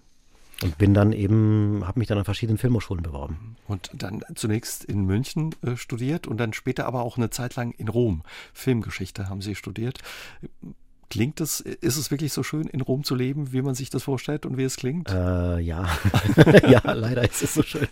Und 0.62 0.78
bin 0.78 0.95
dann 0.95 1.12
eben, 1.12 1.83
habe 1.87 1.99
mich 1.99 2.07
dann 2.07 2.18
an 2.18 2.24
verschiedenen 2.24 2.59
Filmhochschulen 2.59 3.03
beworben. 3.03 3.57
Und 3.66 3.91
dann 3.95 4.22
zunächst 4.35 4.85
in 4.85 5.05
München 5.05 5.55
äh, 5.62 5.76
studiert 5.76 6.26
und 6.26 6.37
dann 6.37 6.53
später 6.53 6.87
aber 6.87 7.03
auch 7.03 7.16
eine 7.16 7.30
Zeit 7.30 7.57
lang 7.57 7.72
in 7.72 7.89
Rom. 7.89 8.22
Filmgeschichte 8.53 9.28
haben 9.28 9.41
Sie 9.41 9.57
studiert. 9.57 9.99
Klingt 11.12 11.42
es, 11.42 11.60
ist 11.60 11.98
es 11.98 12.10
wirklich 12.10 12.32
so 12.32 12.42
schön, 12.42 12.66
in 12.68 12.80
Rom 12.80 13.04
zu 13.04 13.14
leben, 13.14 13.52
wie 13.52 13.60
man 13.60 13.74
sich 13.74 13.90
das 13.90 14.04
vorstellt 14.04 14.46
und 14.46 14.56
wie 14.56 14.64
es 14.64 14.76
klingt? 14.76 15.10
Äh, 15.10 15.58
ja. 15.60 15.86
ja, 16.68 16.80
leider 16.92 17.22
ist 17.22 17.42
es 17.42 17.52
so 17.52 17.62
schön. 17.62 17.88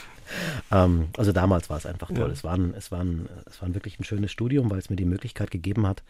ähm, 0.70 1.08
also 1.16 1.32
damals 1.32 1.70
war 1.70 1.78
es 1.78 1.86
einfach 1.86 2.08
toll. 2.08 2.18
Ja. 2.18 2.26
Es, 2.26 2.44
war 2.44 2.54
ein, 2.54 2.74
es, 2.74 2.90
war 2.90 3.00
ein, 3.00 3.26
es 3.46 3.62
war 3.62 3.68
ein 3.68 3.74
wirklich 3.74 3.98
ein 3.98 4.04
schönes 4.04 4.30
Studium, 4.30 4.70
weil 4.70 4.78
es 4.78 4.90
mir 4.90 4.96
die 4.96 5.06
Möglichkeit 5.06 5.50
gegeben 5.50 5.86
hat, 5.86 6.02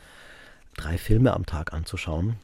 drei 0.77 0.99
Filme 0.99 1.33
am 1.33 1.47
Tag 1.47 1.73
anzuschauen 1.73 2.37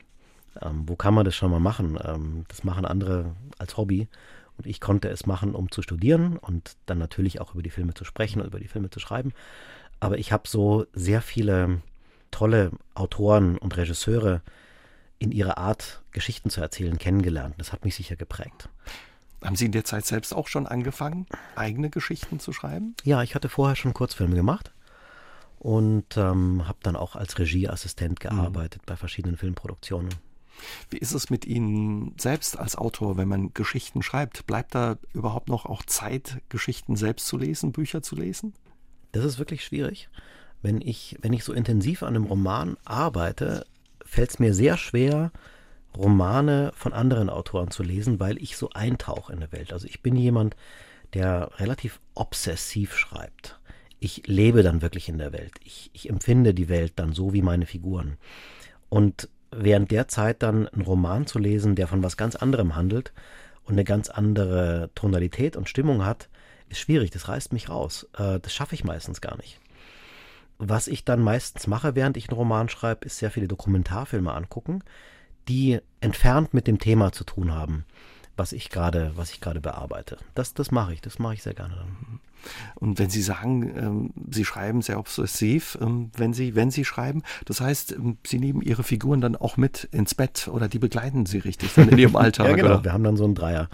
ähm, 0.62 0.84
wo 0.86 0.96
kann 0.96 1.14
man 1.14 1.24
das 1.24 1.36
schon 1.36 1.50
mal 1.50 1.60
machen? 1.60 1.98
Ähm, 2.04 2.44
das 2.48 2.64
machen 2.64 2.84
andere 2.84 3.34
als 3.58 3.76
Hobby. 3.76 4.08
Und 4.56 4.66
ich 4.66 4.80
konnte 4.80 5.08
es 5.08 5.26
machen, 5.26 5.54
um 5.54 5.70
zu 5.70 5.82
studieren 5.82 6.36
und 6.36 6.76
dann 6.86 6.98
natürlich 6.98 7.40
auch 7.40 7.54
über 7.54 7.62
die 7.62 7.70
Filme 7.70 7.94
zu 7.94 8.04
sprechen 8.04 8.40
und 8.40 8.48
über 8.48 8.58
die 8.58 8.66
Filme 8.66 8.90
zu 8.90 8.98
schreiben. 8.98 9.32
Aber 10.00 10.18
ich 10.18 10.32
habe 10.32 10.48
so 10.48 10.86
sehr 10.92 11.22
viele 11.22 11.80
tolle 12.30 12.70
Autoren 12.94 13.58
und 13.58 13.76
Regisseure 13.76 14.42
in 15.18 15.32
ihrer 15.32 15.58
Art, 15.58 16.02
Geschichten 16.12 16.50
zu 16.50 16.60
erzählen, 16.60 16.98
kennengelernt. 16.98 17.54
Das 17.58 17.72
hat 17.72 17.84
mich 17.84 17.94
sicher 17.94 18.16
geprägt. 18.16 18.68
Haben 19.44 19.56
Sie 19.56 19.66
in 19.66 19.72
der 19.72 19.84
Zeit 19.84 20.04
selbst 20.04 20.34
auch 20.34 20.48
schon 20.48 20.66
angefangen, 20.66 21.26
eigene 21.54 21.90
Geschichten 21.90 22.40
zu 22.40 22.52
schreiben? 22.52 22.94
Ja, 23.04 23.22
ich 23.22 23.34
hatte 23.34 23.48
vorher 23.48 23.76
schon 23.76 23.94
Kurzfilme 23.94 24.34
gemacht 24.34 24.72
und 25.58 26.16
ähm, 26.16 26.66
habe 26.66 26.78
dann 26.82 26.96
auch 26.96 27.16
als 27.16 27.38
Regieassistent 27.38 28.24
mhm. 28.24 28.28
gearbeitet 28.28 28.82
mhm. 28.82 28.86
bei 28.86 28.96
verschiedenen 28.96 29.36
Filmproduktionen. 29.36 30.10
Wie 30.90 30.98
ist 30.98 31.12
es 31.12 31.30
mit 31.30 31.44
Ihnen 31.44 32.14
selbst 32.18 32.58
als 32.58 32.74
Autor, 32.74 33.16
wenn 33.16 33.28
man 33.28 33.54
Geschichten 33.54 34.02
schreibt? 34.02 34.44
Bleibt 34.46 34.74
da 34.74 34.96
überhaupt 35.12 35.48
noch 35.48 35.66
auch 35.66 35.84
Zeit, 35.84 36.40
Geschichten 36.48 36.96
selbst 36.96 37.28
zu 37.28 37.38
lesen, 37.38 37.70
Bücher 37.70 38.02
zu 38.02 38.16
lesen? 38.16 38.54
Das 39.12 39.24
ist 39.24 39.38
wirklich 39.38 39.64
schwierig. 39.64 40.08
Wenn 40.62 40.80
ich, 40.80 41.16
wenn 41.20 41.32
ich 41.32 41.44
so 41.44 41.52
intensiv 41.52 42.02
an 42.02 42.14
einem 42.14 42.24
Roman 42.24 42.76
arbeite, 42.84 43.64
fällt 44.04 44.30
es 44.30 44.38
mir 44.38 44.54
sehr 44.54 44.76
schwer, 44.76 45.30
Romane 45.96 46.72
von 46.74 46.92
anderen 46.92 47.30
Autoren 47.30 47.70
zu 47.70 47.82
lesen, 47.82 48.20
weil 48.20 48.38
ich 48.38 48.56
so 48.56 48.70
eintauche 48.70 49.32
in 49.32 49.40
der 49.40 49.52
Welt. 49.52 49.72
Also 49.72 49.86
ich 49.86 50.02
bin 50.02 50.16
jemand, 50.16 50.56
der 51.14 51.50
relativ 51.58 52.00
obsessiv 52.14 52.96
schreibt. 52.96 53.58
Ich 54.00 54.26
lebe 54.26 54.62
dann 54.62 54.82
wirklich 54.82 55.08
in 55.08 55.18
der 55.18 55.32
Welt. 55.32 55.52
Ich, 55.64 55.90
ich 55.92 56.08
empfinde 56.08 56.54
die 56.54 56.68
Welt 56.68 56.92
dann 56.96 57.12
so 57.12 57.32
wie 57.32 57.42
meine 57.42 57.66
Figuren. 57.66 58.16
Und 58.88 59.28
während 59.50 59.90
der 59.90 60.08
Zeit 60.08 60.42
dann 60.42 60.68
einen 60.68 60.82
Roman 60.82 61.26
zu 61.26 61.38
lesen, 61.38 61.74
der 61.74 61.88
von 61.88 62.02
was 62.02 62.16
ganz 62.16 62.36
anderem 62.36 62.76
handelt 62.76 63.12
und 63.64 63.72
eine 63.72 63.84
ganz 63.84 64.08
andere 64.08 64.90
Tonalität 64.94 65.56
und 65.56 65.68
Stimmung 65.68 66.04
hat, 66.04 66.28
ist 66.68 66.78
schwierig. 66.78 67.10
Das 67.10 67.28
reißt 67.28 67.52
mich 67.52 67.68
raus. 67.68 68.08
Äh, 68.16 68.38
das 68.40 68.54
schaffe 68.54 68.74
ich 68.74 68.84
meistens 68.84 69.20
gar 69.20 69.36
nicht. 69.38 69.58
Was 70.58 70.88
ich 70.88 71.04
dann 71.04 71.20
meistens 71.20 71.68
mache, 71.68 71.94
während 71.94 72.16
ich 72.16 72.28
einen 72.28 72.36
Roman 72.36 72.68
schreibe, 72.68 73.06
ist 73.06 73.18
sehr 73.18 73.30
viele 73.30 73.46
Dokumentarfilme 73.46 74.32
angucken, 74.32 74.82
die 75.48 75.78
entfernt 76.00 76.52
mit 76.52 76.66
dem 76.66 76.78
Thema 76.78 77.12
zu 77.12 77.24
tun 77.24 77.54
haben, 77.54 77.84
was 78.36 78.52
ich 78.52 78.68
gerade, 78.68 79.12
was 79.14 79.30
ich 79.30 79.40
gerade 79.40 79.60
bearbeite. 79.60 80.18
Das, 80.34 80.54
das 80.54 80.70
mache 80.72 80.92
ich, 80.94 81.00
das 81.00 81.20
mache 81.20 81.34
ich 81.34 81.42
sehr 81.42 81.54
gerne 81.54 81.76
dann. 81.76 82.20
Und 82.76 82.98
wenn 82.98 83.10
Sie 83.10 83.22
sagen, 83.22 83.76
ähm, 83.76 84.10
Sie 84.30 84.44
schreiben 84.44 84.82
sehr 84.82 84.98
obsessiv, 84.98 85.76
ähm, 85.80 86.10
wenn 86.16 86.32
Sie, 86.32 86.54
wenn 86.54 86.70
Sie 86.70 86.84
schreiben, 86.84 87.22
das 87.44 87.60
heißt, 87.60 87.92
ähm, 87.92 88.18
Sie 88.26 88.38
nehmen 88.38 88.62
Ihre 88.62 88.84
Figuren 88.84 89.20
dann 89.20 89.36
auch 89.36 89.56
mit 89.56 89.84
ins 89.92 90.14
Bett 90.14 90.48
oder 90.48 90.68
die 90.68 90.78
begleiten 90.78 91.26
Sie 91.26 91.38
richtig 91.38 91.74
dann 91.74 91.88
in 91.88 91.98
Ihrem 91.98 92.16
Alltag. 92.16 92.46
ja, 92.48 92.56
genau. 92.56 92.74
Oder? 92.74 92.84
Wir 92.84 92.92
haben 92.92 93.04
dann 93.04 93.16
so 93.16 93.24
einen 93.24 93.34
Dreier. 93.34 93.68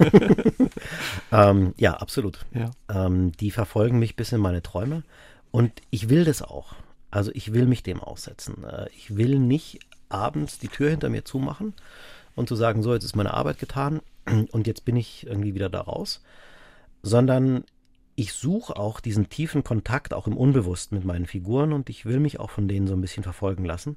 ähm, 1.32 1.74
ja, 1.76 1.94
absolut. 1.94 2.40
Ja. 2.52 2.70
Ähm, 2.88 3.32
die 3.32 3.50
verfolgen 3.50 3.98
mich 3.98 4.16
bis 4.16 4.32
in 4.32 4.40
meine 4.40 4.62
Träume 4.62 5.04
und 5.50 5.72
ich 5.90 6.08
will 6.08 6.24
das 6.24 6.42
auch. 6.42 6.74
Also 7.10 7.30
ich 7.34 7.52
will 7.52 7.66
mich 7.66 7.82
dem 7.82 8.00
aussetzen. 8.00 8.64
Äh, 8.64 8.88
ich 8.96 9.16
will 9.16 9.38
nicht 9.38 9.80
abends 10.08 10.58
die 10.58 10.68
Tür 10.68 10.90
hinter 10.90 11.08
mir 11.08 11.24
zumachen 11.24 11.74
und 12.34 12.48
zu 12.48 12.56
sagen, 12.56 12.82
so, 12.82 12.94
jetzt 12.94 13.04
ist 13.04 13.16
meine 13.16 13.34
Arbeit 13.34 13.58
getan 13.58 14.00
und 14.50 14.66
jetzt 14.66 14.84
bin 14.84 14.96
ich 14.96 15.26
irgendwie 15.26 15.54
wieder 15.54 15.68
da 15.68 15.80
raus, 15.80 16.22
sondern 17.02 17.64
ich 18.16 18.32
suche 18.32 18.76
auch 18.76 19.00
diesen 19.00 19.28
tiefen 19.28 19.64
Kontakt 19.64 20.12
auch 20.12 20.26
im 20.26 20.36
Unbewussten 20.36 20.98
mit 20.98 21.06
meinen 21.06 21.26
Figuren 21.26 21.72
und 21.72 21.88
ich 21.88 22.04
will 22.04 22.20
mich 22.20 22.38
auch 22.38 22.50
von 22.50 22.68
denen 22.68 22.86
so 22.86 22.94
ein 22.94 23.00
bisschen 23.00 23.22
verfolgen 23.22 23.64
lassen, 23.64 23.96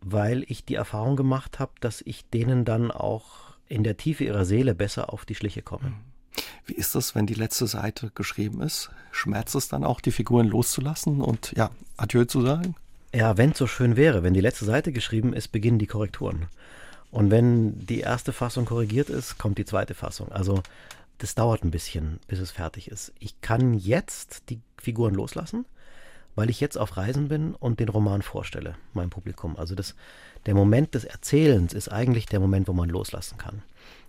weil 0.00 0.44
ich 0.46 0.64
die 0.64 0.76
Erfahrung 0.76 1.16
gemacht 1.16 1.58
habe, 1.58 1.72
dass 1.80 2.02
ich 2.02 2.28
denen 2.28 2.64
dann 2.64 2.90
auch 2.90 3.56
in 3.68 3.82
der 3.84 3.96
Tiefe 3.96 4.24
ihrer 4.24 4.44
Seele 4.44 4.74
besser 4.74 5.12
auf 5.12 5.24
die 5.24 5.34
Schliche 5.34 5.62
komme. 5.62 5.86
Hm. 5.86 6.11
Wie 6.66 6.74
ist 6.74 6.94
das, 6.94 7.14
wenn 7.14 7.26
die 7.26 7.34
letzte 7.34 7.66
Seite 7.66 8.10
geschrieben 8.14 8.60
ist? 8.60 8.90
Schmerzt 9.10 9.54
es 9.54 9.68
dann 9.68 9.84
auch, 9.84 10.00
die 10.00 10.12
Figuren 10.12 10.48
loszulassen 10.48 11.20
und 11.20 11.52
ja, 11.56 11.70
Adieu 11.96 12.24
zu 12.24 12.42
sagen? 12.42 12.74
Ja, 13.14 13.36
wenn 13.36 13.50
es 13.50 13.58
so 13.58 13.66
schön 13.66 13.96
wäre. 13.96 14.22
Wenn 14.22 14.34
die 14.34 14.40
letzte 14.40 14.64
Seite 14.64 14.92
geschrieben 14.92 15.34
ist, 15.34 15.48
beginnen 15.48 15.78
die 15.78 15.86
Korrekturen. 15.86 16.46
Und 17.10 17.30
wenn 17.30 17.78
die 17.78 18.00
erste 18.00 18.32
Fassung 18.32 18.64
korrigiert 18.64 19.10
ist, 19.10 19.36
kommt 19.36 19.58
die 19.58 19.66
zweite 19.66 19.94
Fassung. 19.94 20.32
Also 20.32 20.62
das 21.18 21.34
dauert 21.34 21.62
ein 21.62 21.70
bisschen, 21.70 22.18
bis 22.26 22.40
es 22.40 22.50
fertig 22.50 22.88
ist. 22.88 23.12
Ich 23.20 23.40
kann 23.42 23.74
jetzt 23.74 24.48
die 24.48 24.60
Figuren 24.80 25.14
loslassen, 25.14 25.66
weil 26.34 26.48
ich 26.48 26.58
jetzt 26.58 26.78
auf 26.78 26.96
Reisen 26.96 27.28
bin 27.28 27.54
und 27.54 27.80
den 27.80 27.90
Roman 27.90 28.22
vorstelle, 28.22 28.76
meinem 28.94 29.10
Publikum. 29.10 29.56
Also 29.56 29.74
das, 29.74 29.94
der 30.46 30.54
Moment 30.54 30.94
des 30.94 31.04
Erzählens 31.04 31.74
ist 31.74 31.88
eigentlich 31.90 32.26
der 32.26 32.40
Moment, 32.40 32.66
wo 32.66 32.72
man 32.72 32.88
loslassen 32.88 33.36
kann. 33.36 33.62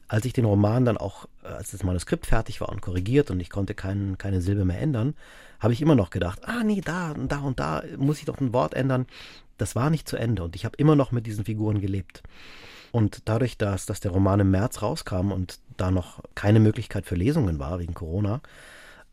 Als 0.07 0.25
ich 0.25 0.33
den 0.33 0.45
Roman 0.45 0.85
dann 0.85 0.97
auch, 0.97 1.25
äh, 1.43 1.47
als 1.47 1.71
das 1.71 1.83
Manuskript 1.83 2.25
fertig 2.25 2.61
war 2.61 2.69
und 2.69 2.81
korrigiert 2.81 3.31
und 3.31 3.39
ich 3.39 3.49
konnte 3.49 3.73
kein, 3.73 4.17
keine 4.17 4.41
Silbe 4.41 4.65
mehr 4.65 4.79
ändern, 4.79 5.15
habe 5.59 5.73
ich 5.73 5.81
immer 5.81 5.95
noch 5.95 6.09
gedacht, 6.09 6.41
ah 6.43 6.63
nee, 6.63 6.81
da 6.81 7.11
und 7.11 7.31
da 7.31 7.39
und 7.39 7.59
da 7.59 7.83
muss 7.97 8.19
ich 8.19 8.25
doch 8.25 8.39
ein 8.39 8.53
Wort 8.53 8.73
ändern. 8.73 9.05
Das 9.57 9.75
war 9.75 9.89
nicht 9.89 10.07
zu 10.07 10.17
Ende 10.17 10.43
und 10.43 10.55
ich 10.55 10.65
habe 10.65 10.75
immer 10.77 10.95
noch 10.95 11.11
mit 11.11 11.25
diesen 11.25 11.45
Figuren 11.45 11.79
gelebt. 11.79 12.23
Und 12.91 13.23
dadurch, 13.25 13.57
dass, 13.57 13.87
dass 13.87 14.01
der 14.01 14.11
Roman 14.11 14.41
im 14.41 14.51
März 14.51 14.83
rauskam 14.83 15.31
und 15.31 15.59
da 15.77 15.89
noch 15.89 16.19
keine 16.35 16.59
Möglichkeit 16.59 17.07
für 17.07 17.15
Lesungen 17.15 17.57
war 17.57 17.79
wegen 17.79 17.95
Corona, 17.95 18.41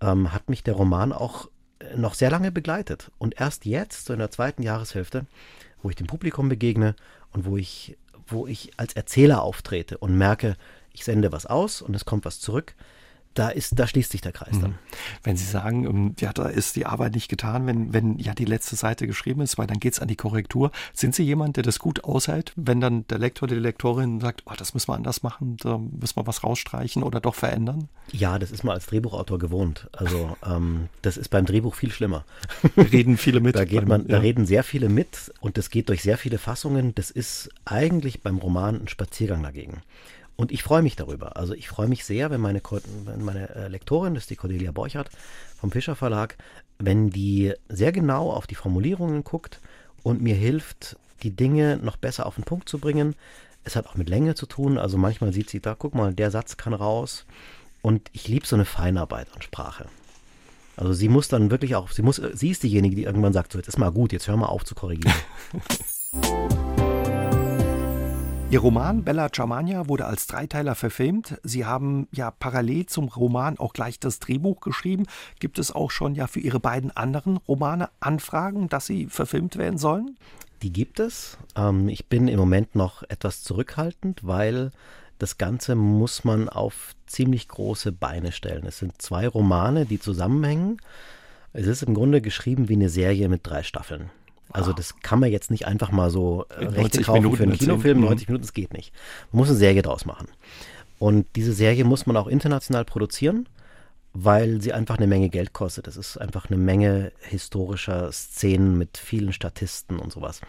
ähm, 0.03 0.35
hat 0.35 0.51
mich 0.51 0.63
der 0.63 0.75
Roman 0.75 1.13
auch 1.13 1.49
äh, 1.79 1.97
noch 1.97 2.13
sehr 2.13 2.31
lange 2.31 2.53
begleitet. 2.53 3.11
Und 3.19 3.41
erst 3.41 3.65
jetzt, 3.65 4.05
so 4.05 4.13
in 4.13 4.19
der 4.19 4.31
zweiten 4.31 4.63
Jahreshälfte, 4.63 5.25
wo 5.83 5.89
ich 5.89 5.97
dem 5.97 6.07
Publikum 6.07 6.51
begegne 6.51 6.95
und 7.33 7.47
wo 7.47 7.57
ich, 7.57 7.97
wo 8.27 8.47
ich 8.47 8.73
als 8.77 8.93
Erzähler 8.95 9.43
auftrete 9.43 9.97
und 9.97 10.17
merke, 10.17 10.57
ich 11.01 11.05
sende 11.05 11.33
was 11.33 11.47
aus 11.47 11.83
und 11.83 11.95
es 11.95 12.05
kommt 12.05 12.25
was 12.25 12.41
zurück, 12.41 12.75
da 13.35 13.49
ist, 13.49 13.79
da 13.79 13.87
schließt 13.87 14.11
sich 14.11 14.21
der 14.21 14.33
Kreis 14.33 14.59
dann. 14.61 14.73
Mhm. 14.73 14.79
Wenn 15.23 15.37
Sie 15.37 15.45
sagen, 15.45 15.85
ähm, 15.85 16.15
ja, 16.19 16.33
da 16.33 16.47
ist 16.47 16.75
die 16.75 16.87
Arbeit 16.87 17.15
nicht 17.15 17.29
getan, 17.29 17.67
wenn, 17.67 17.93
wenn 17.93 18.19
ja 18.19 18.35
die 18.35 18.45
letzte 18.45 18.75
Seite 18.75 19.07
geschrieben 19.07 19.41
ist, 19.41 19.57
weil 19.57 19.69
dann 19.69 19.79
geht 19.79 19.93
es 19.93 20.01
an 20.01 20.09
die 20.09 20.17
Korrektur. 20.17 20.73
Sind 20.95 21.15
Sie 21.15 21.23
jemand, 21.23 21.57
der 21.57 21.63
das 21.63 21.79
gut 21.79 22.03
aushält, 22.03 22.53
wenn 22.57 22.81
dann 22.81 23.07
der 23.07 23.19
Lektor, 23.19 23.47
die 23.47 23.55
Lektorin 23.55 24.21
sagt, 24.21 24.43
oh, 24.47 24.55
das 24.57 24.75
müssen 24.75 24.89
wir 24.89 24.97
anders 24.97 25.23
machen, 25.23 25.57
da 25.59 25.79
müssen 25.79 26.17
wir 26.17 26.27
was 26.27 26.43
rausstreichen 26.43 27.05
oder 27.05 27.21
doch 27.21 27.37
verändern? 27.37 27.89
Ja, 28.11 28.39
das 28.41 28.51
ist 28.51 28.65
man 28.65 28.75
als 28.75 28.87
Drehbuchautor 28.87 29.39
gewohnt. 29.39 29.89
Also 29.93 30.37
ähm, 30.45 30.89
das 31.03 31.17
ist 31.17 31.29
beim 31.29 31.47
Drehbuch 31.47 31.77
viel 31.77 31.93
schlimmer. 31.93 32.25
Reden 32.77 33.17
viele 33.17 33.41
mit. 33.41 33.55
da, 33.55 33.65
geht 33.65 33.87
man, 33.87 34.03
ja. 34.03 34.09
da 34.09 34.19
reden 34.19 34.45
sehr 34.45 34.65
viele 34.65 34.89
mit 34.89 35.33
und 35.41 35.57
das 35.57 35.71
geht 35.71 35.89
durch 35.89 36.03
sehr 36.03 36.19
viele 36.19 36.39
Fassungen. 36.39 36.95
Das 36.97 37.13
ist 37.13 37.51
eigentlich 37.65 38.23
beim 38.23 38.39
Roman 38.39 38.83
ein 38.83 38.89
Spaziergang 38.89 39.45
dagegen. 39.45 39.83
Und 40.41 40.53
ich 40.53 40.63
freue 40.63 40.81
mich 40.81 40.97
darüber. 40.97 41.37
Also 41.37 41.53
ich 41.53 41.69
freue 41.69 41.87
mich 41.87 42.07
sehr, 42.07 42.31
wenn 42.31 42.41
meine, 42.41 42.63
wenn 43.05 43.23
meine 43.23 43.55
äh, 43.55 43.69
Lektorin, 43.69 44.15
das 44.15 44.23
ist 44.23 44.31
die 44.31 44.37
Cordelia 44.37 44.73
Borchardt 44.73 45.11
vom 45.61 45.71
Fischer 45.71 45.95
Verlag, 45.95 46.39
wenn 46.79 47.11
die 47.11 47.53
sehr 47.69 47.93
genau 47.93 48.31
auf 48.31 48.47
die 48.47 48.55
Formulierungen 48.55 49.23
guckt 49.23 49.61
und 50.03 50.23
mir 50.23 50.35
hilft, 50.35 50.97
die 51.23 51.37
Dinge 51.37 51.77
noch 51.77 51.99
besser 51.99 52.25
auf 52.25 52.37
den 52.37 52.45
Punkt 52.45 52.71
zu 52.71 52.79
bringen. 52.79 53.17
Es 53.65 53.77
hat 53.77 53.87
auch 53.87 53.97
mit 53.97 54.09
Länge 54.09 54.35
zu 54.35 54.47
tun. 54.47 54.79
Also 54.79 54.97
manchmal 54.97 55.35
sieht 55.35 55.51
sie 55.51 55.61
da, 55.61 55.75
guck 55.75 55.95
mal, 55.95 56.15
der 56.15 56.31
Satz 56.31 56.57
kann 56.57 56.73
raus. 56.73 57.27
Und 57.83 58.09
ich 58.15 58.27
liebe 58.27 58.47
so 58.47 58.57
eine 58.57 58.65
Feinarbeit 58.65 59.27
an 59.35 59.43
Sprache. 59.43 59.89
Also 60.75 60.95
sie 60.95 61.11
muss 61.11 61.29
dann 61.29 61.51
wirklich 61.51 61.77
auch, 61.77 61.91
sie 61.91 62.01
muss, 62.01 62.17
sie 62.17 62.49
ist 62.49 62.63
diejenige, 62.63 62.97
die 62.97 63.05
irgendwann 63.05 63.35
sagt, 63.35 63.53
so 63.53 63.59
jetzt 63.59 63.69
ist 63.69 63.79
mal 63.79 63.93
gut, 63.93 64.11
jetzt 64.11 64.27
hör 64.27 64.39
mal 64.39 64.47
auf 64.47 64.65
zu 64.65 64.75
korrigieren. 64.75 65.13
Ihr 68.51 68.59
Roman 68.59 69.05
Bella 69.05 69.29
Germania 69.29 69.87
wurde 69.87 70.07
als 70.07 70.27
Dreiteiler 70.27 70.75
verfilmt. 70.75 71.39
Sie 71.45 71.67
haben 71.67 72.09
ja 72.11 72.33
parallel 72.33 72.87
zum 72.87 73.07
Roman 73.07 73.57
auch 73.59 73.73
gleich 73.73 74.01
das 74.01 74.19
Drehbuch 74.19 74.61
geschrieben. 74.61 75.07
Gibt 75.39 75.61
es 75.61 75.71
auch 75.71 75.93
schon 75.93 76.17
ja 76.17 76.27
für 76.27 76.41
Ihre 76.41 76.59
beiden 76.59 76.91
anderen 76.91 77.37
Romane 77.37 77.91
Anfragen, 78.01 78.69
dass 78.69 78.87
sie 78.87 79.07
verfilmt 79.07 79.55
werden 79.57 79.79
sollen? 79.79 80.17
Die 80.63 80.73
gibt 80.73 80.99
es. 80.99 81.39
Ähm, 81.55 81.89
ich 81.89 82.07
bin 82.07 82.27
im 82.27 82.41
Moment 82.41 82.75
noch 82.75 83.05
etwas 83.05 83.45
zurückhaltend, 83.45 84.27
weil 84.27 84.73
Das 85.21 85.37
Ganze 85.37 85.75
muss 85.75 86.25
man 86.25 86.49
auf 86.49 86.97
ziemlich 87.07 87.47
große 87.47 87.93
Beine 87.93 88.33
stellen. 88.33 88.65
Es 88.67 88.79
sind 88.79 89.03
zwei 89.03 89.29
Romane, 89.29 89.85
die 89.85 90.01
zusammenhängen. 90.01 90.79
Es 91.53 91.67
ist 91.67 91.83
im 91.83 91.93
Grunde 91.93 92.23
geschrieben 92.23 92.71
wie 92.71 92.75
eine 92.75 92.89
Serie 92.89 93.29
mit 93.29 93.47
drei 93.47 93.63
Staffeln. 93.63 94.11
Also 94.53 94.73
das 94.73 95.01
kann 95.01 95.21
man 95.21 95.31
jetzt 95.31 95.51
nicht 95.51 95.67
einfach 95.67 95.91
mal 95.93 96.11
so 96.11 96.47
äh, 96.49 96.65
Rechte 96.65 97.03
kaufen 97.03 97.23
Minuten 97.23 97.37
für 97.37 97.43
einen 97.45 97.53
Kinofilm, 97.59 98.01
90 98.01 98.29
Minuten, 98.29 98.43
das 98.43 98.53
geht 98.53 98.73
nicht. 98.73 98.93
Man 99.33 99.41
muss 99.41 99.49
eine 99.49 99.59
Serie 99.59 99.83
draus 99.83 100.05
machen. 100.05 100.29
Und 100.99 101.27
diese 101.37 101.53
Serie 101.53 101.85
muss 101.85 102.07
man 102.07 102.17
auch 102.17 102.27
international 102.27 102.85
produzieren, 102.85 103.49
weil 104.13 104.61
sie 104.61 104.73
einfach 104.73 104.99
eine 104.99 105.07
Menge 105.07 105.29
Geld 105.29 105.53
kostet. 105.53 105.87
Es 105.87 105.97
ist 105.97 106.17
einfach 106.19 106.51
eine 106.51 106.59
Menge 106.59 107.13
historischer 107.21 108.11
Szenen 108.13 108.77
mit 108.77 108.99
vielen 108.99 109.33
Statisten 109.33 109.99
und 109.99 110.13
sowas. 110.13 110.41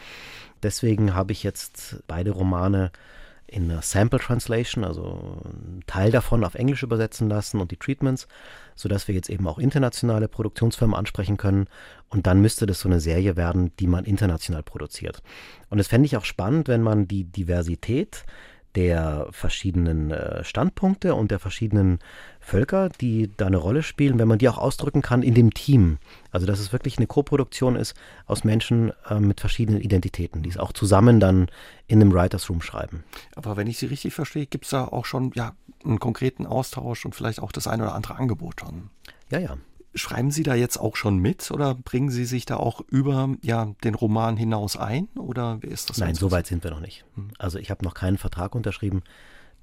Deswegen 0.64 1.14
habe 1.14 1.32
ich 1.32 1.44
jetzt 1.44 2.04
beide 2.08 2.32
Romane 2.32 2.92
in 3.48 3.70
einer 3.70 3.82
Sample 3.82 4.20
Translation, 4.20 4.84
also 4.84 5.42
einen 5.44 5.84
Teil 5.86 6.12
davon 6.12 6.44
auf 6.44 6.56
Englisch 6.56 6.84
übersetzen 6.84 7.30
lassen 7.30 7.60
und 7.60 7.72
die 7.72 7.78
Treatments, 7.78 8.28
sodass 8.76 9.08
wir 9.08 9.16
jetzt 9.16 9.30
eben 9.30 9.48
auch 9.48 9.60
internationale 9.60 10.28
Produktionsfirmen 10.28 10.96
ansprechen 10.96 11.38
können. 11.38 11.68
Und 12.10 12.28
dann 12.28 12.42
müsste 12.42 12.66
das 12.66 12.80
so 12.80 12.90
eine 12.90 13.00
Serie 13.00 13.36
werden, 13.36 13.72
die 13.80 13.88
man 13.88 14.06
international 14.06 14.64
produziert. 14.64 15.22
Und 15.70 15.78
das 15.78 15.88
fände 15.88 16.06
ich 16.06 16.18
auch 16.18 16.26
spannend, 16.26 16.68
wenn 16.68 16.82
man 16.82 17.08
die 17.08 17.24
Diversität 17.24 18.26
der 18.76 19.28
verschiedenen 19.32 20.12
äh, 20.12 20.44
Standpunkte 20.44 21.16
und 21.16 21.32
der 21.32 21.40
verschiedenen 21.40 22.00
Völker, 22.40 22.90
die 22.90 23.30
da 23.36 23.48
eine 23.48 23.58
Rolle 23.58 23.84
spielen, 23.84 24.18
wenn 24.18 24.28
man 24.28 24.40
die 24.40 24.48
auch 24.48 24.58
ausdrücken 24.58 25.02
kann 25.02 25.24
in 25.24 25.34
dem 25.34 25.54
Team. 25.54 25.98
Also 26.32 26.46
dass 26.48 26.60
es 26.60 26.72
wirklich 26.72 26.98
eine 26.98 27.08
Koproduktion 27.08 27.76
ist 27.76 27.96
aus 28.26 28.44
Menschen 28.44 28.94
äh, 29.10 29.20
mit 29.20 29.42
verschiedenen 29.42 29.82
Identitäten, 29.82 30.42
die 30.42 30.50
es 30.50 30.58
auch 30.58 30.72
zusammen 30.72 31.20
dann 31.20 31.48
in 31.88 32.02
einem 32.02 32.14
Writers 32.14 32.50
Room 32.50 32.62
schreiben. 32.62 33.04
Aber 33.36 33.58
wenn 33.58 33.68
ich 33.68 33.78
Sie 33.78 33.88
richtig 33.88 34.14
verstehe, 34.14 34.46
gibt 34.46 34.66
es 34.66 34.72
da 34.72 34.86
auch 34.86 35.06
schon 35.06 35.32
ja, 35.36 35.54
einen 35.86 36.00
konkreten 36.00 36.46
Austausch 36.46 37.06
und 37.06 37.16
vielleicht 37.16 37.40
auch 37.40 37.52
das 37.52 37.68
eine 37.68 37.84
oder 37.84 37.96
andere 37.96 38.16
Angebot 38.16 38.62
schon. 38.62 38.90
Ja, 39.30 39.40
ja. 39.40 39.58
Schreiben 39.94 40.32
Sie 40.32 40.44
da 40.44 40.56
jetzt 40.56 40.78
auch 40.78 40.96
schon 40.96 41.18
mit 41.18 41.52
oder 41.52 41.76
bringen 41.76 42.10
Sie 42.10 42.24
sich 42.24 42.46
da 42.46 42.56
auch 42.56 42.80
über 42.88 43.30
ja, 43.42 43.74
den 43.84 43.94
Roman 43.94 44.38
hinaus 44.38 44.78
ein? 44.78 45.10
Oder 45.16 45.62
wie 45.62 45.68
ist 45.68 45.90
das? 45.90 45.98
Nein, 45.98 46.16
so 46.16 46.32
weit 46.32 46.48
sind 46.48 46.64
wir 46.64 46.72
noch 46.72 46.80
nicht. 46.80 47.04
Hm. 47.16 47.32
Also 47.38 47.60
ich 47.60 47.70
habe 47.70 47.84
noch 47.84 47.94
keinen 47.94 48.18
Vertrag 48.18 48.56
unterschrieben. 48.56 49.04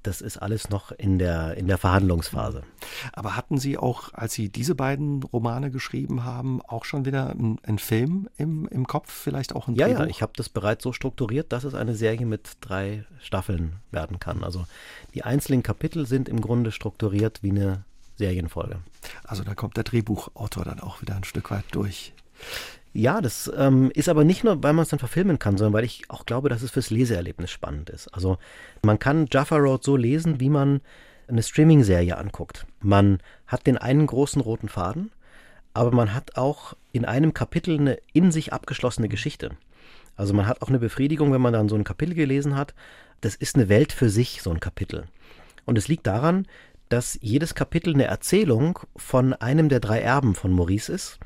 Das 0.03 0.21
ist 0.21 0.37
alles 0.37 0.69
noch 0.69 0.91
in 0.93 1.19
der, 1.19 1.57
in 1.57 1.67
der 1.67 1.77
Verhandlungsphase. 1.77 2.63
Aber 3.11 3.35
hatten 3.35 3.57
Sie 3.57 3.77
auch, 3.77 4.13
als 4.13 4.33
Sie 4.33 4.49
diese 4.49 4.73
beiden 4.73 5.23
Romane 5.23 5.71
geschrieben 5.71 6.23
haben, 6.23 6.61
auch 6.61 6.85
schon 6.85 7.05
wieder 7.05 7.31
einen, 7.31 7.79
Film 7.79 8.29
im, 8.37 8.65
im 8.67 8.87
Kopf, 8.87 9.11
vielleicht 9.11 9.53
auch 9.55 9.67
ein 9.67 9.75
Ja, 9.75 9.87
Drehbuch? 9.87 10.01
ja, 10.01 10.07
ich 10.07 10.21
habe 10.21 10.31
das 10.35 10.47
bereits 10.47 10.83
so 10.83 10.93
strukturiert, 10.93 11.51
dass 11.51 11.65
es 11.65 11.73
eine 11.73 11.95
Serie 11.95 12.25
mit 12.25 12.57
drei 12.61 13.05
Staffeln 13.21 13.73
werden 13.91 14.19
kann. 14.19 14.43
Also 14.43 14.65
die 15.13 15.23
einzelnen 15.23 15.63
Kapitel 15.63 16.05
sind 16.05 16.29
im 16.29 16.39
Grunde 16.39 16.71
strukturiert 16.71 17.43
wie 17.43 17.51
eine 17.51 17.83
Serienfolge. 18.17 18.79
Also 19.23 19.43
da 19.43 19.53
kommt 19.53 19.75
der 19.77 19.83
Drehbuchautor 19.83 20.63
dann 20.63 20.79
auch 20.79 21.01
wieder 21.01 21.15
ein 21.15 21.23
Stück 21.25 21.51
weit 21.51 21.65
durch. 21.71 22.13
Ja, 22.99 23.21
das 23.21 23.49
ähm, 23.55 23.91
ist 23.95 24.09
aber 24.09 24.25
nicht 24.25 24.43
nur, 24.43 24.61
weil 24.61 24.73
man 24.73 24.83
es 24.83 24.89
dann 24.89 24.99
verfilmen 24.99 25.39
kann, 25.39 25.55
sondern 25.55 25.71
weil 25.71 25.85
ich 25.85 26.03
auch 26.09 26.25
glaube, 26.25 26.49
dass 26.49 26.63
es 26.63 26.71
fürs 26.71 26.89
Leseerlebnis 26.89 27.49
spannend 27.49 27.89
ist. 27.89 28.13
Also 28.13 28.37
man 28.83 28.99
kann 28.99 29.27
Jaffa 29.31 29.55
Road 29.55 29.85
so 29.85 29.95
lesen, 29.95 30.41
wie 30.41 30.49
man 30.49 30.81
eine 31.29 31.41
Streaming-Serie 31.41 32.17
anguckt. 32.17 32.65
Man 32.81 33.19
hat 33.47 33.67
den 33.67 33.77
einen 33.77 34.05
großen 34.05 34.41
roten 34.41 34.67
Faden, 34.67 35.11
aber 35.73 35.91
man 35.91 36.13
hat 36.13 36.35
auch 36.35 36.75
in 36.91 37.05
einem 37.05 37.33
Kapitel 37.33 37.79
eine 37.79 37.99
in 38.11 38.33
sich 38.33 38.51
abgeschlossene 38.51 39.07
Geschichte. 39.07 39.51
Also 40.17 40.33
man 40.33 40.45
hat 40.45 40.61
auch 40.61 40.67
eine 40.67 40.79
Befriedigung, 40.79 41.31
wenn 41.31 41.39
man 41.39 41.53
dann 41.53 41.69
so 41.69 41.75
ein 41.75 41.85
Kapitel 41.85 42.15
gelesen 42.15 42.57
hat. 42.57 42.73
Das 43.21 43.35
ist 43.35 43.55
eine 43.55 43.69
Welt 43.69 43.93
für 43.93 44.09
sich, 44.09 44.41
so 44.41 44.51
ein 44.51 44.59
Kapitel. 44.59 45.05
Und 45.63 45.77
es 45.77 45.87
liegt 45.87 46.05
daran, 46.05 46.47
dass 46.89 47.17
jedes 47.21 47.55
Kapitel 47.55 47.93
eine 47.93 48.05
Erzählung 48.05 48.79
von 48.97 49.33
einem 49.33 49.69
der 49.69 49.79
drei 49.79 50.01
Erben 50.01 50.35
von 50.35 50.51
Maurice 50.51 50.91
ist. 50.91 51.19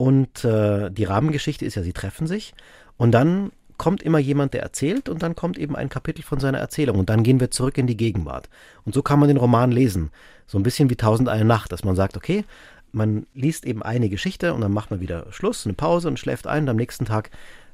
Und 0.00 0.46
äh, 0.46 0.90
die 0.90 1.04
Rahmengeschichte 1.04 1.66
ist 1.66 1.74
ja, 1.74 1.82
sie 1.82 1.92
treffen 1.92 2.26
sich. 2.26 2.54
Und 2.96 3.12
dann 3.12 3.52
kommt 3.76 4.02
immer 4.02 4.18
jemand, 4.18 4.54
der 4.54 4.62
erzählt, 4.62 5.10
und 5.10 5.22
dann 5.22 5.36
kommt 5.36 5.58
eben 5.58 5.76
ein 5.76 5.90
Kapitel 5.90 6.22
von 6.22 6.40
seiner 6.40 6.56
Erzählung. 6.56 6.98
Und 6.98 7.10
dann 7.10 7.22
gehen 7.22 7.38
wir 7.38 7.50
zurück 7.50 7.76
in 7.76 7.86
die 7.86 7.98
Gegenwart. 7.98 8.48
Und 8.86 8.94
so 8.94 9.02
kann 9.02 9.18
man 9.18 9.28
den 9.28 9.36
Roman 9.36 9.70
lesen. 9.70 10.10
So 10.46 10.58
ein 10.58 10.62
bisschen 10.62 10.88
wie 10.88 10.96
Tausend 10.96 11.28
eine 11.28 11.44
Nacht, 11.44 11.70
dass 11.70 11.84
man 11.84 11.96
sagt, 11.96 12.16
okay, 12.16 12.46
man 12.92 13.26
liest 13.34 13.66
eben 13.66 13.82
eine 13.82 14.08
Geschichte 14.08 14.54
und 14.54 14.62
dann 14.62 14.72
macht 14.72 14.90
man 14.90 15.00
wieder 15.00 15.26
Schluss, 15.32 15.66
eine 15.66 15.74
Pause 15.74 16.08
und 16.08 16.18
schläft 16.18 16.46
ein. 16.46 16.62
Und 16.62 16.70
am 16.70 16.76
nächsten 16.76 17.04
Tag 17.04 17.30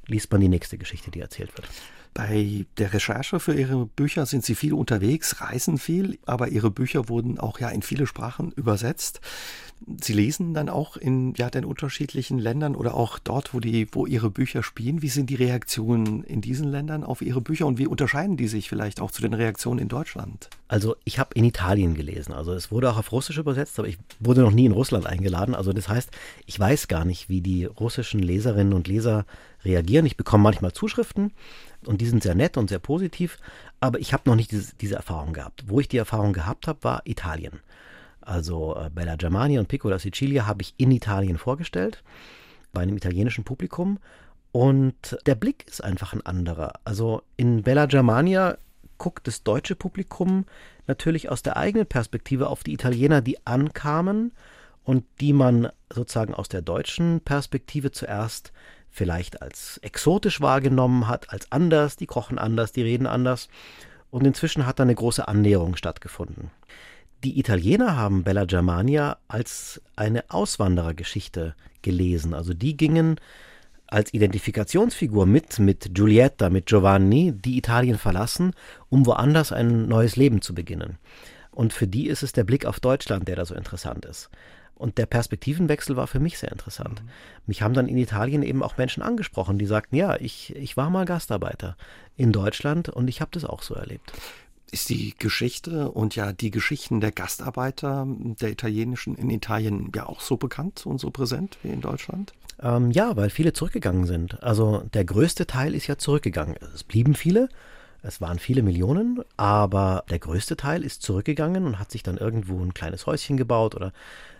liest 0.08 0.32
man 0.32 0.40
die 0.40 0.48
nächste 0.48 0.78
Geschichte, 0.78 1.12
die 1.12 1.20
erzählt 1.20 1.56
wird. 1.56 1.68
Bei 2.12 2.64
der 2.78 2.92
Recherche 2.92 3.38
für 3.38 3.54
Ihre 3.54 3.86
Bücher 3.86 4.26
sind 4.26 4.42
Sie 4.44 4.54
viel 4.54 4.72
unterwegs, 4.72 5.42
reisen 5.42 5.78
viel, 5.78 6.18
aber 6.26 6.48
Ihre 6.48 6.72
Bücher 6.72 7.08
wurden 7.08 7.38
auch 7.38 7.60
ja 7.60 7.68
in 7.68 7.82
viele 7.82 8.08
Sprachen 8.08 8.50
übersetzt. 8.52 9.20
Sie 10.00 10.14
lesen 10.14 10.54
dann 10.54 10.68
auch 10.68 10.96
in 10.96 11.34
ja, 11.34 11.50
den 11.50 11.64
unterschiedlichen 11.64 12.38
Ländern 12.38 12.74
oder 12.74 12.94
auch 12.94 13.18
dort, 13.18 13.52
wo, 13.52 13.60
die, 13.60 13.86
wo 13.92 14.06
Ihre 14.06 14.30
Bücher 14.30 14.62
spielen. 14.62 15.02
Wie 15.02 15.08
sind 15.08 15.28
die 15.28 15.34
Reaktionen 15.34 16.24
in 16.24 16.40
diesen 16.40 16.68
Ländern 16.68 17.04
auf 17.04 17.22
Ihre 17.22 17.40
Bücher 17.40 17.66
und 17.66 17.78
wie 17.78 17.86
unterscheiden 17.86 18.36
die 18.36 18.48
sich 18.48 18.68
vielleicht 18.68 19.00
auch 19.00 19.10
zu 19.10 19.22
den 19.22 19.34
Reaktionen 19.34 19.78
in 19.78 19.88
Deutschland? 19.88 20.48
Also 20.68 20.96
ich 21.04 21.18
habe 21.18 21.34
in 21.34 21.44
Italien 21.44 21.94
gelesen. 21.94 22.32
Also 22.32 22.52
es 22.52 22.70
wurde 22.70 22.90
auch 22.90 22.96
auf 22.96 23.12
Russisch 23.12 23.38
übersetzt, 23.38 23.78
aber 23.78 23.86
ich 23.86 23.98
wurde 24.18 24.40
noch 24.40 24.50
nie 24.50 24.66
in 24.66 24.72
Russland 24.72 25.06
eingeladen. 25.06 25.54
Also 25.54 25.72
das 25.72 25.88
heißt, 25.88 26.10
ich 26.46 26.58
weiß 26.58 26.88
gar 26.88 27.04
nicht, 27.04 27.28
wie 27.28 27.40
die 27.40 27.66
russischen 27.66 28.20
Leserinnen 28.20 28.72
und 28.72 28.88
Leser 28.88 29.26
reagieren. 29.64 30.06
Ich 30.06 30.16
bekomme 30.16 30.42
manchmal 30.44 30.72
Zuschriften 30.72 31.32
und 31.84 32.00
die 32.00 32.06
sind 32.06 32.22
sehr 32.22 32.34
nett 32.34 32.56
und 32.56 32.68
sehr 32.68 32.78
positiv, 32.78 33.38
aber 33.80 34.00
ich 34.00 34.12
habe 34.12 34.28
noch 34.28 34.36
nicht 34.36 34.50
diese, 34.50 34.74
diese 34.76 34.96
Erfahrung 34.96 35.32
gehabt. 35.32 35.64
Wo 35.68 35.80
ich 35.80 35.88
die 35.88 35.98
Erfahrung 35.98 36.32
gehabt 36.32 36.66
habe, 36.66 36.82
war 36.82 37.02
Italien. 37.04 37.60
Also 38.26 38.76
äh, 38.76 38.90
Bella 38.90 39.14
Germania 39.16 39.60
und 39.60 39.68
Piccola 39.68 39.98
Sicilia 39.98 40.46
habe 40.46 40.62
ich 40.62 40.74
in 40.76 40.90
Italien 40.90 41.38
vorgestellt, 41.38 42.02
bei 42.72 42.82
einem 42.82 42.96
italienischen 42.96 43.44
Publikum. 43.44 43.98
Und 44.50 45.16
der 45.26 45.36
Blick 45.36 45.66
ist 45.68 45.82
einfach 45.82 46.12
ein 46.12 46.26
anderer. 46.26 46.74
Also 46.84 47.22
in 47.36 47.62
Bella 47.62 47.86
Germania 47.86 48.58
guckt 48.98 49.26
das 49.26 49.44
deutsche 49.44 49.76
Publikum 49.76 50.44
natürlich 50.86 51.28
aus 51.28 51.42
der 51.42 51.56
eigenen 51.56 51.86
Perspektive 51.86 52.48
auf 52.48 52.64
die 52.64 52.72
Italiener, 52.72 53.20
die 53.20 53.46
ankamen 53.46 54.32
und 54.82 55.04
die 55.20 55.32
man 55.32 55.68
sozusagen 55.92 56.34
aus 56.34 56.48
der 56.48 56.62
deutschen 56.62 57.20
Perspektive 57.20 57.92
zuerst 57.92 58.52
vielleicht 58.90 59.42
als 59.42 59.78
exotisch 59.78 60.40
wahrgenommen 60.40 61.06
hat, 61.06 61.30
als 61.30 61.52
anders, 61.52 61.96
die 61.96 62.06
kochen 62.06 62.38
anders, 62.38 62.72
die 62.72 62.82
reden 62.82 63.06
anders. 63.06 63.48
Und 64.10 64.26
inzwischen 64.26 64.66
hat 64.66 64.78
da 64.78 64.84
eine 64.84 64.94
große 64.94 65.28
Annäherung 65.28 65.76
stattgefunden. 65.76 66.50
Die 67.24 67.38
Italiener 67.38 67.96
haben 67.96 68.24
Bella 68.24 68.44
Germania 68.44 69.16
als 69.26 69.80
eine 69.96 70.30
Auswanderergeschichte 70.30 71.54
gelesen. 71.82 72.34
Also 72.34 72.52
die 72.52 72.76
gingen 72.76 73.18
als 73.86 74.12
Identifikationsfigur 74.12 75.26
mit, 75.26 75.58
mit 75.58 75.94
Giulietta, 75.94 76.50
mit 76.50 76.66
Giovanni, 76.66 77.32
die 77.32 77.56
Italien 77.56 77.98
verlassen, 77.98 78.52
um 78.90 79.06
woanders 79.06 79.52
ein 79.52 79.88
neues 79.88 80.16
Leben 80.16 80.42
zu 80.42 80.54
beginnen. 80.54 80.98
Und 81.52 81.72
für 81.72 81.86
die 81.86 82.08
ist 82.08 82.22
es 82.22 82.32
der 82.32 82.44
Blick 82.44 82.66
auf 82.66 82.80
Deutschland, 82.80 83.28
der 83.28 83.36
da 83.36 83.46
so 83.46 83.54
interessant 83.54 84.04
ist. 84.04 84.28
Und 84.74 84.98
der 84.98 85.06
Perspektivenwechsel 85.06 85.96
war 85.96 86.06
für 86.06 86.20
mich 86.20 86.38
sehr 86.38 86.52
interessant. 86.52 87.02
Mhm. 87.02 87.08
Mich 87.46 87.62
haben 87.62 87.72
dann 87.72 87.88
in 87.88 87.96
Italien 87.96 88.42
eben 88.42 88.62
auch 88.62 88.76
Menschen 88.76 89.02
angesprochen, 89.02 89.56
die 89.56 89.64
sagten, 89.64 89.96
ja, 89.96 90.16
ich, 90.16 90.54
ich 90.54 90.76
war 90.76 90.90
mal 90.90 91.06
Gastarbeiter 91.06 91.78
in 92.14 92.30
Deutschland 92.30 92.90
und 92.90 93.08
ich 93.08 93.22
habe 93.22 93.30
das 93.32 93.46
auch 93.46 93.62
so 93.62 93.74
erlebt 93.74 94.12
ist 94.70 94.88
die 94.88 95.14
Geschichte 95.18 95.90
und 95.90 96.16
ja 96.16 96.32
die 96.32 96.50
Geschichten 96.50 97.00
der 97.00 97.12
Gastarbeiter 97.12 98.06
der 98.08 98.50
italienischen 98.50 99.14
in 99.16 99.30
Italien 99.30 99.92
ja 99.94 100.06
auch 100.06 100.20
so 100.20 100.36
bekannt 100.36 100.86
und 100.86 100.98
so 100.98 101.10
präsent 101.10 101.58
wie 101.62 101.68
in 101.68 101.80
Deutschland? 101.80 102.32
Ähm, 102.60 102.90
ja, 102.90 103.16
weil 103.16 103.30
viele 103.30 103.52
zurückgegangen 103.52 104.06
sind. 104.06 104.42
Also 104.42 104.82
der 104.94 105.04
größte 105.04 105.46
Teil 105.46 105.74
ist 105.74 105.86
ja 105.86 105.98
zurückgegangen. 105.98 106.56
Es 106.74 106.84
blieben 106.84 107.14
viele, 107.14 107.48
es 108.02 108.20
waren 108.20 108.38
viele 108.38 108.62
Millionen, 108.62 109.20
aber 109.36 110.04
der 110.10 110.18
größte 110.18 110.56
Teil 110.56 110.82
ist 110.82 111.02
zurückgegangen 111.02 111.64
und 111.64 111.78
hat 111.78 111.90
sich 111.90 112.02
dann 112.02 112.16
irgendwo 112.16 112.62
ein 112.62 112.74
kleines 112.74 113.06
Häuschen 113.06 113.36
gebaut 113.36 113.74
oder 113.74 113.92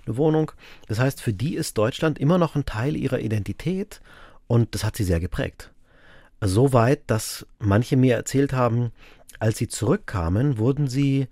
eine 0.07 0.16
Wohnung. 0.16 0.53
Das 0.89 0.99
heißt, 0.99 1.20
für 1.20 1.33
die 1.33 1.55
ist 1.55 1.77
Deutschland 1.77 2.18
immer 2.18 2.39
noch 2.39 2.55
ein 2.55 2.64
Teil 2.64 2.97
ihrer 2.97 3.20
Identität 3.20 4.01
und 4.47 4.74
das 4.74 4.85
hat 4.85 4.97
sie 4.97 5.05
sehr 5.05 5.20
geprägt. 5.20 5.70
So 6.41 6.72
weit, 6.72 7.03
dass 7.07 7.47
manche 7.59 7.97
mir 7.97 8.14
erzählt 8.14 8.53
haben, 8.53 8.93
als 9.39 9.59
sie 9.59 9.68
zurückkamen, 9.68 10.59
wurden 10.59 10.89
sie 10.89 11.28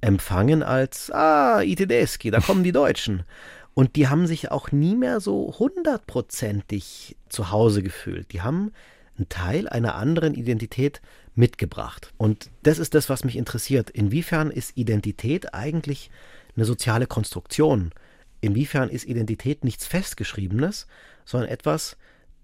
empfangen 0.00 0.62
als, 0.62 1.10
ah, 1.10 1.62
i 1.62 1.74
tedeschi, 1.74 2.30
da 2.30 2.40
kommen 2.40 2.62
die 2.62 2.72
Deutschen. 2.82 3.24
Und 3.72 3.96
die 3.96 4.08
haben 4.08 4.26
sich 4.26 4.50
auch 4.50 4.70
nie 4.70 4.94
mehr 4.94 5.20
so 5.20 5.54
hundertprozentig 5.58 7.16
zu 7.28 7.50
Hause 7.50 7.82
gefühlt. 7.82 8.32
Die 8.32 8.42
haben 8.42 8.70
einen 9.16 9.28
Teil 9.28 9.68
einer 9.68 9.96
anderen 9.96 10.34
Identität 10.34 11.00
mitgebracht. 11.34 12.12
Und 12.16 12.50
das 12.62 12.78
ist 12.78 12.94
das, 12.94 13.08
was 13.08 13.24
mich 13.24 13.36
interessiert. 13.36 13.90
Inwiefern 13.90 14.50
ist 14.50 14.76
Identität 14.76 15.54
eigentlich 15.54 16.10
eine 16.54 16.64
soziale 16.64 17.06
Konstruktion? 17.06 17.90
Inwiefern 18.40 18.90
ist 18.90 19.06
Identität 19.06 19.64
nichts 19.64 19.86
Festgeschriebenes, 19.86 20.86
sondern 21.24 21.50
etwas, 21.50 21.96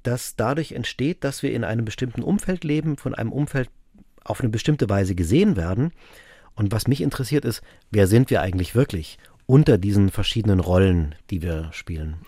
das 0.02 0.36
dadurch 0.36 0.72
entsteht, 0.72 1.24
dass 1.24 1.42
wir 1.42 1.52
in 1.52 1.64
einem 1.64 1.84
bestimmten 1.84 2.22
Umfeld 2.22 2.64
leben, 2.64 2.96
von 2.96 3.14
einem 3.14 3.32
Umfeld 3.32 3.70
auf 4.24 4.40
eine 4.40 4.50
bestimmte 4.50 4.88
Weise 4.88 5.14
gesehen 5.14 5.56
werden. 5.56 5.92
Und 6.54 6.72
was 6.72 6.86
mich 6.86 7.00
interessiert 7.00 7.44
ist, 7.44 7.62
wer 7.90 8.06
sind 8.06 8.30
wir 8.30 8.42
eigentlich 8.42 8.74
wirklich 8.74 9.18
unter 9.46 9.78
diesen 9.78 10.10
verschiedenen 10.10 10.60
Rollen, 10.60 11.14
die 11.30 11.42
wir 11.42 11.70
spielen? 11.72 12.18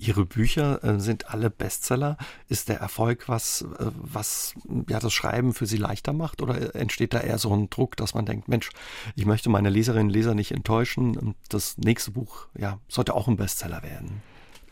Ihre 0.00 0.24
Bücher 0.24 0.82
äh, 0.82 0.98
sind 0.98 1.28
alle 1.28 1.50
Bestseller. 1.50 2.16
Ist 2.48 2.70
der 2.70 2.78
Erfolg 2.78 3.28
was, 3.28 3.66
äh, 3.78 3.90
was 3.96 4.54
ja 4.88 4.98
das 4.98 5.12
Schreiben 5.12 5.52
für 5.52 5.66
Sie 5.66 5.76
leichter 5.76 6.14
macht 6.14 6.40
oder 6.40 6.74
entsteht 6.74 7.12
da 7.12 7.20
eher 7.20 7.36
so 7.36 7.54
ein 7.54 7.68
Druck, 7.68 7.96
dass 7.96 8.14
man 8.14 8.24
denkt, 8.24 8.48
Mensch, 8.48 8.70
ich 9.14 9.26
möchte 9.26 9.50
meine 9.50 9.68
Leserinnen 9.68 10.06
und 10.06 10.14
Leser 10.14 10.34
nicht 10.34 10.52
enttäuschen 10.52 11.34
das 11.50 11.76
nächste 11.76 12.12
Buch 12.12 12.46
ja 12.58 12.78
sollte 12.88 13.14
auch 13.14 13.28
ein 13.28 13.36
Bestseller 13.36 13.82
werden? 13.82 14.22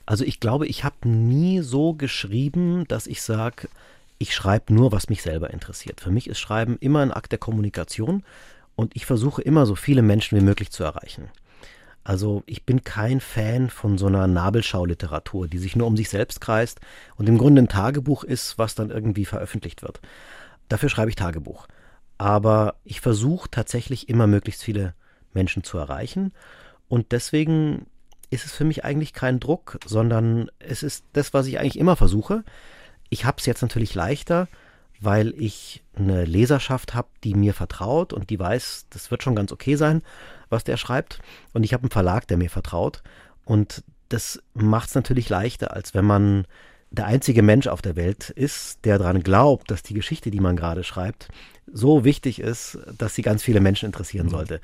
Also 0.08 0.24
ich 0.24 0.40
glaube, 0.40 0.66
ich 0.66 0.84
habe 0.84 1.06
nie 1.06 1.60
so 1.60 1.92
geschrieben, 1.92 2.88
dass 2.88 3.06
ich 3.06 3.20
sage, 3.20 3.68
ich 4.16 4.34
schreibe 4.34 4.72
nur, 4.72 4.90
was 4.90 5.10
mich 5.10 5.20
selber 5.20 5.50
interessiert. 5.50 6.00
Für 6.00 6.10
mich 6.10 6.30
ist 6.30 6.38
Schreiben 6.38 6.78
immer 6.80 7.00
ein 7.00 7.12
Akt 7.12 7.30
der 7.30 7.38
Kommunikation 7.38 8.24
und 8.74 8.96
ich 8.96 9.04
versuche 9.04 9.42
immer 9.42 9.66
so 9.66 9.74
viele 9.74 10.00
Menschen 10.00 10.38
wie 10.38 10.42
möglich 10.42 10.70
zu 10.70 10.82
erreichen. 10.82 11.28
Also 12.04 12.42
ich 12.46 12.64
bin 12.64 12.84
kein 12.84 13.20
Fan 13.20 13.68
von 13.68 13.98
so 13.98 14.06
einer 14.06 14.26
Nabelschauliteratur, 14.26 15.46
die 15.46 15.58
sich 15.58 15.76
nur 15.76 15.86
um 15.86 15.94
sich 15.94 16.08
selbst 16.08 16.40
kreist 16.40 16.80
und 17.16 17.28
im 17.28 17.36
Grunde 17.36 17.60
ein 17.60 17.68
Tagebuch 17.68 18.24
ist, 18.24 18.56
was 18.56 18.74
dann 18.74 18.88
irgendwie 18.88 19.26
veröffentlicht 19.26 19.82
wird. 19.82 20.00
Dafür 20.70 20.88
schreibe 20.88 21.10
ich 21.10 21.16
Tagebuch. 21.16 21.68
Aber 22.16 22.76
ich 22.82 23.02
versuche 23.02 23.50
tatsächlich 23.50 24.08
immer 24.08 24.26
möglichst 24.26 24.62
viele 24.62 24.94
Menschen 25.34 25.64
zu 25.64 25.76
erreichen. 25.76 26.32
Und 26.88 27.12
deswegen 27.12 27.84
ist 28.30 28.44
es 28.44 28.52
für 28.52 28.64
mich 28.64 28.84
eigentlich 28.84 29.12
kein 29.12 29.40
Druck, 29.40 29.78
sondern 29.86 30.50
es 30.58 30.82
ist 30.82 31.04
das, 31.12 31.32
was 31.32 31.46
ich 31.46 31.58
eigentlich 31.58 31.78
immer 31.78 31.96
versuche. 31.96 32.44
Ich 33.08 33.24
habe 33.24 33.38
es 33.38 33.46
jetzt 33.46 33.62
natürlich 33.62 33.94
leichter, 33.94 34.48
weil 35.00 35.32
ich 35.36 35.82
eine 35.96 36.24
Leserschaft 36.24 36.94
habe, 36.94 37.08
die 37.24 37.34
mir 37.34 37.54
vertraut 37.54 38.12
und 38.12 38.30
die 38.30 38.38
weiß, 38.38 38.86
das 38.90 39.10
wird 39.10 39.22
schon 39.22 39.36
ganz 39.36 39.52
okay 39.52 39.76
sein, 39.76 40.02
was 40.48 40.64
der 40.64 40.76
schreibt. 40.76 41.20
Und 41.52 41.62
ich 41.62 41.72
habe 41.72 41.84
einen 41.84 41.90
Verlag, 41.90 42.26
der 42.26 42.36
mir 42.36 42.50
vertraut. 42.50 43.02
Und 43.44 43.84
das 44.08 44.42
macht 44.54 44.88
es 44.88 44.94
natürlich 44.94 45.28
leichter, 45.28 45.74
als 45.74 45.94
wenn 45.94 46.04
man 46.04 46.46
der 46.90 47.06
einzige 47.06 47.42
Mensch 47.42 47.66
auf 47.66 47.82
der 47.82 47.96
Welt 47.96 48.30
ist, 48.30 48.84
der 48.84 48.98
daran 48.98 49.22
glaubt, 49.22 49.70
dass 49.70 49.82
die 49.82 49.94
Geschichte, 49.94 50.30
die 50.30 50.40
man 50.40 50.56
gerade 50.56 50.84
schreibt, 50.84 51.28
so 51.70 52.04
wichtig 52.04 52.40
ist, 52.40 52.78
dass 52.96 53.14
sie 53.14 53.22
ganz 53.22 53.42
viele 53.42 53.60
Menschen 53.60 53.86
interessieren 53.86 54.26
mhm. 54.26 54.30
sollte. 54.30 54.60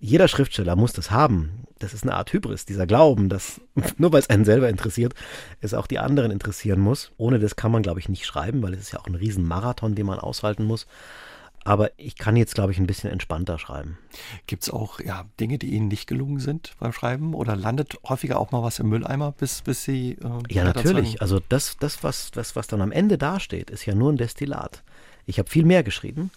Jeder 0.00 0.28
Schriftsteller 0.28 0.76
muss 0.76 0.92
das 0.92 1.10
haben. 1.10 1.64
Das 1.78 1.94
ist 1.94 2.02
eine 2.02 2.14
Art 2.14 2.32
Hybris, 2.32 2.64
dieser 2.66 2.86
Glauben, 2.86 3.28
dass 3.28 3.60
nur 3.98 4.12
weil 4.12 4.20
es 4.20 4.30
einen 4.30 4.44
selber 4.44 4.68
interessiert, 4.68 5.14
es 5.60 5.74
auch 5.74 5.86
die 5.86 5.98
anderen 5.98 6.30
interessieren 6.30 6.80
muss. 6.80 7.12
Ohne 7.16 7.38
das 7.38 7.56
kann 7.56 7.72
man, 7.72 7.82
glaube 7.82 8.00
ich, 8.00 8.08
nicht 8.08 8.26
schreiben, 8.26 8.62
weil 8.62 8.74
es 8.74 8.80
ist 8.80 8.92
ja 8.92 9.00
auch 9.00 9.06
ein 9.06 9.14
Riesenmarathon, 9.14 9.94
den 9.94 10.06
man 10.06 10.18
aushalten 10.18 10.64
muss. 10.64 10.86
Aber 11.64 11.90
ich 11.98 12.16
kann 12.16 12.36
jetzt, 12.36 12.54
glaube 12.54 12.72
ich, 12.72 12.78
ein 12.78 12.86
bisschen 12.86 13.10
entspannter 13.10 13.58
schreiben. 13.58 13.98
Gibt 14.46 14.62
es 14.62 14.70
auch 14.70 15.00
ja, 15.00 15.26
Dinge, 15.38 15.58
die 15.58 15.68
Ihnen 15.68 15.88
nicht 15.88 16.06
gelungen 16.06 16.38
sind 16.38 16.74
beim 16.78 16.92
Schreiben? 16.92 17.34
Oder 17.34 17.56
landet 17.56 17.98
häufiger 18.08 18.38
auch 18.38 18.52
mal 18.52 18.62
was 18.62 18.78
im 18.78 18.88
Mülleimer, 18.88 19.32
bis, 19.32 19.62
bis 19.62 19.84
Sie. 19.84 20.12
Äh, 20.12 20.54
ja, 20.54 20.64
natürlich. 20.64 21.20
Also 21.20 21.40
das, 21.48 21.76
das 21.78 22.02
was, 22.02 22.30
das, 22.30 22.56
was 22.56 22.68
dann 22.68 22.80
am 22.80 22.92
Ende 22.92 23.18
dasteht, 23.18 23.70
ist 23.70 23.84
ja 23.84 23.94
nur 23.94 24.10
ein 24.10 24.16
Destillat. 24.16 24.82
Ich 25.26 25.38
habe 25.38 25.50
viel 25.50 25.66
mehr 25.66 25.82
geschrieben 25.82 26.30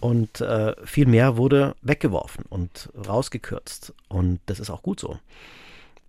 und 0.00 0.40
äh, 0.40 0.74
viel 0.84 1.06
mehr 1.06 1.36
wurde 1.36 1.74
weggeworfen 1.82 2.44
und 2.48 2.90
rausgekürzt. 3.06 3.94
Und 4.08 4.40
das 4.46 4.60
ist 4.60 4.70
auch 4.70 4.82
gut 4.82 5.00
so. 5.00 5.18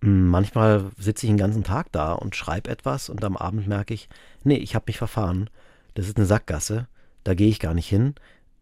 Hm, 0.02 0.28
manchmal 0.28 0.90
sitze 0.98 1.26
ich 1.26 1.30
den 1.30 1.38
ganzen 1.38 1.64
Tag 1.64 1.92
da 1.92 2.12
und 2.12 2.36
schreibe 2.36 2.70
etwas 2.70 3.08
und 3.08 3.24
am 3.24 3.36
Abend 3.36 3.66
merke 3.66 3.94
ich, 3.94 4.08
nee, 4.44 4.56
ich 4.56 4.74
habe 4.74 4.84
mich 4.88 4.98
verfahren. 4.98 5.50
Das 5.94 6.06
ist 6.06 6.16
eine 6.16 6.26
Sackgasse, 6.26 6.86
da 7.24 7.34
gehe 7.34 7.48
ich 7.48 7.58
gar 7.58 7.74
nicht 7.74 7.88
hin 7.88 8.14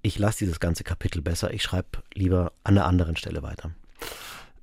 ich 0.02 0.18
lasse 0.18 0.40
dieses 0.40 0.60
ganze 0.60 0.84
Kapitel 0.84 1.22
besser, 1.22 1.52
ich 1.52 1.62
schreibe 1.62 2.02
lieber 2.14 2.52
an 2.64 2.78
einer 2.78 2.86
anderen 2.86 3.16
Stelle 3.16 3.42
weiter. 3.42 3.70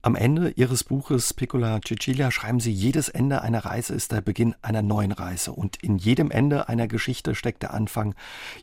Am 0.06 0.16
Ende 0.16 0.52
Ihres 0.52 0.84
Buches 0.84 1.34
Piccola 1.34 1.80
Cecilia 1.84 2.30
schreiben 2.30 2.60
Sie, 2.60 2.72
jedes 2.72 3.10
Ende 3.10 3.42
einer 3.42 3.66
Reise 3.66 3.96
ist 3.96 4.12
der 4.12 4.22
Beginn 4.22 4.54
einer 4.62 4.84
neuen 4.84 5.12
Reise. 5.12 5.52
Und 5.52 5.78
in 5.82 5.98
jedem 5.98 6.30
Ende 6.30 6.70
einer 6.70 6.88
Geschichte 6.88 7.34
steckt 7.34 7.64
der 7.64 7.74
Anfang 7.74 8.14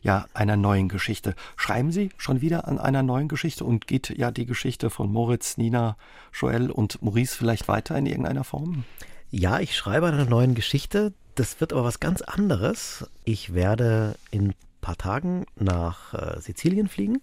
ja 0.03 0.25
einer 0.33 0.55
neuen 0.55 0.87
Geschichte. 0.87 1.35
Schreiben 1.57 1.91
Sie 1.91 2.11
schon 2.15 2.39
wieder 2.39 2.65
an 2.69 2.79
einer 2.79 3.03
neuen 3.03 3.27
Geschichte 3.27 3.65
und 3.65 3.87
geht 3.87 4.09
ja 4.17 4.31
die 4.31 4.45
Geschichte 4.45 4.89
von 4.89 5.11
Moritz, 5.11 5.57
Nina, 5.57 5.97
Joel 6.31 6.71
und 6.71 7.01
Maurice 7.01 7.35
vielleicht 7.35 7.67
weiter 7.67 7.97
in 7.97 8.05
irgendeiner 8.05 8.45
Form? 8.45 8.85
Ja, 9.29 9.59
ich 9.59 9.75
schreibe 9.75 10.07
an 10.07 10.13
einer 10.13 10.29
neuen 10.29 10.55
Geschichte. 10.55 11.11
Das 11.35 11.59
wird 11.59 11.73
aber 11.73 11.83
was 11.83 11.99
ganz 11.99 12.21
anderes. 12.21 13.05
Ich 13.25 13.53
werde 13.53 14.15
in 14.31 14.53
paar 14.79 14.95
Tagen 14.95 15.45
nach 15.57 16.13
äh, 16.13 16.39
Sizilien 16.39 16.87
fliegen 16.87 17.21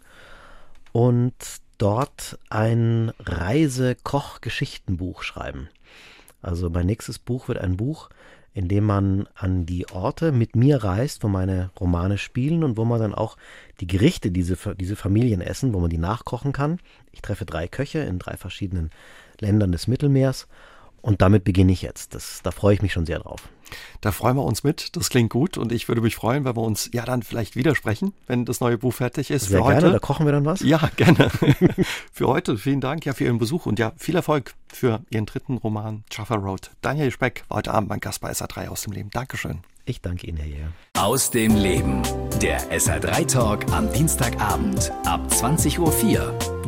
und 0.93 1.33
dort 1.81 2.39
ein 2.51 3.13
Reise-Koch-Geschichtenbuch 3.19 5.23
schreiben. 5.23 5.69
Also 6.43 6.71
mein 6.71 6.87
nächstes 6.87 7.19
Buch 7.19 7.49
wird 7.49 7.59
ein 7.59 7.77
Buch, 7.77 8.11
in 8.53 8.69
dem 8.69 8.85
man 8.85 9.29
an 9.35 9.65
die 9.65 9.89
Orte 9.91 10.33
mit 10.33 10.57
mir 10.57 10.83
reist, 10.83 11.23
wo 11.23 11.29
meine 11.29 11.71
Romane 11.79 12.19
spielen 12.19 12.65
und 12.65 12.77
wo 12.77 12.85
man 12.85 13.01
dann 13.01 13.15
auch 13.15 13.37
die 13.81 13.87
Gerichte, 13.87 14.31
diese, 14.31 14.57
diese 14.75 14.97
Familien 14.97 15.41
essen, 15.41 15.73
wo 15.73 15.81
man 15.81 15.91
die 15.91 15.99
nachkochen 15.99 16.53
kann. 16.53 16.81
Ich 17.13 17.23
treffe 17.23 17.47
drei 17.47 17.69
Köche 17.69 18.01
in 18.01 18.19
drei 18.19 18.37
verschiedenen 18.37 18.91
Ländern 19.39 19.73
des 19.73 19.87
Mittelmeers 19.87 20.49
und 21.03 21.23
damit 21.23 21.45
beginne 21.45 21.73
ich 21.73 21.83
jetzt. 21.83 22.15
Das, 22.15 22.41
da 22.43 22.51
freue 22.51 22.75
ich 22.75 22.83
mich 22.83 22.93
schon 22.93 23.07
sehr 23.07 23.19
drauf. 23.19 23.49
Da 24.01 24.13
freuen 24.13 24.37
wir 24.37 24.45
uns 24.45 24.65
mit. 24.65 24.97
Das 24.97 25.11
klingt 25.11 25.31
gut 25.31 25.57
und 25.57 25.73
ich 25.73 25.89
würde 25.89 26.01
mich 26.01 26.17
freuen, 26.17 26.45
wenn 26.45 26.57
wir 26.57 26.63
uns 26.63 26.91
ja 26.93 27.05
dann 27.05 27.23
vielleicht 27.23 27.57
widersprechen, 27.57 28.13
wenn 28.27 28.45
das 28.45 28.61
neue 28.61 28.79
Buch 28.79 28.95
fertig 28.95 29.31
ist. 29.31 29.47
Sehr 29.47 29.63
für 29.63 29.71
gerne, 29.71 29.93
da 29.93 29.99
kochen 29.99 30.27
wir 30.27 30.33
dann 30.33 30.45
was. 30.45 30.61
Ja, 30.61 30.91
gerne. 30.97 31.31
für 32.13 32.27
heute 32.27 32.59
vielen 32.59 32.81
Dank 32.81 33.05
ja 33.07 33.13
für 33.13 33.25
Ihren 33.25 33.39
Besuch 33.39 33.67
und 33.67 33.79
ja, 33.79 33.93
viel 33.97 34.17
Erfolg 34.17 34.55
für 34.69 35.03
Ihren 35.11 35.27
dritten 35.27 35.59
Roman 35.59 36.05
Jaffa 36.11 36.37
Road. 36.37 36.71
Daniel 36.81 37.11
Speck 37.11 37.45
war 37.49 37.59
heute 37.59 37.73
Abend 37.73 37.89
mein 37.89 38.01
Gast 38.01 38.21
bei 38.21 38.31
SA3 38.31 38.69
aus 38.69 38.83
dem 38.83 38.93
Leben. 38.93 39.11
Dankeschön. 39.11 39.61
Ich 39.85 40.01
danke 40.01 40.27
Ihnen, 40.27 40.39
Herr 40.39 40.47
Jäger. 40.47 40.73
Aus 40.97 41.31
dem 41.31 41.57
Leben. 41.57 42.03
Der 42.41 42.61
SA3 42.71 43.27
Talk 43.27 43.73
am 43.73 43.93
Dienstagabend 43.93 44.93
ab 45.05 45.21
20.04 45.31 45.79
Uhr. 45.79 46.60